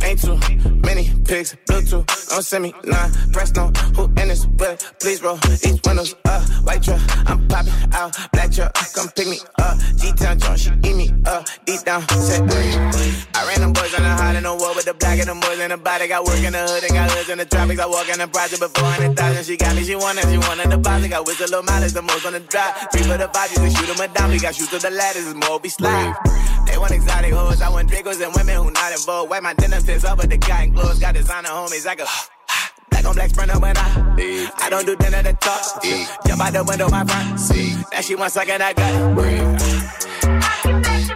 Ain't 0.03 0.21
too 0.21 0.37
many 0.85 1.05
pigs. 1.25 1.57
pics, 1.57 1.57
Bluetooth, 1.65 2.26
don't 2.37 2.45
send 2.45 2.65
me 2.65 2.75
none. 2.85 3.11
Press 3.33 3.55
no, 3.55 3.69
who 3.97 4.05
in 4.21 4.29
this 4.29 4.45
but 4.45 4.85
please 5.01 5.23
roll 5.23 5.37
these 5.37 5.81
windows 5.87 6.15
up. 6.27 6.43
White 6.69 6.83
truck, 6.83 7.01
I'm 7.31 7.49
popping 7.49 7.73
out. 7.95 8.13
Black 8.33 8.53
truck, 8.53 8.75
come 8.93 9.09
pick 9.17 9.27
me 9.27 9.39
up. 9.59 9.79
G-Town 9.97 10.39
joint, 10.39 10.61
she 10.61 10.71
eat 10.85 10.97
me 10.97 11.09
up. 11.25 11.49
Deep 11.65 11.81
down, 11.81 12.07
set 12.09 12.43
I 12.45 13.47
ran 13.49 13.61
them 13.61 13.73
boys 13.73 13.95
on 13.95 14.03
the 14.03 14.13
hot 14.21 14.37
in 14.37 14.43
the 14.43 14.55
war 14.55 14.75
with 14.75 14.85
the 14.85 14.93
black 14.93 15.19
and 15.19 15.29
the 15.29 15.35
boys 15.35 15.59
in 15.61 15.71
the 15.71 15.79
body. 15.79 16.09
Got 16.09 16.27
work 16.27 16.43
in 16.45 16.53
the 16.53 16.61
hood 16.61 16.85
and 16.85 16.93
got 16.93 17.11
hoods 17.11 17.31
in 17.31 17.39
the 17.39 17.47
tropics. 17.47 17.81
I 17.81 17.87
walk 17.87 18.09
in 18.11 18.19
the 18.19 18.29
project 18.29 18.61
before 18.61 18.85
100,000. 18.85 19.45
She 19.45 19.57
got 19.57 19.75
me, 19.75 19.83
she 19.85 19.97
wanted, 19.97 20.29
she 20.29 20.37
wanted 20.37 20.69
the 20.69 20.77
deposit. 20.77 21.09
Got 21.09 21.27
whistle 21.27 21.49
little 21.49 21.63
mileage, 21.63 21.93
the 21.93 22.03
most 22.03 22.27
on 22.27 22.35
the 22.35 22.41
drive. 22.41 22.93
Three 22.93 23.09
for 23.09 23.17
the 23.17 23.29
five, 23.33 23.49
can 23.49 23.73
shoot 23.73 23.89
them 23.89 24.01
a 24.05 24.13
down. 24.13 24.29
We 24.29 24.39
got 24.39 24.55
shoot 24.55 24.69
to 24.77 24.79
the 24.79 24.91
ladders, 24.91 25.25
it's 25.25 25.37
more 25.41 25.59
we 25.59 25.71
slide. 25.71 26.13
They 26.67 26.77
want 26.77 26.93
exotic 26.93 27.33
hoes, 27.33 27.63
I 27.63 27.71
want 27.71 27.89
Dracos 27.89 28.21
and 28.21 28.35
women 28.35 28.57
who 28.61 28.71
not 28.73 28.93
involved. 28.93 29.31
Wipe 29.31 29.43
my 29.43 29.55
denim 29.55 29.81
fits 29.81 30.05
up 30.05 30.19
with 30.19 30.29
the 30.29 30.37
cotton 30.37 30.75
clothes. 30.75 30.99
Got 30.99 31.15
designer 31.15 31.49
homies, 31.49 31.87
I 31.87 31.95
go. 31.95 32.05
Black 33.07 33.07
on 33.07 33.15
black 33.15 33.31
sprinter 33.31 33.59
when 33.61 33.77
I 33.77 34.51
I 34.61 34.69
don't 34.69 34.85
do 34.85 34.97
dinner 34.97 35.23
to 35.23 35.33
talk. 35.35 35.81
Jump 36.27 36.43
out 36.43 36.53
the 36.53 36.65
window, 36.65 36.89
my 36.89 37.05
front. 37.05 37.39
See. 37.39 37.77
Now 37.93 38.01
she 38.01 38.17
wants 38.17 38.35
suck 38.35 38.49
in 38.49 38.59
that 38.59 38.75
gut. 38.75 39.15
Now 40.75 40.99
she 40.99 41.15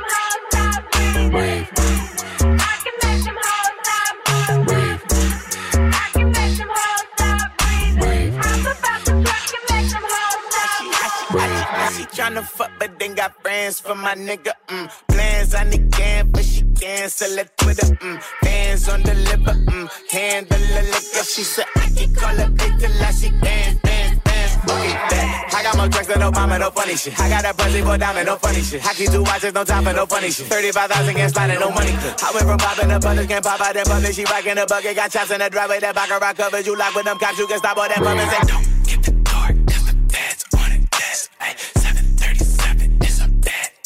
tryna 12.21 12.45
fuck, 12.45 12.71
but 12.79 12.99
then 12.99 13.15
got 13.15 13.33
friends 13.43 13.81
for 13.81 13.95
my 13.95 14.15
nigga. 14.15 14.53
Mm. 14.69 14.91
Plans 15.09 15.55
on 15.55 15.71
the 15.71 15.79
can, 15.91 16.31
but 16.31 16.45
she 16.45 16.63
cancel 16.79 17.39
it 17.39 17.51
Twitter. 17.57 17.87
Mm. 17.97 18.23
Fans 18.45 18.89
on 18.91 19.03
the 19.03 19.15
liver, 19.15 19.57
mm. 19.73 19.89
handle 20.11 20.59
the 20.59 20.83
liquor. 20.93 21.25
She 21.25 21.43
said 21.43 21.65
I 21.77 21.89
can 21.97 22.15
call 22.15 22.37
her 22.37 22.51
bitch 22.53 22.81
till 22.81 23.03
I 23.03 23.11
she 23.13 23.31
dance, 23.41 23.81
dance, 23.81 24.21
dance. 24.25 24.57
Boogie 24.69 24.93
back. 25.09 25.55
I 25.55 25.63
got 25.63 25.77
more 25.79 25.89
drugs 25.89 26.09
than 26.09 26.21
Obama, 26.21 26.61
no 26.61 26.71
funny 26.71 26.97
shit. 26.97 27.19
I 27.19 27.29
got 27.31 27.45
a 27.45 27.55
pussy 27.55 27.81
for 27.81 27.97
diamond, 27.97 28.27
no 28.27 28.37
funny 28.37 28.61
shit. 28.61 28.85
I 28.85 28.93
keep 28.93 29.11
two 29.11 29.23
watches, 29.23 29.55
no 29.55 29.65
time 29.65 29.85
for 29.85 29.93
no 29.95 30.05
funny 30.05 30.31
shit. 30.31 30.47
35,000 30.47 31.15
can't 31.15 31.33
slide 31.33 31.59
no 31.59 31.71
money. 31.71 31.93
I 31.97 32.31
went 32.35 32.45
from 32.45 32.59
popping 32.59 32.89
the 32.89 32.99
buttons, 33.01 33.27
can't 33.29 33.45
pop 33.45 33.61
out 33.61 33.73
that 33.73 33.87
buttons. 33.87 34.15
She 34.15 34.25
rockin' 34.25 34.57
the 34.57 34.67
bucket, 34.69 34.95
got 34.95 35.11
chops 35.11 35.31
in 35.31 35.41
the 35.41 35.49
driveway. 35.49 35.81
That 35.81 35.95
back 35.95 36.11
rock 36.11 36.37
covered 36.37 36.67
you 36.67 36.77
lock 36.77 36.95
with 36.95 37.07
them 37.07 37.19
cops. 37.19 37.39
You 37.39 37.47
can 37.47 37.59
stop 37.59 37.79
all 37.79 37.89
that. 37.89 37.97
Say, 37.97 38.05
don't 38.53 38.69
get 38.85 39.01
the 39.09 39.13
door, 39.25 39.49
cause 39.65 39.87
the 39.89 39.97
bed's 40.13 40.45
on 40.53 40.73
it. 40.73 40.91
Desk, 40.91 41.31
ay, 41.41 41.80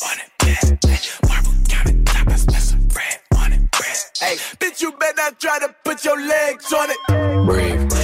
on 0.02 0.18
it. 0.18 0.30
Bed, 0.38 0.78
ay, 0.86 1.00
marble 1.28 1.52
countertop, 1.68 2.32
I 2.32 2.36
spent 2.36 2.62
some 2.62 2.86
bread 2.88 3.18
on 3.36 3.52
it. 3.52 3.70
Bread, 3.70 3.96
ay, 4.22 4.36
bitch, 4.58 4.80
you 4.82 4.92
better 4.92 5.14
not 5.16 5.40
try 5.40 5.58
to 5.58 5.74
put 5.84 6.04
your 6.04 6.20
legs 6.20 6.72
on 6.72 6.90
it. 6.90 7.46
Brave. 7.46 8.03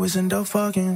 was 0.00 0.16
in 0.16 0.30
the 0.30 0.42
fucking 0.46 0.89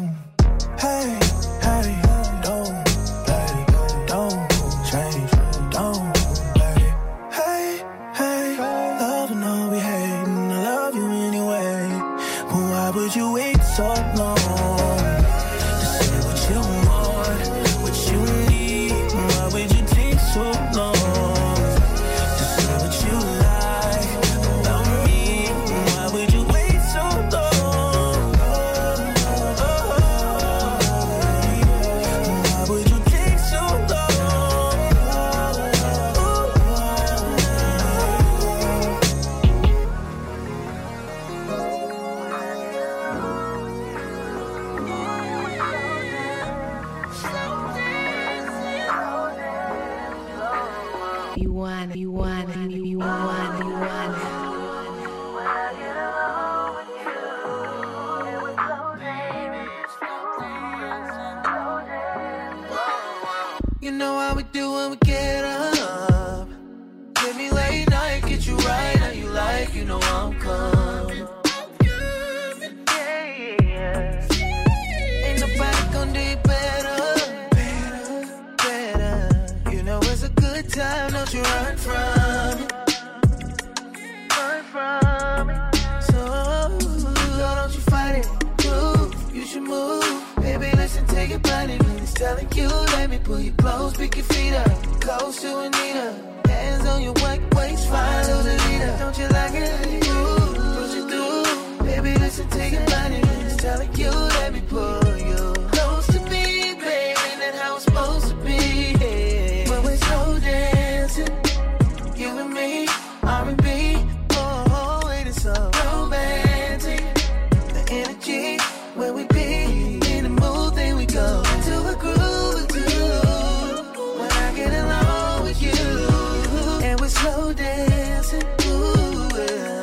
Slow 127.25 127.55
dancing, 127.55 128.43
ooh, 128.67 129.31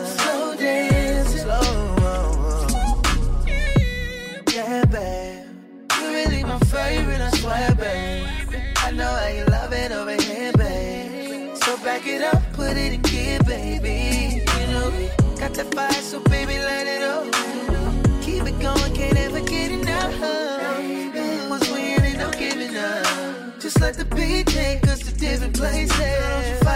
slow 0.06 0.56
dancing, 0.56 1.48
Yeah, 4.54 4.86
babe, 4.86 5.48
you 6.00 6.08
really 6.08 6.44
my 6.44 6.60
favorite, 6.60 7.20
I 7.20 7.32
swear, 7.32 7.74
babe. 7.74 8.28
I 8.78 8.92
know 8.92 9.08
how 9.08 9.28
you 9.30 9.46
love 9.46 9.74
it 9.74 9.92
over 9.92 10.22
here, 10.22 10.54
babe. 10.54 11.56
So 11.64 11.78
back 11.78 12.06
it 12.06 12.22
up, 12.22 12.44
put 12.54 12.78
it 12.78 12.94
in 12.94 13.02
gear, 13.02 13.40
baby. 13.48 14.46
You 14.60 14.68
know 14.68 14.92
got 15.40 15.56
that 15.56 15.74
fire, 15.74 15.92
so 15.94 16.20
baby, 16.20 16.60
light 16.60 16.86
it 16.86 17.02
up. 17.02 17.26
Keep 18.22 18.44
it 18.50 18.60
going, 18.60 18.94
can't 18.94 19.18
ever 19.18 19.42
get 19.42 19.72
enough. 19.72 20.14
Once 21.50 21.68
we 21.72 21.96
in 21.96 22.20
no 22.20 22.30
giving 22.34 22.78
up. 22.78 23.60
Just 23.60 23.82
let 23.82 23.96
the 23.96 24.06
beat 24.06 24.46
take 24.46 24.88
us 24.88 25.00
to 25.00 25.12
different 25.12 25.58
places. 25.58 26.71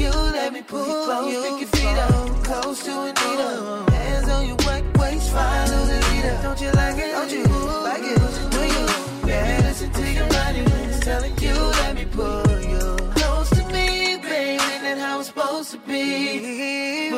you, 0.00 0.10
let 0.10 0.52
me 0.52 0.62
pull 0.62 1.30
you. 1.30 1.42
Pick 1.42 1.60
your 1.60 1.68
feet 1.76 1.98
up, 1.98 2.44
close 2.44 2.84
to 2.84 2.92
a 3.08 3.12
needle. 3.20 3.90
Hands 3.90 4.28
on 4.30 4.46
your 4.48 4.56
butt, 4.56 4.82
waist, 4.98 5.30
fine, 5.30 5.68
follow 5.68 5.84
the 5.92 5.98
leader. 6.10 6.38
Don't 6.42 6.60
you 6.60 6.70
like 6.72 6.98
it? 6.98 7.12
Don't 7.12 7.32
you 7.36 7.44
like 7.88 8.04
it? 8.12 8.18
Do 8.54 8.62
you? 8.74 8.84
Yeah, 9.28 9.60
listen 9.66 9.90
to 9.92 10.12
your 10.12 10.28
body 10.28 10.62
when 10.62 10.90
it's 10.90 11.00
telling 11.00 11.36
you, 11.38 11.54
let 11.54 11.94
me 11.94 12.04
pull 12.06 12.60
you. 12.72 12.86
Close 13.18 13.50
to 13.50 13.62
me, 13.66 14.16
baby, 14.22 14.58
That 14.84 14.98
how 14.98 15.18
it's 15.20 15.28
supposed 15.28 15.70
to 15.72 15.78
be. 15.78 17.09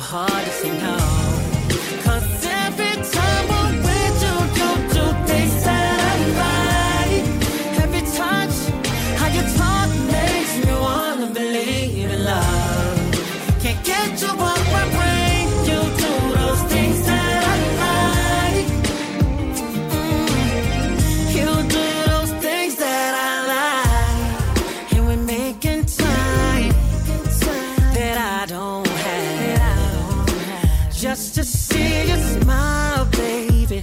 hard 0.00 0.44
to 0.44 0.50
see 0.50 0.79
just 31.00 31.34
to 31.34 31.42
see 31.42 32.10
you 32.10 32.16
smile, 32.16 33.06
baby. 33.06 33.80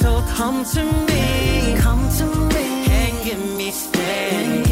So 0.00 0.20
come 0.34 0.64
to 0.64 0.82
me, 1.06 1.76
come 1.78 2.08
to 2.18 2.24
me, 2.52 2.86
and 2.90 3.24
give 3.24 3.56
me 3.56 3.70
space. 3.70 4.65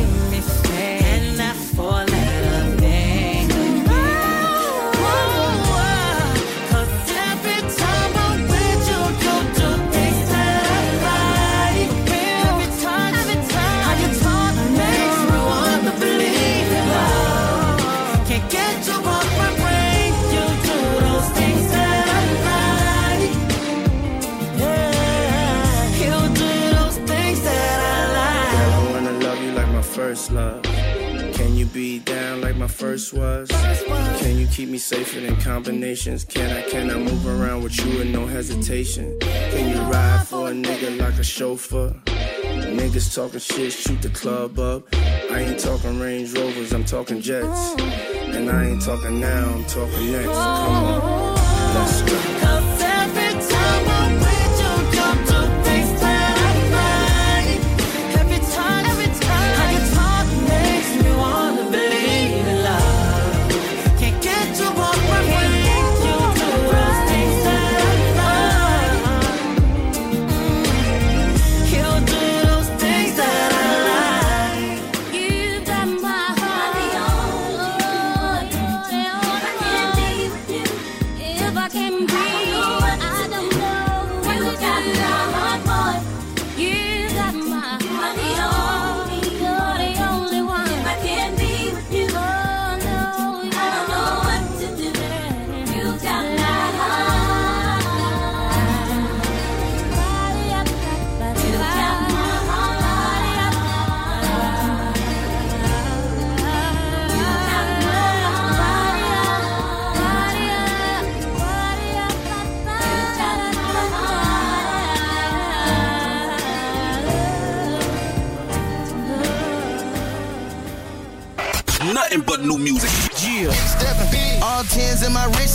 like 32.45 32.57
my 32.57 32.69
first 32.69 33.15
was? 33.15 33.49
Can 34.21 34.37
you 34.37 34.47
keep 34.49 34.69
me 34.69 34.77
safer 34.77 35.19
than 35.19 35.35
combinations? 35.37 36.25
Can 36.25 36.55
I, 36.55 36.61
can 36.69 36.91
I 36.91 36.97
move 36.97 37.27
around 37.27 37.63
with 37.63 37.75
you 37.83 37.99
with 37.99 38.09
no 38.09 38.27
hesitation? 38.27 39.19
Can 39.21 39.71
you 39.71 39.81
ride 39.91 40.27
for 40.29 40.51
a 40.51 40.53
nigga 40.53 41.01
like 41.01 41.15
a 41.15 41.25
chauffeur? 41.25 41.95
Niggas 42.05 43.15
talking 43.15 43.41
shit, 43.41 43.73
shoot 43.73 44.03
the 44.03 44.11
club 44.11 44.59
up. 44.59 44.83
I 44.93 45.39
ain't 45.39 45.59
talking 45.59 45.99
Range 45.99 46.31
Rovers, 46.35 46.75
I'm 46.75 46.85
talking 46.85 47.23
Jets. 47.23 47.77
And 47.81 48.51
I 48.51 48.67
ain't 48.67 48.83
talking 48.83 49.21
now, 49.21 49.49
I'm 49.49 49.65
talking 49.65 50.13
next. 50.13 50.27
Come 50.27 50.85
on, 50.85 51.35
let's 51.75 52.03
go. 52.03 52.64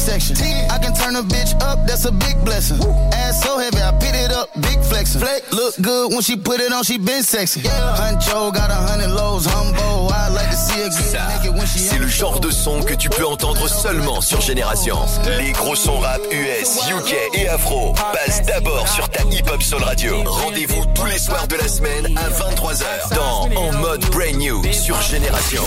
Section. 0.10 0.36
I 0.69 0.77
can 0.80 0.94
turn 0.94 1.15
a 1.15 1.23
bitch 1.23 1.53
up, 1.61 1.86
that's 1.86 2.06
a 2.06 2.11
big 2.11 2.44
blessing. 2.44 2.80
Ass 3.14 3.44
so 3.44 3.57
heavy, 3.60 3.81
I 3.81 3.91
pit 3.99 4.15
it 4.15 4.31
up, 4.31 4.49
big 4.56 4.80
flexing. 4.81 5.22
Look 5.52 5.76
good 5.81 6.11
when 6.11 6.22
she 6.22 6.36
put 6.36 6.60
it 6.60 6.72
on, 6.72 6.84
she 6.84 6.98
been 6.98 7.23
sexy. 7.23 7.61
Huncho 7.61 8.53
got 8.53 8.69
a 8.69 8.80
hundred 8.90 9.11
lows, 9.11 9.45
humble. 9.45 10.11
I 10.11 10.30
like 10.30 10.49
to 10.49 10.57
see 10.57 10.81
her 10.81 10.90
get 10.90 11.27
naked 11.30 11.53
when 11.57 11.68
she 11.68 11.80
C'est 11.80 11.99
le 11.99 12.07
genre 12.07 12.40
de 12.40 12.49
son 12.49 12.81
que 12.81 12.95
tu 12.95 13.10
peux 13.10 13.26
entendre 13.26 13.68
seulement 13.68 14.22
sur 14.22 14.41
Génération. 14.41 14.98
Les 15.38 15.52
gros 15.52 15.76
sons 15.76 15.99
rap 15.99 16.22
US, 16.31 16.80
UK 16.90 17.15
et 17.34 17.48
afro 17.48 17.94
passent 18.14 18.41
d'abord 18.44 18.88
sur 18.88 19.07
ta 19.10 19.22
hip 19.31 19.48
hop 19.52 19.61
soul 19.61 19.84
radio. 19.84 20.23
Rendez-vous 20.26 20.86
tous 20.95 21.06
les 21.06 21.19
soirs 21.19 21.48
de 21.48 21.56
la 21.56 21.68
semaine 21.68 22.06
à 22.18 22.30
23h 22.30 23.15
dans 23.15 23.49
En 23.56 23.72
mode 23.73 24.03
Brand 24.11 24.36
New 24.36 24.64
sur 24.73 24.99
Génération. 25.02 25.64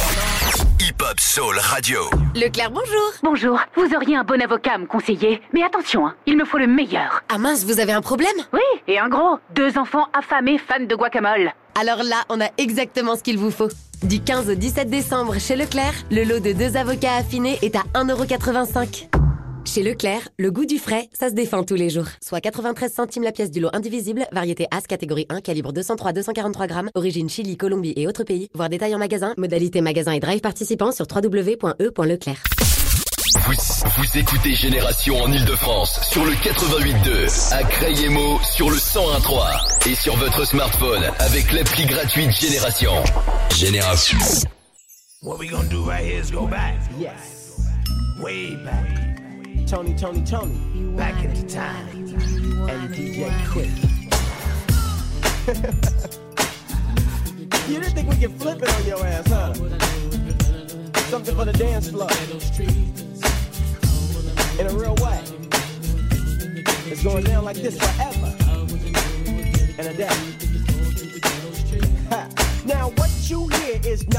Hip 1.03 1.11
hop 1.11 1.21
soul 1.21 1.59
radio. 1.59 1.99
Leclerc, 2.35 2.71
bonjour. 2.71 3.13
Bonjour. 3.25 3.61
Vous 3.75 3.93
auriez 3.95 4.17
un 4.17 4.23
bon 4.23 4.41
avocat 4.41 4.75
à 4.75 4.79
me 4.79 4.87
conseiller. 4.87 5.41
Mais 5.53 5.65
attention, 5.65 6.07
hein, 6.07 6.15
il 6.27 6.37
me 6.37 6.45
faut 6.45 6.59
le 6.59 6.69
meilleur. 6.69 7.23
Ah 7.29 7.39
mince, 7.39 7.65
vous 7.65 7.81
avez 7.81 7.93
un 7.93 8.03
problème? 8.03 8.31
Oui, 8.53 8.61
et 8.87 9.01
un 9.01 9.09
gros. 9.09 9.39
Deux 9.55 9.79
enfants 9.79 10.07
affamés 10.13 10.59
fans 10.59 10.85
de 10.85 10.95
guacamole. 10.95 11.53
Alors 11.81 12.05
là, 12.05 12.23
on 12.29 12.41
a 12.41 12.49
exactement 12.57 13.17
ce 13.17 13.23
qu'il 13.23 13.37
vous 13.37 13.51
faut. 13.51 13.69
Du 14.05 14.21
15 14.21 14.51
au 14.51 14.55
17 14.55 14.91
décembre, 14.91 15.39
chez 15.41 15.57
Leclerc, 15.57 15.95
le 16.11 16.23
lot 16.23 16.41
de 16.41 16.53
deux 16.53 16.77
avocats 16.77 17.17
affinés 17.17 17.59
est 17.63 17.75
à 17.75 17.83
1,85€. 17.95 19.09
Chez 19.65 19.83
Leclerc, 19.83 20.29
le 20.39 20.51
goût 20.51 20.67
du 20.67 20.79
frais, 20.79 21.09
ça 21.13 21.29
se 21.29 21.35
défend 21.35 21.63
tous 21.63 21.75
les 21.75 21.89
jours. 21.89 22.07
Soit 22.21 22.41
93 22.41 22.93
centimes 22.93 23.23
la 23.23 23.33
pièce 23.33 23.51
du 23.51 23.61
lot 23.61 23.71
indivisible, 23.73 24.27
variété 24.33 24.67
As 24.71 24.83
catégorie 24.83 25.27
1, 25.29 25.41
calibre 25.41 25.73
203-243 25.73 26.67
grammes, 26.67 26.91
origine 26.95 27.31
Chili, 27.31 27.57
Colombie 27.57 27.95
et 27.97 28.07
autres 28.07 28.25
pays. 28.25 28.49
Voir 28.55 28.69
détail 28.69 28.95
en 28.95 28.99
magasin, 28.99 29.35
modalité 29.39 29.81
magasin 29.81 30.13
et 30.13 30.21
drive 30.21 30.41
participant 30.41 30.93
sur 30.93 31.07
www.e.leclerc. 31.11 32.43
Vous, 33.47 33.55
vous 33.97 34.19
écoutez 34.19 34.55
Génération 34.55 35.17
en 35.23 35.33
Ile-de-France 35.33 36.01
sur 36.11 36.25
le 36.25 36.33
88.2, 36.33 37.55
à 37.55 37.63
Crayemo 37.63 38.39
sur 38.55 38.69
le 38.69 38.77
101.3 38.77 39.89
et 39.91 39.95
sur 39.95 40.17
votre 40.17 40.45
smartphone 40.45 41.05
avec 41.19 41.53
l'appli 41.53 41.87
gratuite 41.87 42.31
Génération. 42.33 42.93
Génération. 43.57 44.19
What 45.23 45.39
we 45.39 45.49
gonna 45.49 45.69
do 45.69 45.85
right 45.85 46.05
here 46.05 46.21
is 46.21 46.31
go 46.33 46.47
back. 46.47 46.75
Yes. 46.99 47.57
Way 48.21 48.57
back. 48.65 49.22
Tony, 49.73 49.95
Tony, 49.95 50.23
Tony. 50.23 50.55
Back 50.99 51.25
into 51.25 51.47
time. 51.49 51.89
And 51.89 52.95
DJ 52.95 53.31
Quik. 53.47 53.73
you 57.71 57.81
didn't 57.81 57.95
think 57.95 58.11
we 58.11 58.17
could 58.17 58.39
flip 58.39 58.61
it 58.61 58.69
on 58.69 58.85
your 58.85 59.03
ass, 59.07 59.27
huh? 59.29 59.55
Something 61.09 61.35
for 61.35 61.47
the 61.47 61.55
dance 61.55 61.89
floor. 61.89 62.11
In 64.61 64.67
a 64.67 64.75
real 64.79 64.95
way. 64.97 65.23
It's 66.93 67.03
going 67.03 67.25
down 67.25 67.47
like 67.47 67.57
this 67.57 67.79
forever. 67.79 68.37
And 69.79 69.89
a 69.89 69.95
day. 69.95 70.32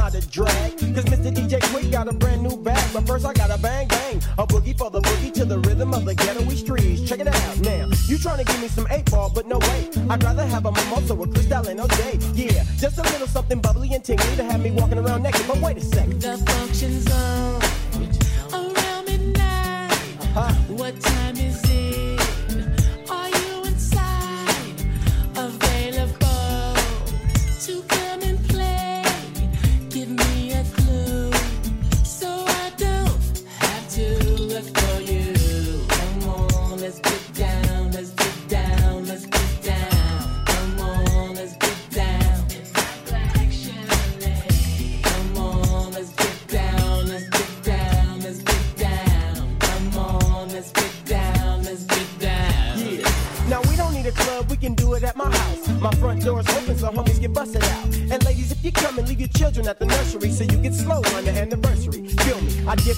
Not 0.03 0.15
a 0.15 0.27
drag. 0.27 0.77
Cause 0.95 1.05
Mr. 1.05 1.33
DJ 1.33 1.61
Quik 1.71 1.89
got 1.89 2.09
a 2.09 2.13
brand 2.13 2.43
new 2.43 2.57
bag. 2.57 2.83
But 2.91 3.07
first 3.07 3.25
I 3.25 3.31
got 3.31 3.57
a 3.57 3.57
bang 3.57 3.87
bang. 3.87 4.17
A 4.37 4.45
boogie 4.45 4.77
for 4.77 4.91
the 4.91 4.99
boogie 4.99 5.33
to 5.35 5.45
the 5.45 5.59
rhythm 5.59 5.93
of 5.93 6.03
the 6.03 6.13
ghetto 6.13 6.43
streets 6.49 7.07
Check 7.07 7.21
it 7.21 7.27
out 7.27 7.59
now. 7.59 7.87
You 8.07 8.17
trying 8.17 8.39
to 8.39 8.43
give 8.43 8.59
me 8.59 8.67
some 8.67 8.85
8 8.89 9.09
ball 9.09 9.31
but 9.33 9.47
no 9.47 9.59
way. 9.59 9.89
I'd 10.09 10.21
rather 10.21 10.45
have 10.45 10.65
a 10.65 10.73
mimosa 10.73 11.15
with 11.15 11.33
Cristal 11.33 11.69
and 11.69 11.79
OJ 11.79 12.35
Yeah, 12.35 12.65
just 12.77 12.97
a 12.97 13.03
little 13.03 13.27
something 13.27 13.61
bubbly 13.61 13.93
and 13.93 14.03
tingly 14.03 14.35
To 14.35 14.43
have 14.43 14.61
me 14.61 14.71
walking 14.71 14.97
around 14.97 15.23
naked. 15.23 15.47
But 15.47 15.61
wait 15.61 15.77
a 15.77 15.81
second. 15.81 16.21
The 16.21 16.37
function's 16.51 17.09
on 17.09 17.62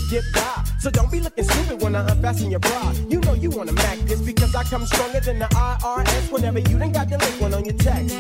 dip, 0.10 0.24
die. 0.34 0.64
So 0.80 0.90
don't 0.90 1.12
be 1.12 1.20
looking 1.20 1.44
stupid 1.44 1.82
when 1.82 1.96
I 1.96 2.08
unfasten 2.12 2.52
your 2.52 2.60
bra. 2.60 2.94
You 3.10 3.20
know 3.22 3.34
you 3.34 3.50
wanna 3.50 3.74
mac 3.74 3.98
this 4.00 4.22
because 4.22 4.56
I 4.56 4.64
come 4.64 4.86
stronger 4.86 5.20
than 5.20 5.40
the 5.40 5.46
IRS 5.46 6.32
whenever 6.32 6.60
you 6.60 6.78
done 6.78 6.92
got 6.92 7.10
the 7.10 7.18
link 7.18 7.42
one 7.42 7.54
on 7.54 7.66
your 7.66 7.76
text. 7.76 8.16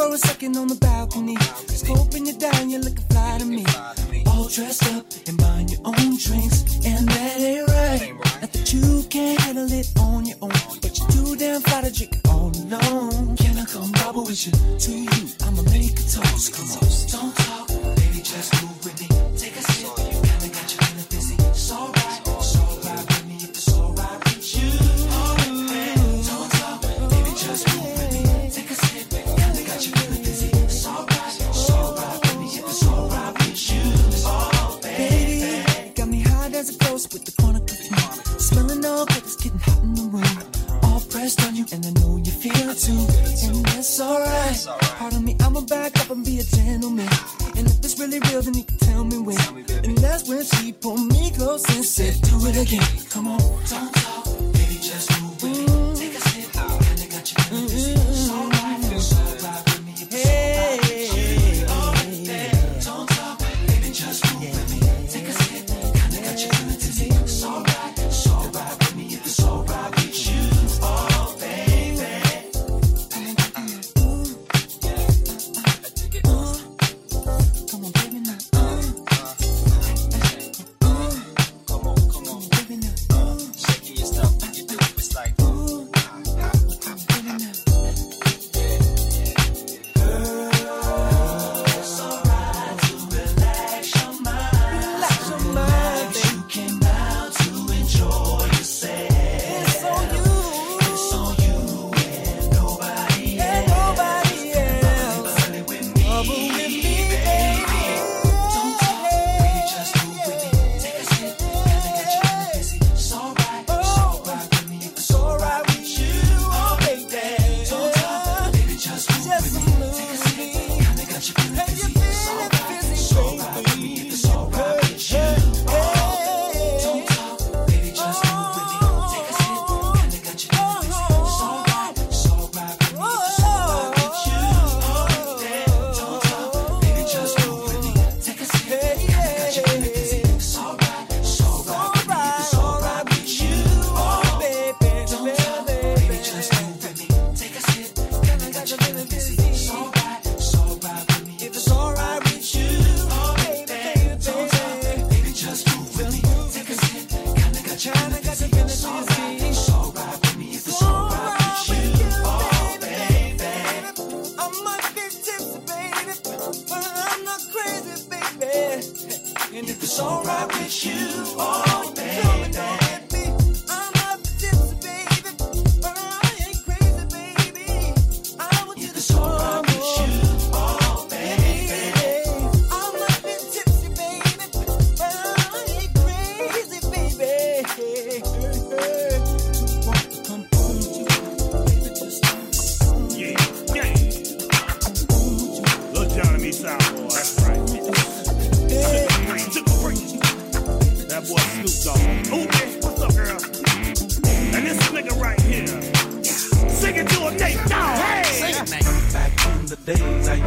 for 0.00 0.14
a 0.14 0.18
second 0.18 0.56
on 0.56 0.68
the 0.68 0.74
balcony. 0.76 1.36
Scoping 1.80 2.26
you 2.26 2.32
down, 2.32 2.70
you're 2.70 2.80
looking 2.80 3.04
fly 3.10 3.38
to 3.38 3.44
me. 3.44 3.64
All 4.26 4.48
dressed 4.48 4.86
up 4.94 5.04
and 5.28 5.36
buying 5.36 5.68
your 5.68 5.80
own 5.84 6.16
drinks, 6.16 6.58
and 6.86 7.08
that 7.08 7.40
ain't 7.40 7.68
right. 7.68 8.14
Not 8.40 8.52
that 8.52 8.72
you 8.72 9.04
can't 9.10 9.38
handle 9.40 9.70
it 9.70 9.88
on 9.98 10.24
your 10.26 10.38
own, 10.40 10.60
but 10.80 10.98
you're 10.98 11.08
too 11.08 11.36
damn 11.36 11.60
fly 11.60 11.82
to 11.82 11.92
drink 11.92 12.16
all 12.28 12.48
alone. 12.48 13.36
Can 13.36 13.58
I 13.58 13.64
come 13.66 13.92
bobble 13.92 14.24
with 14.24 14.46
you? 14.46 14.52
To 14.84 14.92
you, 14.92 15.24
I'ma 15.44 15.62
make 15.62 15.98
a 15.98 16.06
toast. 16.14 16.54
Come 16.54 16.70
on, 16.80 16.88
don't 17.12 17.36
talk. 17.36 17.99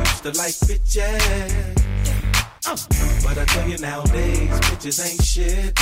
Used 0.04 0.24
to 0.24 0.32
like 0.42 0.56
bitches. 0.68 1.80
Uh, 2.66 2.78
but 3.24 3.38
I 3.38 3.46
tell 3.46 3.68
you 3.70 3.78
nowadays, 3.78 4.60
bitches 4.68 4.98
ain't 5.06 5.24
shit. 5.24 5.76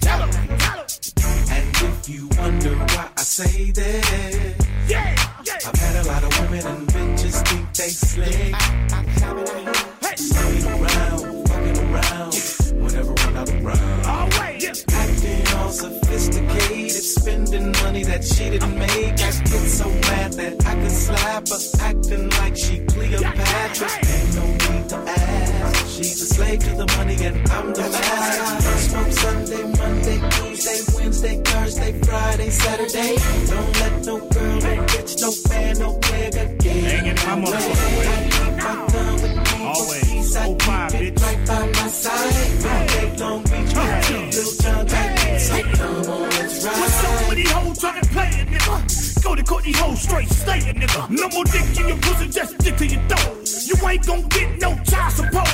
Tell 0.00 0.20
him, 0.22 0.58
tell 0.58 0.78
him. 0.78 0.86
And 1.50 1.68
if 1.76 2.08
you 2.08 2.28
wonder 2.38 2.74
why 2.76 3.08
I 3.16 3.22
say 3.22 3.70
that, 3.72 4.54
Yeah, 4.88 5.14
yeah. 5.44 5.58
I've 5.66 5.78
had 5.80 6.04
a 6.04 6.08
lot 6.08 6.22
of 6.24 6.32
women 6.40 6.66
and 6.66 6.88
bitches 6.88 7.36
think 7.48 7.72
they 7.74 7.88
slick. 7.88 8.54
Staying 10.16 10.66
around, 10.66 11.48
fucking 11.48 11.78
around, 11.86 12.34
whenever 12.82 13.14
I'm 13.18 13.34
not 13.34 13.50
around. 13.50 14.06
Always, 14.06 14.62
yeah. 14.64 14.74
Acting 14.92 15.46
all 15.56 15.70
sophisticated, 15.70 16.91
spending 17.22 17.70
money 17.84 18.02
that 18.02 18.24
she 18.24 18.50
didn't 18.50 18.76
make. 18.78 19.12
I 19.14 19.30
get 19.30 19.68
so 19.80 19.88
mad 20.10 20.32
that 20.40 20.54
I 20.66 20.74
could 20.74 20.90
slap 20.90 21.48
her, 21.48 21.60
acting 21.88 22.28
like 22.40 22.56
she 22.56 22.78
Cleopatra. 22.92 23.88
Ain't 24.14 24.34
no 24.34 24.44
need 24.64 24.88
to 24.90 24.96
ask. 24.96 25.86
She's 25.94 26.20
a 26.22 26.26
slave 26.34 26.58
to 26.66 26.70
the 26.82 26.86
money 26.98 27.16
and 27.24 27.36
I'm 27.50 27.72
the 27.72 27.82
master. 27.82 28.78
Smoke 28.88 29.12
Sunday, 29.12 29.62
Monday, 29.78 30.18
Tuesday, 30.34 30.80
Wednesday, 30.96 31.36
Thursday, 31.44 31.92
Friday, 32.02 32.50
Saturday. 32.50 33.14
Don't 33.52 33.72
let 33.80 33.94
no 34.04 34.16
girl, 34.34 34.56
no 34.66 34.72
bitch, 34.90 35.12
no 35.22 35.30
fan, 35.48 35.78
no 35.78 35.88
nigga 36.10 36.44
get 36.58 37.04
getting 37.04 37.14
my 37.26 37.34
way. 37.38 37.52
I 37.54 38.30
keep 38.34 38.54
my 38.66 38.74
gun 38.92 39.14
with 39.22 39.36
me, 39.36 39.64
Always. 39.64 40.36
I 40.36 40.46
Oh, 40.48 40.56
five, 40.60 40.90
keep 40.92 41.00
it 41.02 41.14
bitch. 41.14 41.22
right 41.22 41.46
by 41.46 41.66
my 41.66 41.88
side. 41.88 42.34
All 42.66 42.86
day, 42.92 43.16
Long 43.22 43.42
Beach, 43.44 43.72
Little 43.76 44.54
John, 44.62 45.38
so 45.38 45.62
come 45.62 46.10
on, 46.10 46.22
let's 46.30 46.64
ride. 46.64 47.11
What's 47.82 48.11
up 48.42 48.50
with 48.50 48.64
these 48.64 48.66
hoes 48.68 48.76
trying 48.76 48.86
to 48.86 48.94
play 48.94 48.98
it, 48.98 49.16
nigga? 49.16 49.22
Go 49.22 49.34
to 49.34 49.42
court, 49.42 49.64
these 49.64 49.78
hoes 49.78 50.02
straight, 50.02 50.28
stay 50.28 50.58
it, 50.58 50.76
nigga. 50.76 51.10
No 51.10 51.28
more 51.28 51.44
dick 51.44 51.78
in 51.78 51.88
your 51.88 51.98
pussy, 51.98 52.28
just 52.28 52.60
stick 52.60 52.76
to 52.76 52.86
your 52.86 53.02
door. 53.08 53.36
You 53.66 53.88
ain't 53.88 54.06
gon' 54.06 54.28
get 54.28 54.60
no 54.60 54.76
child 54.84 55.12
support. 55.12 55.48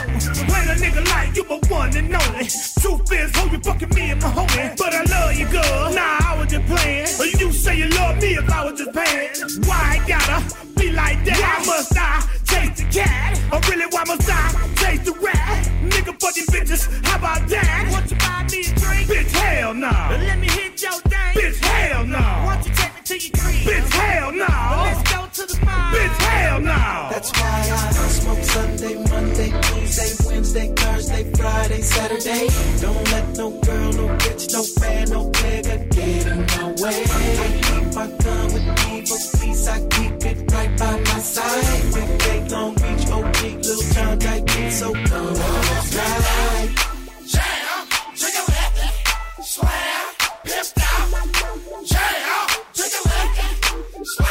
When 0.49 0.69
a 0.69 0.75
nigga 0.75 1.07
like 1.11 1.37
you, 1.37 1.45
but 1.45 1.69
one 1.71 1.97
and 1.97 2.15
only. 2.15 2.47
Truth 2.81 3.13
is, 3.13 3.37
ho, 3.37 3.47
you 3.53 3.59
fucking 3.61 3.91
me 3.95 4.11
and 4.11 4.23
my 4.23 4.29
homie. 4.29 4.77
But 4.77 4.95
I 4.95 5.03
love 5.05 5.35
you, 5.35 5.47
girl. 5.49 5.93
Nah, 5.93 6.19
I 6.21 6.37
was 6.39 6.49
just 6.49 6.67
playing. 6.67 7.07
You 7.39 7.53
say 7.53 7.77
you 7.77 7.89
love 7.91 8.17
me 8.23 8.35
if 8.35 8.51
I 8.51 8.65
was 8.65 8.79
just 8.79 8.93
paying. 8.93 9.31
Why 9.67 10.01
I 10.01 10.09
gotta 10.09 10.57
be 10.79 10.91
like 10.93 11.25
that? 11.27 11.39
Why 11.39 11.67
must 11.67 11.97
I 11.97 12.25
chase 12.47 12.79
the 12.79 12.85
cat? 12.91 13.39
Or 13.53 13.61
really, 13.71 13.87
why 13.91 14.05
must 14.07 14.29
I 14.31 14.51
chase 14.77 15.05
the 15.05 15.13
rat? 15.21 15.69
Nigga, 15.85 16.35
these 16.35 16.47
bitches, 16.49 17.05
how 17.05 17.19
about 17.19 17.49
that? 17.49 17.89
Want 17.93 18.11
you 18.11 18.17
buy 18.17 18.47
me 18.51 18.61
a 18.61 18.73
drink? 18.81 19.09
Bitch, 19.09 19.31
hell 19.33 19.75
no. 19.75 19.91
Let 20.11 20.39
me 20.39 20.49
hit 20.49 20.81
your 20.83 20.93
thing. 20.93 21.35
Bitch, 21.35 21.59
hell 21.59 22.07
no. 22.07 22.19
Want 22.45 22.67
you 22.67 22.78
to 23.09 23.17
your 23.17 23.33
crib? 23.41 23.55
Bitch, 23.65 23.93
hell 23.95 24.33
no. 24.33 24.47
Let's 24.85 25.13
go 25.13 25.21
to 25.33 25.45
the 25.51 25.65
mall. 25.65 25.93
Bitch, 25.95 26.19
hell 26.29 26.61
no. 26.61 27.09
That's 27.11 27.33
why 27.41 27.61
I 27.73 28.09
smoke 28.21 28.45
Sunday, 28.45 28.95
Monday, 29.09 29.51
Tuesday, 29.63 30.29
Wednesday, 30.29 30.75
Thursday, 30.77 31.25
Friday, 31.33 31.81
Saturday. 31.81 32.49
Don't 32.83 33.11
let 33.13 33.27
no 33.39 33.51
girl, 33.63 33.93
no 33.93 34.07
bitch, 34.21 34.53
no 34.53 34.63
fan, 34.63 35.09
no 35.09 35.31
nigga 35.31 35.89
get 35.89 36.27
in 36.27 36.41
my 36.53 36.67
way. 36.83 37.05
I 37.09 37.49
keep 37.65 37.87
my 37.95 38.09
gun 38.25 38.47
with 38.53 38.69
me 38.85 39.07
for 39.07 39.21
peace. 39.39 39.67
I 39.69 39.81
keep 39.89 40.13
it 40.31 40.53
right 40.53 40.79
by 40.79 41.01
my 41.01 41.19
side. 41.33 41.95
Big 41.95 42.19
Bay, 42.19 42.49
Long 42.51 42.75
Beach, 42.75 43.09
OG, 43.09 43.41
Little 43.65 43.95
John, 43.95 44.19
Dyke, 44.19 44.47
Beat, 44.47 44.71
so 44.71 44.93
come 44.93 45.27
on, 45.27 45.35
let's 45.35 45.97
ride. 45.97 46.71
Jam, 47.25 47.89
jiggle 48.21 48.53
it, 48.53 49.45
slam, 49.45 50.07
pimped 50.45 50.88
Now 54.17 54.25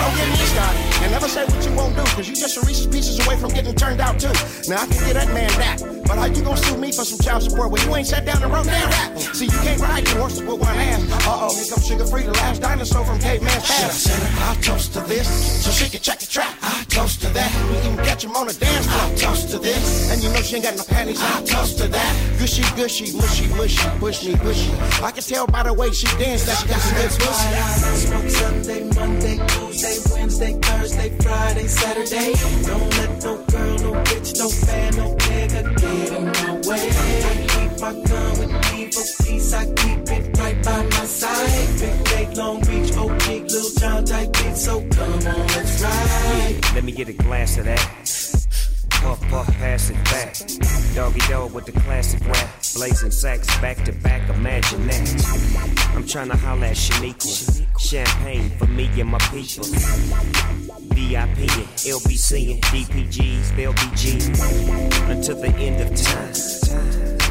don't 0.00 0.16
get 0.16 0.28
me 0.30 0.36
started. 0.46 0.93
And 1.04 1.12
never 1.12 1.28
say 1.28 1.44
what 1.44 1.60
you 1.60 1.72
won't 1.76 1.94
do, 1.94 2.02
cause 2.16 2.26
you 2.26 2.34
just 2.34 2.56
a 2.56 2.60
Reese's 2.64 2.86
pieces 2.86 3.20
away 3.26 3.36
from 3.36 3.50
getting 3.50 3.74
turned 3.74 4.00
out 4.00 4.18
too. 4.18 4.32
Now 4.72 4.80
I 4.80 4.86
can 4.88 4.96
get 5.04 5.14
that 5.20 5.28
man 5.36 5.52
that. 5.60 5.76
But 6.08 6.16
how 6.16 6.24
you 6.24 6.42
gonna 6.42 6.56
sue 6.56 6.78
me 6.78 6.92
for 6.92 7.04
some 7.04 7.18
child 7.18 7.42
support 7.42 7.70
when 7.70 7.82
you 7.82 7.94
ain't 7.94 8.06
sat 8.06 8.24
down 8.24 8.42
and 8.42 8.50
wrote 8.50 8.64
down 8.64 8.88
that? 8.88 9.18
See, 9.36 9.44
you 9.44 9.58
can't 9.60 9.80
ride 9.80 10.08
your 10.08 10.20
horses 10.20 10.40
with 10.40 10.60
one 10.60 10.74
hand. 10.74 11.04
Uh 11.28 11.44
oh, 11.44 11.54
here 11.54 11.68
comes 11.68 11.84
Suga 11.84 12.08
Free, 12.08 12.22
the 12.22 12.32
last 12.32 12.62
dinosaur 12.62 13.04
from 13.04 13.18
caveman's 13.20 13.66
past. 13.68 14.08
I 14.48 14.56
toast 14.62 14.94
to 14.94 15.00
this, 15.00 15.28
so 15.64 15.70
she 15.70 15.90
can 15.90 16.00
check 16.00 16.20
the 16.20 16.26
trap. 16.26 16.56
I 16.62 16.84
toast 16.88 17.20
to 17.20 17.28
that. 17.36 17.50
We 17.68 17.76
even 17.84 18.04
catch 18.04 18.24
him 18.24 18.34
on 18.36 18.46
the 18.46 18.54
dance 18.54 18.86
floor. 18.86 19.04
I 19.04 19.14
toast 19.14 19.50
to 19.50 19.58
this. 19.58 20.10
And 20.10 20.22
you 20.22 20.30
know 20.30 20.40
she 20.40 20.56
ain't 20.56 20.64
got 20.64 20.76
no 20.76 20.84
panties. 20.84 21.20
I 21.20 21.42
toast 21.44 21.78
to 21.78 21.88
that. 21.88 22.12
Gushy, 22.38 22.64
gushy, 22.76 23.16
mushy, 23.16 23.48
mushy, 23.56 23.88
push 23.98 24.24
me, 24.24 24.34
pushy. 24.36 24.72
I 25.02 25.10
can 25.10 25.22
tell 25.22 25.46
by 25.46 25.64
the 25.64 25.74
way 25.74 25.90
she 25.92 26.06
dance 26.16 26.44
that 26.46 26.56
she 26.60 26.68
got 26.68 26.80
some 26.80 26.96
good 26.96 27.12
pussy. 27.20 27.48
Smoke 28.06 28.30
Sunday, 28.30 28.82
Monday, 28.94 29.36
Tuesday, 29.48 29.96
Wednesday, 30.14 30.52
Thursday, 30.60 30.93
Friday, 31.22 31.66
Saturday. 31.66 32.32
Don't 32.66 32.90
let 32.98 33.22
no 33.24 33.36
girl, 33.50 33.78
no 33.78 33.92
bitch, 34.04 34.38
no 34.38 34.48
fan, 34.48 34.96
no 34.96 35.14
nigga 35.14 35.62
get 35.80 36.12
in 36.12 36.24
my 36.24 36.52
way. 36.68 36.88
I 36.90 37.46
keep 37.52 37.80
my 37.80 37.92
gun 38.08 38.30
with 38.38 38.52
me 38.72 38.90
for 38.90 39.24
peace. 39.24 39.52
I 39.52 39.64
keep 39.66 40.00
it 40.16 40.38
right 40.38 40.64
by 40.64 40.82
my 40.82 41.04
side. 41.04 41.80
Big 41.80 42.04
Bay, 42.04 42.34
Long 42.34 42.60
Beach, 42.60 42.96
OG, 42.96 43.26
Little 43.52 43.70
John, 43.78 44.04
Beat, 44.04 44.56
so 44.56 44.80
come 44.90 45.12
on, 45.12 45.46
let's 45.48 45.82
ride. 45.82 46.74
Let 46.74 46.84
me 46.84 46.92
get 46.92 47.08
a 47.08 47.12
glass 47.12 47.58
of 47.58 47.64
that. 47.64 48.33
Puff, 49.04 49.20
puff, 49.28 49.46
pass 49.58 49.90
it 49.90 50.02
back. 50.04 50.34
Doggy 50.94 51.20
dog 51.28 51.52
with 51.52 51.66
the 51.66 51.72
classic 51.72 52.26
rap. 52.26 52.48
Blazing 52.74 53.10
sacks 53.10 53.46
back 53.60 53.84
to 53.84 53.92
back, 53.92 54.26
imagine 54.30 54.86
that. 54.86 55.92
I'm 55.94 56.06
trying 56.06 56.30
to 56.30 56.36
holla 56.36 56.68
at 56.68 56.76
Shaniqua. 56.76 57.66
Champagne 57.78 58.48
for 58.58 58.66
me 58.66 58.88
and 58.98 59.10
my 59.10 59.18
people. 59.30 59.64
VIP 60.94 61.38
and 61.38 61.68
LBC 61.84 62.54
and 62.54 62.62
DPGs, 62.62 63.54
they'll 63.56 63.74
be 63.74 63.90
G 63.94 64.16
until 65.12 65.38
the 65.38 65.54
end 65.58 65.82
of 65.82 65.94
time. 65.94 66.32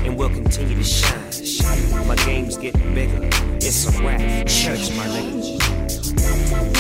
And 0.06 0.16
we'll 0.16 0.30
continue 0.30 0.76
to 0.76 0.84
shine. 0.84 2.08
My 2.08 2.16
game's 2.18 2.56
getting 2.56 2.94
bigger. 2.94 3.30
It's 3.56 3.88
a 3.88 3.92
rap. 4.04 4.20
Church, 4.46 4.96
my 4.96 5.08
nigga. 5.08 5.58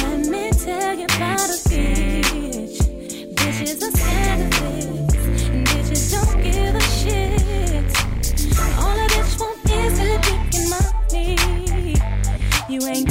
Let 0.03 0.27
me 0.27 0.51
tell 0.51 0.93
you 0.93 1.05
about 1.05 1.49
a 1.49 1.57
bitch. 1.67 2.77
Bitches 3.33 3.81
are 3.81 3.97
scandalous, 3.97 4.52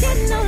You 0.03 0.09
ain't 0.09 0.42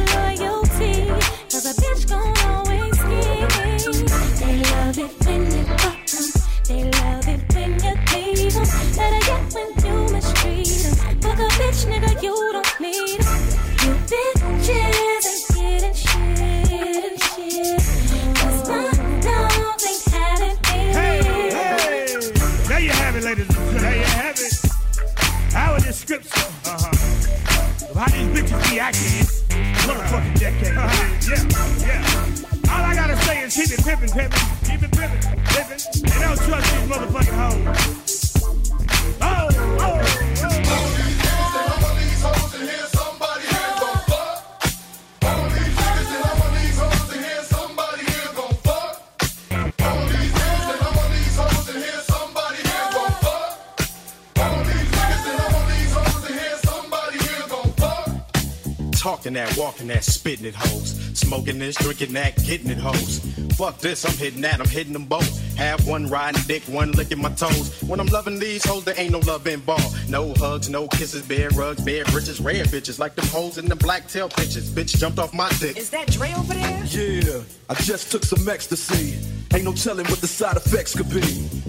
talking 59.34 59.56
that, 59.56 59.58
walking 59.58 59.86
that, 59.88 60.04
spitting 60.04 60.46
it 60.46 60.54
hoes. 60.54 60.94
Smoking 61.18 61.58
this, 61.58 61.76
drinking 61.76 62.12
that, 62.14 62.36
getting 62.44 62.70
it 62.70 62.78
hoes. 62.78 63.20
Fuck 63.56 63.78
this, 63.78 64.04
I'm 64.04 64.16
hitting 64.16 64.40
that, 64.42 64.60
I'm 64.60 64.68
hitting 64.68 64.92
them 64.92 65.04
both. 65.04 65.40
Have 65.56 65.86
one 65.86 66.08
riding 66.08 66.42
dick, 66.46 66.62
one 66.64 66.92
licking 66.92 67.20
my 67.20 67.30
toes. 67.30 67.80
When 67.82 68.00
I'm 68.00 68.06
loving 68.06 68.38
these 68.38 68.64
hoes, 68.64 68.84
there 68.84 68.94
ain't 68.98 69.12
no 69.12 69.20
love 69.20 69.46
involved. 69.46 70.08
No 70.08 70.34
hugs, 70.34 70.68
no 70.68 70.88
kisses, 70.88 71.22
bare 71.22 71.50
rugs, 71.50 71.82
bare 71.82 72.04
britches, 72.06 72.40
rare 72.40 72.64
bitches 72.64 72.98
like 72.98 73.14
them 73.14 73.26
hoes 73.26 73.58
in 73.58 73.66
the 73.66 73.76
black 73.76 74.08
tail 74.08 74.28
pictures. 74.28 74.70
Bitch 74.70 74.96
jumped 74.96 75.18
off 75.18 75.32
my 75.32 75.48
dick. 75.60 75.76
Is 75.76 75.90
that 75.90 76.08
Dre 76.08 76.32
over 76.34 76.54
there? 76.54 76.84
Yeah, 76.84 77.40
I 77.68 77.74
just 77.74 78.10
took 78.10 78.24
some 78.24 78.48
ecstasy. 78.48 79.18
Ain't 79.54 79.64
no 79.64 79.72
telling 79.72 80.06
what 80.06 80.20
the 80.20 80.26
side 80.26 80.56
effects 80.56 80.96
could 80.96 81.08
be. 81.10 81.48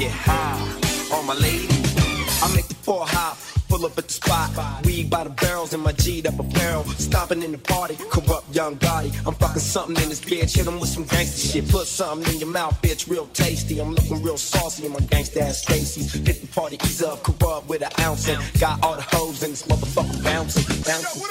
Get 0.00 0.12
high. 0.12 1.12
All 1.12 1.22
my 1.24 1.34
ladies, 1.34 2.42
I 2.42 2.50
make 2.56 2.66
the 2.68 2.74
four 2.74 3.04
hop. 3.06 3.36
Pull 3.68 3.84
up 3.84 3.98
at 3.98 4.08
the 4.08 4.14
spot, 4.14 4.48
weed 4.86 5.10
by 5.10 5.24
the 5.24 5.30
barrels 5.30 5.74
in 5.74 5.80
my 5.80 5.92
G'd 5.92 6.26
up 6.26 6.40
apparel. 6.40 6.84
Stomping 6.84 7.42
in 7.42 7.52
the 7.52 7.58
party, 7.58 7.98
corrupt 8.10 8.48
young 8.54 8.76
body. 8.76 9.12
I'm 9.26 9.34
fucking 9.34 9.60
something 9.60 10.02
in 10.02 10.08
this 10.08 10.22
bitch, 10.22 10.56
hit 10.56 10.66
'em 10.66 10.80
with 10.80 10.88
some 10.88 11.04
gangster 11.04 11.48
shit. 11.48 11.68
Put 11.68 11.86
something 11.86 12.32
in 12.32 12.40
your 12.40 12.48
mouth, 12.48 12.80
bitch, 12.80 13.10
real 13.10 13.26
tasty. 13.34 13.78
I'm 13.78 13.94
looking 13.94 14.22
real 14.22 14.38
saucy 14.38 14.86
in 14.86 14.92
my 14.92 15.00
gangsta 15.00 15.42
ass 15.42 15.58
Stacy's. 15.58 16.14
Hit 16.14 16.40
the 16.40 16.46
party, 16.46 16.78
ease 16.82 17.02
up, 17.02 17.22
corrupt 17.22 17.68
with 17.68 17.82
an 17.82 17.92
ounce. 18.00 18.26
And 18.26 18.40
got 18.58 18.82
all 18.82 18.96
the 18.96 19.02
hoes 19.02 19.42
in 19.42 19.50
this 19.50 19.64
motherfucker 19.64 20.24
bouncing, 20.24 20.64
bouncing. 20.82 21.22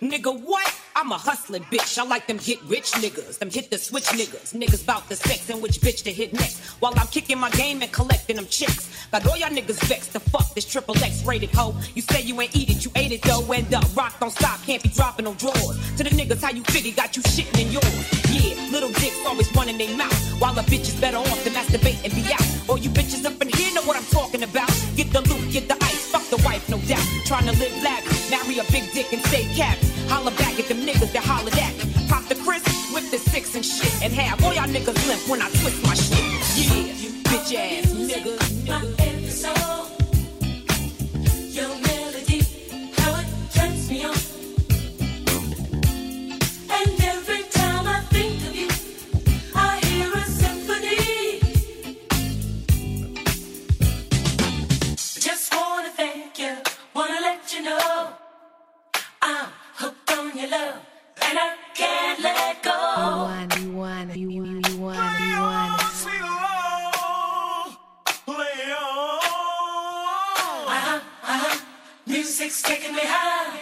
Nigga, 0.00 0.40
what? 0.42 0.74
I'm 0.96 1.12
a 1.12 1.18
hustling 1.18 1.62
bitch. 1.64 1.98
I 1.98 2.04
like 2.04 2.26
them 2.26 2.38
get 2.38 2.62
rich 2.64 2.92
niggas, 2.92 3.38
them 3.38 3.50
hit 3.50 3.70
the 3.70 3.78
switch 3.78 4.06
niggas. 4.06 4.54
Niggas 4.54 4.84
bout 4.84 5.08
the 5.08 5.16
sex 5.16 5.48
and 5.50 5.62
which 5.62 5.80
bitch 5.80 6.02
to 6.04 6.12
hit 6.12 6.32
next. 6.32 6.60
While 6.80 6.92
I'm 6.96 7.06
kicking 7.06 7.38
my 7.38 7.50
game 7.50 7.82
and 7.82 7.92
collecting 7.92 8.36
them 8.36 8.46
chicks. 8.46 8.88
Got 9.12 9.26
all 9.26 9.36
y'all 9.36 9.50
niggas 9.50 9.80
vexed 9.88 10.12
to 10.12 10.20
fuck 10.20 10.54
this 10.54 10.64
triple 10.64 10.96
X 10.98 11.24
rated 11.24 11.50
hoe. 11.50 11.74
You 11.94 12.02
say 12.02 12.22
you 12.22 12.40
ain't 12.40 12.56
eat 12.56 12.70
it, 12.70 12.84
you 12.84 12.90
ate 12.96 13.12
it 13.12 13.22
though. 13.22 13.44
End 13.52 13.72
up, 13.74 13.84
rock 13.96 14.18
don't 14.20 14.30
stop, 14.30 14.62
can't 14.64 14.82
be 14.82 14.88
dropping 14.88 15.24
no 15.26 15.34
drawers. 15.34 15.76
To 15.96 16.04
the 16.04 16.10
niggas, 16.10 16.42
how 16.42 16.50
you 16.50 16.62
figure 16.64 16.92
got 16.92 17.16
you 17.16 17.22
shitting 17.24 17.60
in 17.60 17.72
yours. 17.72 18.30
Yeah, 18.30 18.54
little 18.72 18.92
dicks 18.92 19.18
always 19.26 19.54
running 19.54 19.78
their 19.78 19.94
mouth. 19.96 20.14
While 20.40 20.54
the 20.54 20.62
bitch 20.62 20.88
is 20.88 21.00
better 21.00 21.18
off 21.18 21.44
to 21.44 21.50
masturbate 21.50 22.02
and 22.04 22.14
be 22.14 22.32
out. 22.32 22.46
All 22.68 22.78
you 22.78 22.90
bitches 22.90 23.24
up 23.24 23.40
in 23.42 23.48
here 23.48 23.74
know 23.74 23.82
what 23.82 23.96
I'm 23.96 24.04
talking 24.04 24.42
about. 24.42 24.70
Get 24.96 25.12
the 25.12 25.20
loot, 25.22 25.52
get 25.52 25.68
the 25.68 25.76
ice, 25.84 26.06
fuck 26.10 26.24
the 26.30 26.40
wife, 26.44 26.68
no 26.68 26.78
doubt. 26.88 27.04
Trying 27.26 27.46
to 27.46 27.52
live 27.52 27.82
lavish, 27.82 28.30
marry 28.30 28.58
a 28.58 28.64
big 28.70 28.90
dick 28.92 29.09
and 29.12 29.20
stay 29.26 29.44
cabbage. 29.54 29.88
Holla 30.08 30.30
back 30.32 30.58
at 30.58 30.66
them 30.66 30.78
niggas 30.78 31.12
that 31.12 31.24
hollered 31.24 31.56
at 31.56 31.74
me. 31.78 32.08
Pop 32.08 32.24
the 32.28 32.34
crisp, 32.36 32.68
whip 32.94 33.04
the 33.10 33.18
six 33.18 33.54
and 33.54 33.64
shit. 33.64 33.92
And 34.02 34.12
have 34.12 34.42
all 34.44 34.54
y'all 34.54 34.64
niggas 34.64 35.06
limp 35.06 35.28
when 35.28 35.42
I 35.42 35.48
twist 35.50 35.82
my 35.82 35.94
shit. 35.94 36.18
Yeah, 36.56 37.10
bitch 37.30 37.54
ass 37.54 37.92
nigga. 37.92 38.66
Your 38.66 39.99
Want, 64.00 64.16
you 64.16 64.30
want, 64.30 64.68
you 64.70 64.78
want, 64.78 65.20
you 65.20 65.40
want. 65.40 65.82
Uh-huh, 70.72 71.00
uh-huh. 71.22 71.60
Music's 72.06 72.62
taking 72.62 72.94
me 72.94 73.02
high. 73.04 73.59